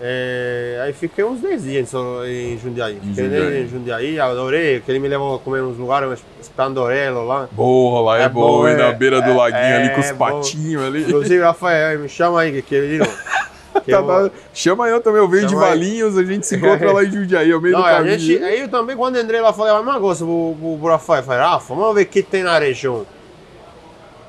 É, 0.00 0.80
aí 0.84 0.92
fiquei 0.92 1.22
uns 1.24 1.40
10 1.40 1.62
dias 1.62 1.82
em 1.82 1.86
Sor- 1.86 2.26
em 2.26 2.58
Jundiaí. 2.58 2.96
Em 2.96 3.00
Fiquei 3.14 3.24
Jundiaí. 3.24 3.62
em 3.62 3.68
Jundiaí, 3.68 4.20
adorei, 4.20 4.80
que 4.80 4.90
ele 4.90 4.98
me 4.98 5.08
levou 5.08 5.36
a 5.36 5.38
comer 5.38 5.62
uns 5.62 5.76
lugares, 5.78 6.08
uns 6.40 6.48
pandorello 6.48 7.24
lá. 7.26 7.48
Boa, 7.52 8.00
lá 8.00 8.20
é, 8.20 8.24
É 8.24 8.28
bom, 8.28 8.40
bom, 8.62 8.68
ir 8.68 8.76
na 8.76 8.86
é- 8.88 8.92
beira 8.92 9.20
do 9.22 9.30
é- 9.30 9.34
laguinho 9.34 9.76
ali 9.76 9.90
com 9.90 10.00
os 10.00 10.06
é 10.06 10.14
patinhos 10.14 10.82
ali. 10.84 11.02
Inclusive, 11.02 11.42
Rafael, 11.42 11.98
me 12.00 12.08
chama 12.08 12.40
aí, 12.40 12.52
que, 12.52 12.62
que 12.62 12.74
ele 12.74 12.86
virou. 12.98 13.08
Que 13.86 13.90
Tá, 13.90 13.98
eu- 13.98 14.28
tá. 14.28 14.36
Chama 14.52 14.86
eu 14.86 15.00
também, 15.00 15.20
eu 15.22 15.26
venho 15.28 15.46
de. 15.46 15.54
Valinhos, 15.54 16.16
a 16.18 16.22
gente 16.22 16.46
se 16.46 16.56
encontra 16.56 16.92
lá 16.92 17.02
em 17.04 17.10
Jundiaí, 17.10 17.50
ao 17.50 17.60
meio 17.60 17.72
Não, 17.74 17.80
do 17.82 17.88
caminho. 17.88 18.18
gente, 18.18 18.44
aí 18.44 18.60
eu 18.60 18.68
também, 18.68 18.94
quando 18.94 19.18
entrei 19.18 19.40
lá, 19.40 19.50
falei 19.52 19.72
a 19.72 19.76
mesma 19.78 19.98
coisa 19.98 20.24
pro, 20.26 20.54
pro, 20.78 20.88
Rafael. 20.90 21.22
Falei, 21.22 21.40
Rafa, 21.40 21.74
vamos 21.74 21.94
ver 21.94 22.02
o 22.02 22.06
que 22.06 22.22
tem 22.22 22.42
na 22.42 22.58
região. 22.58 23.06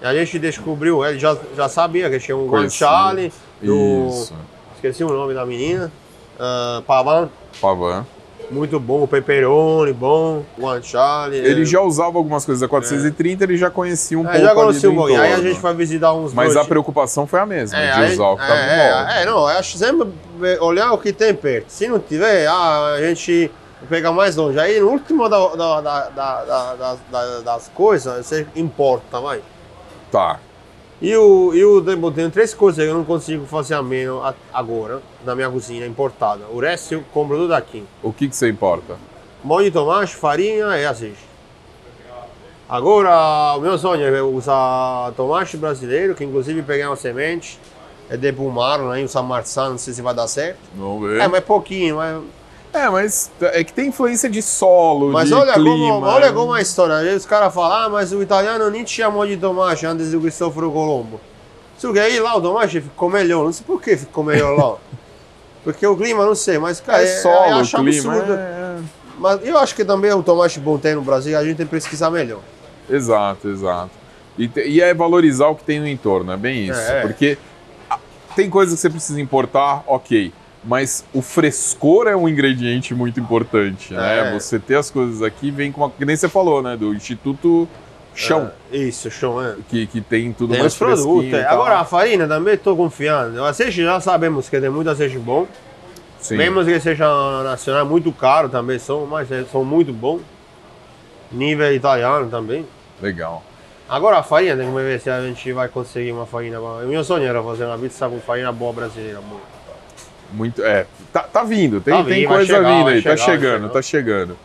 E 0.02 0.06
a 0.06 0.14
gente 0.14 0.40
descobriu, 0.40 1.04
ele 1.06 1.20
já, 1.20 1.36
já 1.58 1.68
sabia 1.68 2.10
que 2.10 2.20
tinha 2.20 2.38
um 2.38 2.48
guanciale, 2.48 3.34
do... 3.62 4.08
Isso, 4.10 4.34
Esqueci 4.84 5.02
o 5.02 5.08
nome 5.08 5.34
da 5.34 5.46
menina. 5.46 5.90
Uh, 6.38 6.82
Pavan, 6.82 7.30
Pavan. 7.62 8.06
muito 8.52 8.78
bom. 8.82 9.08
Pepperoni, 9.08 9.94
bom. 9.94 10.44
Guanciale. 10.60 11.38
Ele 11.38 11.64
já 11.64 11.80
usava 11.80 12.18
algumas 12.18 12.44
coisas 12.44 12.60
da 12.60 12.68
430, 12.68 13.46
ele 13.46 13.56
já 13.58 13.70
conhecia 13.70 14.20
um 14.20 14.24
é, 14.28 14.32
pouco 14.32 14.40
já 14.42 14.52
ali 14.52 14.60
conheci 14.60 14.82
do 14.82 14.92
um 14.92 14.96
pouquinho. 14.96 15.22
Aí 15.22 15.32
a 15.34 15.40
gente 15.42 15.62
vai 15.62 15.74
visitar 15.74 16.14
uns 16.14 16.34
Mas 16.34 16.52
a 16.52 16.56
dois- 16.56 16.68
preocupação 16.68 17.26
foi 17.26 17.40
a 17.40 17.46
mesma, 17.46 17.80
de 17.80 17.86
aí- 17.86 18.14
usar 18.14 18.28
o 18.28 18.36
que 18.36 18.46
tava 18.46 18.60
é, 18.60 18.66
bom. 19.06 19.10
é, 19.10 19.22
é, 19.22 19.26
não, 19.26 19.48
acho 19.48 19.78
sempre 19.78 20.10
olhar 20.60 20.92
o 20.92 20.98
que 20.98 21.14
tem 21.14 21.34
perto. 21.34 21.70
Se 21.70 21.88
não 21.88 21.98
tiver, 22.00 22.46
ah, 22.48 22.96
a 22.98 23.02
gente 23.02 23.50
pega 23.88 24.12
mais 24.12 24.36
longe. 24.36 24.60
Aí 24.60 24.82
no 24.82 24.90
último 24.90 25.30
da- 25.30 25.80
da- 25.80 26.10
da- 26.10 27.40
das 27.46 27.72
coisas, 27.74 28.26
você 28.26 28.46
importa, 28.54 29.22
vai. 29.22 29.42
Tá. 30.12 30.40
E 31.04 31.14
o, 31.18 31.54
e 31.54 31.66
o 31.66 31.84
eu 31.86 32.12
tenho 32.14 32.32
três 32.32 32.54
coisas 32.54 32.82
que 32.82 32.90
eu 32.90 32.96
não 32.96 33.04
consigo 33.04 33.46
fazer 33.46 33.74
a 33.74 33.84
menos 33.84 34.24
agora 34.54 35.02
na 35.26 35.36
minha 35.36 35.50
cozinha 35.50 35.86
importada. 35.86 36.46
O 36.50 36.62
resto 36.62 36.94
eu 36.94 37.04
compro 37.14 37.36
tudo 37.36 37.54
aqui. 37.54 37.84
O 38.02 38.14
que 38.14 38.30
que 38.30 38.34
você 38.34 38.48
importa? 38.48 38.96
Molho 39.44 39.66
de 39.66 39.72
tomate, 39.72 40.16
farinha 40.16 40.78
e 40.78 40.86
azeite. 40.86 41.20
Agora, 42.70 43.54
o 43.58 43.60
meu 43.60 43.78
sonho 43.78 44.02
é 44.02 44.22
usar 44.24 45.12
tomate 45.18 45.58
brasileiro, 45.58 46.16
que 46.16 46.24
inclusive 46.24 46.62
peguei 46.64 46.86
uma 46.86 46.96
semente, 46.96 47.60
é 48.10 48.16
de 48.16 48.32
Pumaro, 48.32 48.88
lá 48.88 48.98
em 48.98 49.06
São 49.06 49.24
Marçal, 49.24 49.72
não 49.72 49.78
sei 49.78 49.94
se 49.94 50.02
vai 50.02 50.14
dar 50.14 50.30
certo. 50.30 50.60
Vamos 50.74 51.10
ver. 51.10 51.20
É, 51.20 51.28
mas 51.28 51.44
pouquinho, 51.44 51.98
mas... 51.98 52.24
É, 52.74 52.90
mas 52.90 53.30
é 53.40 53.64
que 53.64 53.72
tem 53.72 53.88
influência 53.90 54.28
de 54.30 54.42
solo, 54.42 55.12
Mas 55.12 55.28
de 55.28 55.34
olha, 55.36 55.54
clima. 55.54 55.70
como, 55.94 56.06
olha 56.08 56.34
como 56.34 56.56
é 56.56 56.60
a 56.60 56.62
história. 56.62 56.96
Às 56.96 57.04
vezes 57.04 57.20
os 57.22 57.26
caras 57.28 57.54
falam, 57.54 57.72
ah, 57.86 57.90
mas 57.90 58.12
o 58.12 58.22
italiano 58.22 58.68
nem 58.72 58.84
tinha 58.84 59.10
molho 59.12 59.30
de 59.36 59.38
tomate 59.38 59.86
antes 59.86 60.12
do 60.12 60.20
Cristoforo 60.20 60.72
Colombo. 60.72 61.22
Porque 61.80 62.00
aí 62.00 62.20
lá 62.20 62.36
o 62.36 62.40
Domache 62.40 62.82
ficou 62.82 63.10
melhor. 63.10 63.44
Não 63.46 63.52
sei 63.54 63.66
por 63.66 63.82
que 63.82 63.96
ficou 63.98 64.24
melhor 64.24 64.58
lá. 64.58 64.78
Porque 65.64 65.86
o 65.86 65.96
clima, 65.96 66.26
não 66.26 66.34
sei, 66.36 66.58
mas 66.58 66.80
cara, 66.82 67.04
É 67.04 67.22
solo, 67.22 67.52
eu 67.52 67.58
o 67.58 67.60
acho 67.60 67.78
clima. 67.78 68.14
absurdo. 68.14 68.34
é- 68.34 68.76
Mas 69.20 69.46
eu 69.48 69.58
acho 69.60 69.76
que 69.76 69.86
também 69.86 70.12
o 70.12 70.24
tomate 70.24 70.60
bom 70.60 70.78
tem 70.78 70.96
no 70.96 71.02
Brasil, 71.02 71.38
a 71.38 71.44
gente 71.44 71.58
tem 71.58 71.66
que 71.66 71.72
pesquisar 71.72 72.10
melhor. 72.10 72.40
Exato, 72.90 73.48
exato. 73.50 73.92
E, 74.38 74.48
te- 74.48 74.68
e 74.68 74.82
é 74.82 74.94
valorizar 74.94 75.48
o 75.48 75.56
que 75.56 75.64
tem 75.64 75.80
no 75.80 75.88
entorno, 75.88 76.32
é 76.32 76.38
bem 76.38 76.68
isso. 76.68 76.80
É. 76.80 77.02
Porque 77.02 77.38
ah, 77.90 78.00
tem 78.36 78.50
coisas 78.50 78.76
que 78.76 78.82
você 78.82 78.90
precisa 78.90 79.22
importar, 79.22 79.84
ok. 79.88 80.34
Mas 80.66 81.04
o 81.14 81.22
frescor 81.22 82.08
é 82.08 82.16
um 82.16 82.28
ingrediente 82.28 82.94
muito 82.94 83.20
importante, 83.20 83.94
né? 83.94 84.30
É. 84.30 84.34
Você 84.40 84.58
ter 84.58 84.76
as 84.76 84.90
coisas 84.90 85.22
aqui 85.22 85.52
vem 85.52 85.72
com 85.72 85.82
uma. 85.82 85.90
Que 85.90 86.06
nem 86.06 86.16
você 86.16 86.30
falou, 86.30 86.62
né? 86.62 86.78
Do 86.78 86.94
Instituto 86.94 87.68
Chão, 88.16 88.52
É, 88.72 88.78
isso, 88.78 89.10
chão, 89.10 89.42
é. 89.44 89.56
que, 89.68 89.88
que 89.88 90.00
tem 90.00 90.32
tudo 90.32 90.52
Tem 90.52 90.62
mais 90.62 90.76
fresquinho 90.76 91.36
é. 91.36 91.46
Agora 91.46 91.80
a 91.80 91.84
farinha 91.86 92.28
também 92.28 92.54
estou 92.54 92.78
confiando. 92.78 93.40
O 93.40 93.44
azeite 93.44 93.84
já 93.84 94.00
sabemos 94.00 94.48
que 94.48 94.62
tem 94.62 94.70
muito 94.70 94.90
azeite 94.90 95.18
bom. 95.18 95.48
Sim. 96.20 96.38
Mesmo 96.38 96.64
que 96.64 96.80
seja 96.80 97.06
nacional, 97.44 97.86
muito 97.86 98.12
caro 98.12 98.48
também 98.50 98.78
são, 98.80 99.06
mas 99.08 99.32
é- 99.32 99.44
são 99.52 99.66
muito 99.66 99.92
bons. 99.92 100.22
Nível 101.32 101.74
italiano 101.74 102.30
também. 102.30 102.66
Legal. 103.02 103.44
Agora 103.90 104.20
a 104.20 104.24
farinha, 104.24 104.56
tem 104.56 104.68
que 104.68 104.74
ver 104.76 105.00
se 105.02 105.10
a 105.10 105.20
gente 105.22 105.52
vai 105.52 105.68
conseguir 105.68 106.12
uma 106.12 106.26
farinha 106.26 106.60
boa. 106.60 106.84
O 106.86 106.88
meu 106.88 107.04
sonho 107.04 107.26
era 107.26 107.42
fazer 107.44 107.66
uma 107.66 107.78
pizza 107.78 108.08
com 108.08 108.20
farinha 108.20 108.52
boa 108.52 108.72
brasileira. 108.72 109.20
boa. 109.22 109.42
Muito, 110.34 110.62
é, 110.64 110.86
tá, 111.12 111.22
tá 111.22 111.44
vindo, 111.44 111.80
tem, 111.80 111.94
Tá 111.94 112.04
tem 112.04 112.26
coisa 112.26 112.46
chegar, 112.46 112.78
vindo 112.78 112.88
aí, 112.90 113.02
tá 113.02 113.16
chegar, 113.16 113.16
vai 113.16 113.18
chegando, 113.36 113.70
tá 113.70 113.82
chegando. 113.82 114.38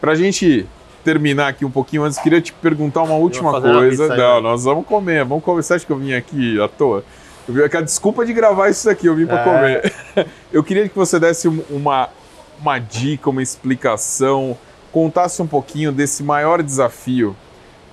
Pra 0.00 0.14
gente 0.14 0.66
terminar 1.04 1.48
aqui 1.48 1.64
um 1.64 1.70
pouquinho 1.70 2.04
antes, 2.04 2.18
queria 2.18 2.40
te 2.40 2.52
perguntar 2.52 3.02
uma 3.02 3.14
última 3.14 3.50
uma 3.50 3.60
coisa. 3.60 4.04
aí, 4.12 4.18
Não, 4.18 4.34
né? 4.36 4.40
nós 4.40 4.64
vamos 4.64 4.86
comer, 4.86 5.24
vamos 5.24 5.42
comer. 5.44 5.62
Você 5.62 5.74
acha 5.74 5.84
que 5.84 5.90
eu 5.92 5.96
vim 5.98 6.12
aqui 6.14 6.60
à 6.60 6.68
toa? 6.68 7.04
Eu 7.48 7.54
vim 7.54 7.62
aqui 7.62 7.76
a 7.76 7.80
desculpa 7.80 8.24
de 8.24 8.32
gravar 8.32 8.68
isso 8.68 8.84
daqui, 8.86 9.06
eu 9.06 9.16
vim 9.16 9.26
pra 9.26 9.40
É. 9.40 9.44
comer. 9.44 9.92
Eu 10.52 10.62
queria 10.62 10.88
que 10.88 10.94
você 10.94 11.18
desse 11.18 11.48
um- 11.48 11.62
uma, 11.70 12.08
uma 12.60 12.78
dica, 12.78 13.28
uma 13.30 13.42
explicação, 13.42 14.56
contasse 14.92 15.40
um 15.42 15.46
pouquinho 15.46 15.90
desse 15.90 16.22
maior 16.22 16.62
desafio 16.62 17.34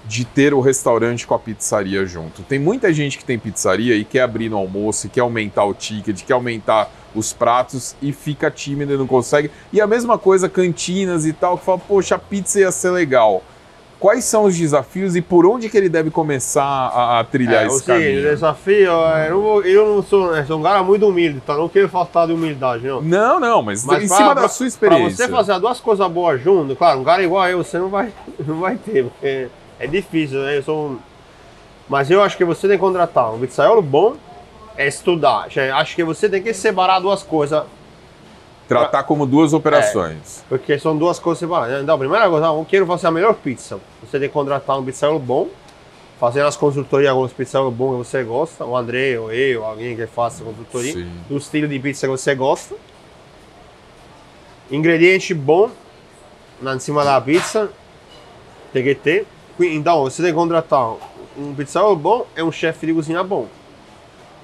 de 0.10 0.26
ter 0.26 0.56
o 0.56 0.60
restaurante 0.60 1.28
com 1.28 1.36
a 1.36 1.40
pizzaria 1.40 2.04
junto. 2.04 2.42
Tem 2.42 2.58
muita 2.58 2.92
gente 2.92 3.16
que 3.16 3.24
tem 3.24 3.38
pizzaria 3.38 3.96
e 3.96 4.04
quer 4.04 4.22
abrir 4.22 4.50
no 4.50 4.58
almoço, 4.58 5.06
e 5.06 5.10
quer 5.10 5.22
aumentar 5.22 5.66
o 5.66 5.74
ticket, 5.74 6.24
quer 6.26 6.34
aumentar 6.34 6.90
os 7.14 7.32
pratos 7.32 7.96
e 8.02 8.12
fica 8.12 8.50
tímido 8.50 8.92
e 8.94 8.98
não 8.98 9.06
consegue. 9.06 9.52
E 9.72 9.80
a 9.80 9.86
mesma 9.86 10.18
coisa, 10.18 10.50
cantinas 10.50 11.28
e 11.28 11.32
tal, 11.34 11.60
que 11.60 11.64
fala, 11.66 11.78
poxa, 11.78 12.16
a 12.16 12.20
pizza 12.20 12.60
ia 12.60 12.72
ser 12.72 12.90
legal. 12.90 13.44
Quais 14.00 14.24
são 14.24 14.46
os 14.46 14.58
desafios 14.58 15.16
e 15.16 15.22
por 15.22 15.46
onde 15.46 15.70
que 15.70 15.78
ele 15.78 15.90
deve 15.90 16.10
começar 16.10 16.64
a, 16.64 17.20
a 17.20 17.24
trilhar 17.24 17.66
É, 17.66 17.68
o 17.68 17.68
esse 17.68 17.82
o 17.82 17.86
caminho? 17.86 18.22
desafio, 18.22 18.92
é, 19.14 19.30
eu 19.30 19.62
eu 19.64 19.96
não 19.96 20.02
sou, 20.02 20.36
eu 20.36 20.46
sou 20.48 20.58
um 20.60 20.64
cara 20.64 20.82
muito 20.82 21.06
humilde, 21.08 21.40
tá? 21.46 21.56
Não 21.56 21.70
quero 21.70 21.88
faltar 21.90 22.26
de 22.26 22.34
humildade, 22.34 22.88
não. 22.88 23.02
Não, 23.02 23.40
não, 23.40 23.62
mas, 23.62 23.84
Mas 23.86 24.04
em 24.06 24.08
pra- 24.08 24.18
cima 24.18 24.32
pra- 24.34 24.42
da 24.44 24.48
sua 24.48 24.60
Pra 24.66 24.68
experiência. 24.68 25.26
você 25.28 25.32
fazer 25.32 25.60
duas 25.60 25.80
coisas 25.82 26.10
boas 26.10 26.42
junto, 26.42 26.76
claro, 26.78 27.00
um 27.02 27.04
cara 27.04 27.22
igual 27.22 27.48
eu, 27.50 27.58
você 27.64 27.78
não 27.78 27.90
vai, 27.90 28.12
não 28.48 28.60
vai 28.62 28.78
ter, 28.78 29.04
porque 29.06 29.48
é 29.80 29.88
difícil, 29.88 30.40
né? 30.42 30.58
Eu 30.58 30.64
sou 30.64 30.90
um... 30.90 31.00
Mas 31.88 32.12
eu 32.12 32.22
acho 32.22 32.38
que 32.38 32.46
você 32.46 32.68
tem 32.68 32.78
que 32.78 32.84
contratar 32.84 33.34
um 33.34 33.40
pizzaiolo 33.40 33.82
bom, 33.82 34.16
é 34.78 34.88
estudar. 34.88 35.48
Acho 35.76 35.96
que 35.96 36.04
você 36.04 36.30
tem 36.30 36.42
que 36.42 36.54
separar 36.54 37.00
duas 37.00 37.24
coisas, 37.24 37.64
Tratar 38.68 39.02
como 39.02 39.26
duas 39.26 39.52
operações. 39.52 40.46
porque 40.48 40.78
são 40.78 40.96
duas 40.96 41.18
coisas 41.18 41.40
separadas. 41.40 41.82
Então, 41.82 41.96
a 41.96 41.98
primeira 41.98 42.30
coisa, 42.30 42.46
eu 42.46 42.66
quero 42.70 42.86
fazer 42.86 43.08
a 43.08 43.12
melhor 43.12 43.34
pizza. 43.34 43.80
Você 44.04 44.20
tem 44.20 44.30
que 44.30 44.34
contratar 44.34 44.78
um 44.78 44.86
pizzaiolo 44.86 45.18
bom, 45.18 45.48
fazer 46.20 46.44
as 46.44 46.56
consultorias 46.56 47.12
com 47.12 47.22
os 47.22 47.34
pizzaiolos 47.34 47.74
bons 47.74 47.92
que 47.92 47.98
você 48.10 48.24
gosta, 48.24 48.64
o 48.64 48.78
André, 48.78 49.18
ou 49.20 49.34
eu, 49.34 49.66
alguém 49.66 49.96
que 49.96 50.06
faça 50.06 50.44
consultoria, 50.44 50.94
Sim. 50.94 51.12
do 51.28 51.38
estilo 51.38 51.68
de 51.68 51.80
pizza 51.80 52.06
que 52.06 52.12
você 52.12 52.36
gosta. 52.36 52.76
Ingrediente 54.70 55.34
bom 55.34 55.72
na 56.62 56.78
cima 56.80 57.04
da 57.04 57.20
pizza, 57.20 57.72
tem 58.72 58.84
que 58.84 58.94
ter. 58.94 59.26
Então, 59.60 60.04
você 60.04 60.22
tem 60.22 60.32
que 60.32 60.38
contratar 60.38 60.96
um 61.38 61.54
pizzaiolo 61.56 61.96
bom 61.96 62.26
é 62.36 62.44
um 62.44 62.52
chefe 62.52 62.88
de 62.88 62.94
cozinha 62.94 63.24
bom. 63.24 63.48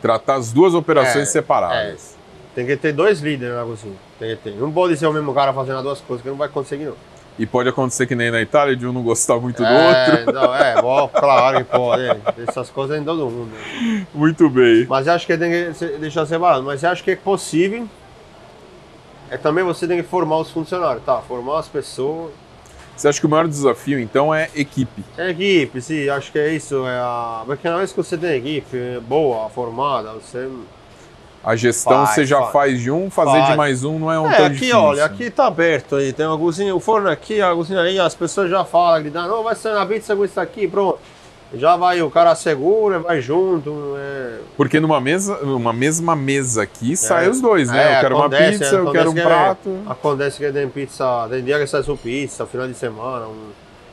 Tratar 0.01 0.36
as 0.36 0.51
duas 0.51 0.74
operações 0.74 1.28
É, 1.30 1.32
separadas. 1.32 2.16
Tem 2.53 2.66
que 2.66 2.78
ter 2.78 2.93
dois 2.93 3.20
líderes 3.20 3.55
na 3.55 3.63
cozinha. 3.63 3.95
Tem 4.18 4.30
que 4.36 4.43
ter. 4.43 4.51
Não 4.55 4.72
pode 4.72 4.95
ser 4.95 5.07
o 5.07 5.13
mesmo 5.13 5.34
cara 5.34 5.51
fazendo 5.51 5.78
as 5.78 5.84
duas 5.84 6.01
coisas, 6.01 6.24
que 6.24 6.30
não 6.30 6.38
vai 6.38 6.47
conseguir, 6.47 6.86
não. 6.86 6.95
E 7.38 7.45
pode 7.45 7.68
acontecer 7.68 8.07
que 8.07 8.16
nem 8.16 8.32
na 8.32 8.41
Itália, 8.41 8.78
de 8.78 8.88
um 8.88 8.93
não 8.93 9.03
gostar 9.03 9.38
muito 9.41 9.57
do 9.57 9.68
é, 9.68 10.09
outro. 10.22 10.34
Não, 10.34 10.55
é, 10.55 10.82
bom, 10.82 11.09
claro 11.09 11.57
que 11.57 11.63
pode. 11.66 12.03
é. 12.03 12.18
Essas 12.47 12.70
coisas 12.70 12.97
em 12.97 13.03
todo 13.03 13.30
mundo. 13.30 13.51
Muito 14.13 14.49
bem. 14.49 14.86
Mas 14.88 15.05
eu 15.05 15.13
acho 15.13 15.28
que 15.28 15.38
tem 15.38 15.51
que 15.74 15.86
deixar 15.97 16.26
separado. 16.26 16.63
Mas 16.63 16.82
eu 16.82 16.89
acho 16.91 17.03
que 17.03 17.11
é 17.11 17.16
possível. 17.18 17.89
É 19.30 19.36
também 19.36 19.66
você 19.66 19.86
tem 19.86 19.97
que 20.01 20.07
formar 20.07 20.38
os 20.38 20.49
funcionários, 20.49 21.03
tá? 21.03 21.18
Formar 21.28 21.59
as 21.59 21.68
pessoas. 21.68 22.32
Você 22.96 23.08
acha 23.10 23.20
que 23.20 23.26
o 23.26 23.30
maior 23.30 23.48
desafio, 23.48 24.00
então, 24.00 24.34
é 24.34 24.50
equipe? 24.56 25.04
É 25.18 25.30
equipe, 25.30 25.82
sim, 25.82 26.08
acho 26.08 26.32
que 26.32 26.39
é 26.39 26.54
isso. 26.54 26.86
É 26.88 26.98
a... 26.98 27.43
Porque 27.46 27.68
na 27.70 27.78
vez 27.78 27.91
que 27.91 27.98
você 27.98 28.18
tem 28.18 28.38
equipe 28.38 29.00
boa, 29.02 29.50
formada, 29.50 30.14
você. 30.14 30.50
A 31.43 31.56
gestão 31.56 32.06
Faz, 32.06 32.16
você 32.16 32.26
já 32.26 32.39
faz. 32.39 32.52
faz 32.52 32.82
de 32.82 32.89
um, 32.89 33.10
fazer 33.10 33.39
de 33.39 33.46
Faz. 33.46 33.58
mais 33.58 33.84
um 33.84 34.00
não 34.00 34.12
é 34.12 34.20
um 34.20 34.32
é, 34.32 34.36
tão 34.36 34.46
aqui, 34.48 34.56
difícil. 34.56 34.80
olha, 34.80 35.06
aqui 35.06 35.30
tá 35.30 35.46
aberto 35.46 35.96
aí. 35.96 36.12
Tem 36.12 36.26
uma 36.26 36.39
cozinha, 36.39 36.76
o 36.76 36.80
forno 36.80 37.08
aqui, 37.08 37.39
a 37.39 37.54
cozinha 37.54 37.82
aí, 37.82 38.00
as 38.00 38.16
pessoas 38.16 38.50
já 38.50 38.66
falam, 38.66 39.04
gritando, 39.04 39.28
não, 39.28 39.43
vai 39.43 39.54
ser 39.54 39.74
na 39.74 39.86
pizza 39.86 40.16
com 40.16 40.26
isso 40.26 40.39
aqui, 40.39 40.68
pronto. 40.68 40.98
Já 41.54 41.78
vai, 41.78 42.02
o 42.02 42.10
cara 42.10 42.36
segura, 42.36 43.00
vai 43.00 43.22
junto. 43.22 43.96
É... 43.98 44.39
Porque 44.58 44.80
numa 44.80 45.00
mesa, 45.00 45.38
numa 45.43 45.72
mesma 45.72 46.16
mesa 46.16 46.64
aqui, 46.64 46.98
sai 46.98 47.28
É. 47.28 47.30
os 47.30 47.39
dois, 47.39 47.70
né? 47.70 47.93
É, 47.93 47.98
eu 47.98 48.02
quero 48.02 48.16
uma 48.16 48.30
pizza, 48.30 48.76
eu 48.76 48.91
quero 48.91 49.12
um 49.12 49.18
é- 49.18 49.24
prato. 49.24 49.78
Acontece 49.88 50.38
que 50.38 50.52
tem 50.52 50.68
pizza, 50.68 51.28
tem 51.30 51.43
dia 51.43 51.60
que 51.60 51.68
sai 51.68 51.84
sua 51.84 51.96
pizza, 51.96 52.46
final 52.46 52.68
de 52.68 52.74
semana, 52.74 53.28
um, 53.28 53.50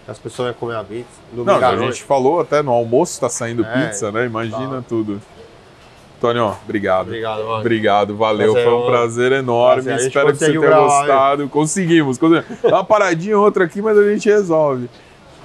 as 0.08 0.18
pessoas 0.18 0.48
vão 0.48 0.54
comer 0.58 0.76
a 0.76 0.84
pizza. 0.84 1.06
Não, 1.32 1.54
a 1.56 1.76
gente 1.76 2.02
falou 2.02 2.40
até 2.40 2.62
no 2.62 2.72
almoço 2.72 3.20
tá 3.20 3.28
saindo 3.28 3.64
É, 3.64 3.86
pizza, 3.86 4.10
né? 4.10 4.26
Imagina 4.26 4.76
tá. 4.78 4.84
tudo. 4.88 5.20
Antônio, 6.18 6.56
obrigado. 6.64 7.08
Obrigado, 7.08 7.38
mano. 7.44 7.58
Obrigado, 7.58 8.16
valeu. 8.16 8.52
Prazer, 8.52 8.64
Foi 8.68 8.72
um 8.74 8.78
mano. 8.78 8.90
prazer 8.92 9.32
enorme. 9.32 9.82
Prazer, 9.82 10.06
Espero 10.06 10.26
que 10.28 10.34
você 10.38 10.46
tenha 10.46 10.60
gravar, 10.60 10.86
gostado. 11.00 11.48
Conseguimos. 11.48 12.16
conseguimos. 12.16 12.44
Dá 12.62 12.68
uma 12.76 12.84
paradinha 12.84 13.36
outra 13.38 13.64
aqui, 13.64 13.82
mas 13.82 13.98
a 13.98 14.08
gente 14.08 14.28
resolve. 14.28 14.88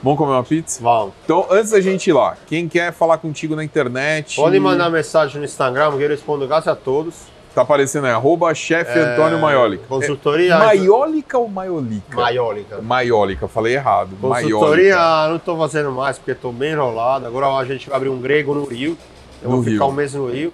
Vamos 0.03 0.17
comer 0.17 0.31
uma 0.31 0.43
pizza? 0.43 0.79
Vamos. 0.81 1.13
Então, 1.25 1.45
antes 1.49 1.71
da 1.71 1.81
gente 1.81 2.07
ir 2.09 2.13
lá, 2.13 2.37
quem 2.47 2.67
quer 2.69 2.93
falar 2.93 3.17
contigo 3.17 3.55
na 3.55 3.63
internet. 3.63 4.35
Pode 4.35 4.59
mandar 4.59 4.89
mensagem 4.89 5.39
no 5.39 5.45
Instagram, 5.45 5.97
que 5.97 6.03
eu 6.03 6.09
respondo 6.09 6.47
graças 6.47 6.67
a 6.67 6.75
todos. 6.75 7.15
Tá 7.55 7.63
aparecendo 7.63 8.05
aí, 8.05 8.11
arroba 8.11 8.53
chefe 8.53 8.99
Antônio 8.99 9.39
Maiolica. 9.39 9.83
É, 9.83 9.87
Consultoria. 9.87 10.53
É 10.53 10.57
Maiolica 10.59 11.39
ou 11.39 11.47
Maiolica? 11.49 12.15
Maiólica. 12.15 12.81
Maiolica, 12.83 13.47
falei 13.47 13.73
errado. 13.73 14.11
Consultoria 14.21 14.95
Maiolica. 14.95 15.29
não 15.29 15.35
estou 15.37 15.57
fazendo 15.57 15.91
mais 15.91 16.19
porque 16.19 16.31
estou 16.33 16.53
bem 16.53 16.73
enrolado. 16.73 17.25
Agora 17.25 17.47
a 17.47 17.65
gente 17.65 17.89
vai 17.89 17.97
abrir 17.97 18.09
um 18.09 18.21
grego 18.21 18.53
no 18.53 18.65
Rio. 18.65 18.95
Eu 19.41 19.49
No 19.49 19.55
vou 19.55 19.63
ficar 19.63 19.85
Rio. 19.85 19.91
um 19.91 19.95
mês 19.95 20.13
no 20.13 20.27
Rio. 20.29 20.53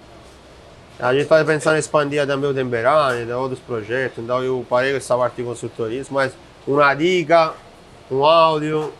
A 0.98 1.12
gente 1.12 1.24
está 1.24 1.44
pensando 1.44 1.76
em 1.76 1.80
expandir 1.80 2.26
também 2.26 2.48
o 2.48 2.54
Demberane, 2.54 3.26
de 3.26 3.32
outros 3.32 3.60
projetos. 3.60 4.24
Então 4.24 4.42
eu 4.42 4.64
parei 4.70 4.92
com 4.92 4.96
essa 4.96 5.14
parte 5.14 5.36
de 5.36 5.42
consultorias, 5.42 6.08
mas 6.08 6.32
uma 6.66 6.94
dica, 6.94 7.52
um 8.10 8.24
áudio, 8.24 8.90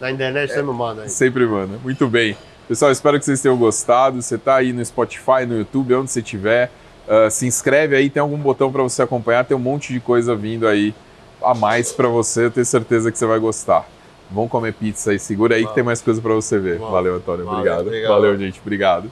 na 0.00 0.10
internet 0.10 0.52
você 0.52 0.62
me 0.62 0.72
manda 0.72 1.02
aí. 1.02 1.08
Sempre 1.08 1.46
manda. 1.46 1.78
Muito 1.82 2.06
bem. 2.06 2.36
Pessoal, 2.66 2.92
espero 2.92 3.18
que 3.18 3.24
vocês 3.24 3.40
tenham 3.40 3.56
gostado. 3.56 4.20
Você 4.20 4.36
tá 4.36 4.56
aí 4.56 4.72
no 4.72 4.84
Spotify, 4.84 5.46
no 5.46 5.58
YouTube, 5.58 5.94
onde 5.94 6.10
você 6.10 6.20
estiver. 6.20 6.70
ah, 7.08 7.30
se 7.30 7.46
inscreve 7.46 7.96
aí, 7.96 8.10
tem 8.10 8.20
algum 8.20 8.36
botão 8.36 8.70
para 8.70 8.82
você 8.82 9.02
acompanhar. 9.02 9.44
Tem 9.44 9.56
um 9.56 9.60
monte 9.60 9.92
de 9.92 10.00
coisa 10.00 10.36
vindo 10.36 10.68
aí 10.68 10.94
a 11.42 11.54
mais 11.54 11.92
para 11.92 12.08
você. 12.08 12.44
Eu 12.44 12.50
tenho 12.50 12.66
certeza 12.66 13.10
que 13.10 13.18
você 13.18 13.26
vai 13.26 13.38
gostar. 13.38 13.88
Vamos 14.30 14.50
comer 14.50 14.74
pizza 14.74 15.10
aí. 15.10 15.18
Segura 15.18 15.56
aí 15.56 15.66
que 15.66 15.74
tem 15.74 15.82
mais 15.82 16.02
coisa 16.02 16.20
para 16.20 16.34
você 16.34 16.58
ver. 16.58 16.78
Valeu, 16.78 17.16
Antônio. 17.16 17.46
Valeu, 17.46 17.60
obrigado. 17.60 17.86
obrigado. 17.86 18.10
Valeu, 18.10 18.38
gente. 18.38 18.60
Obrigado. 18.60 19.10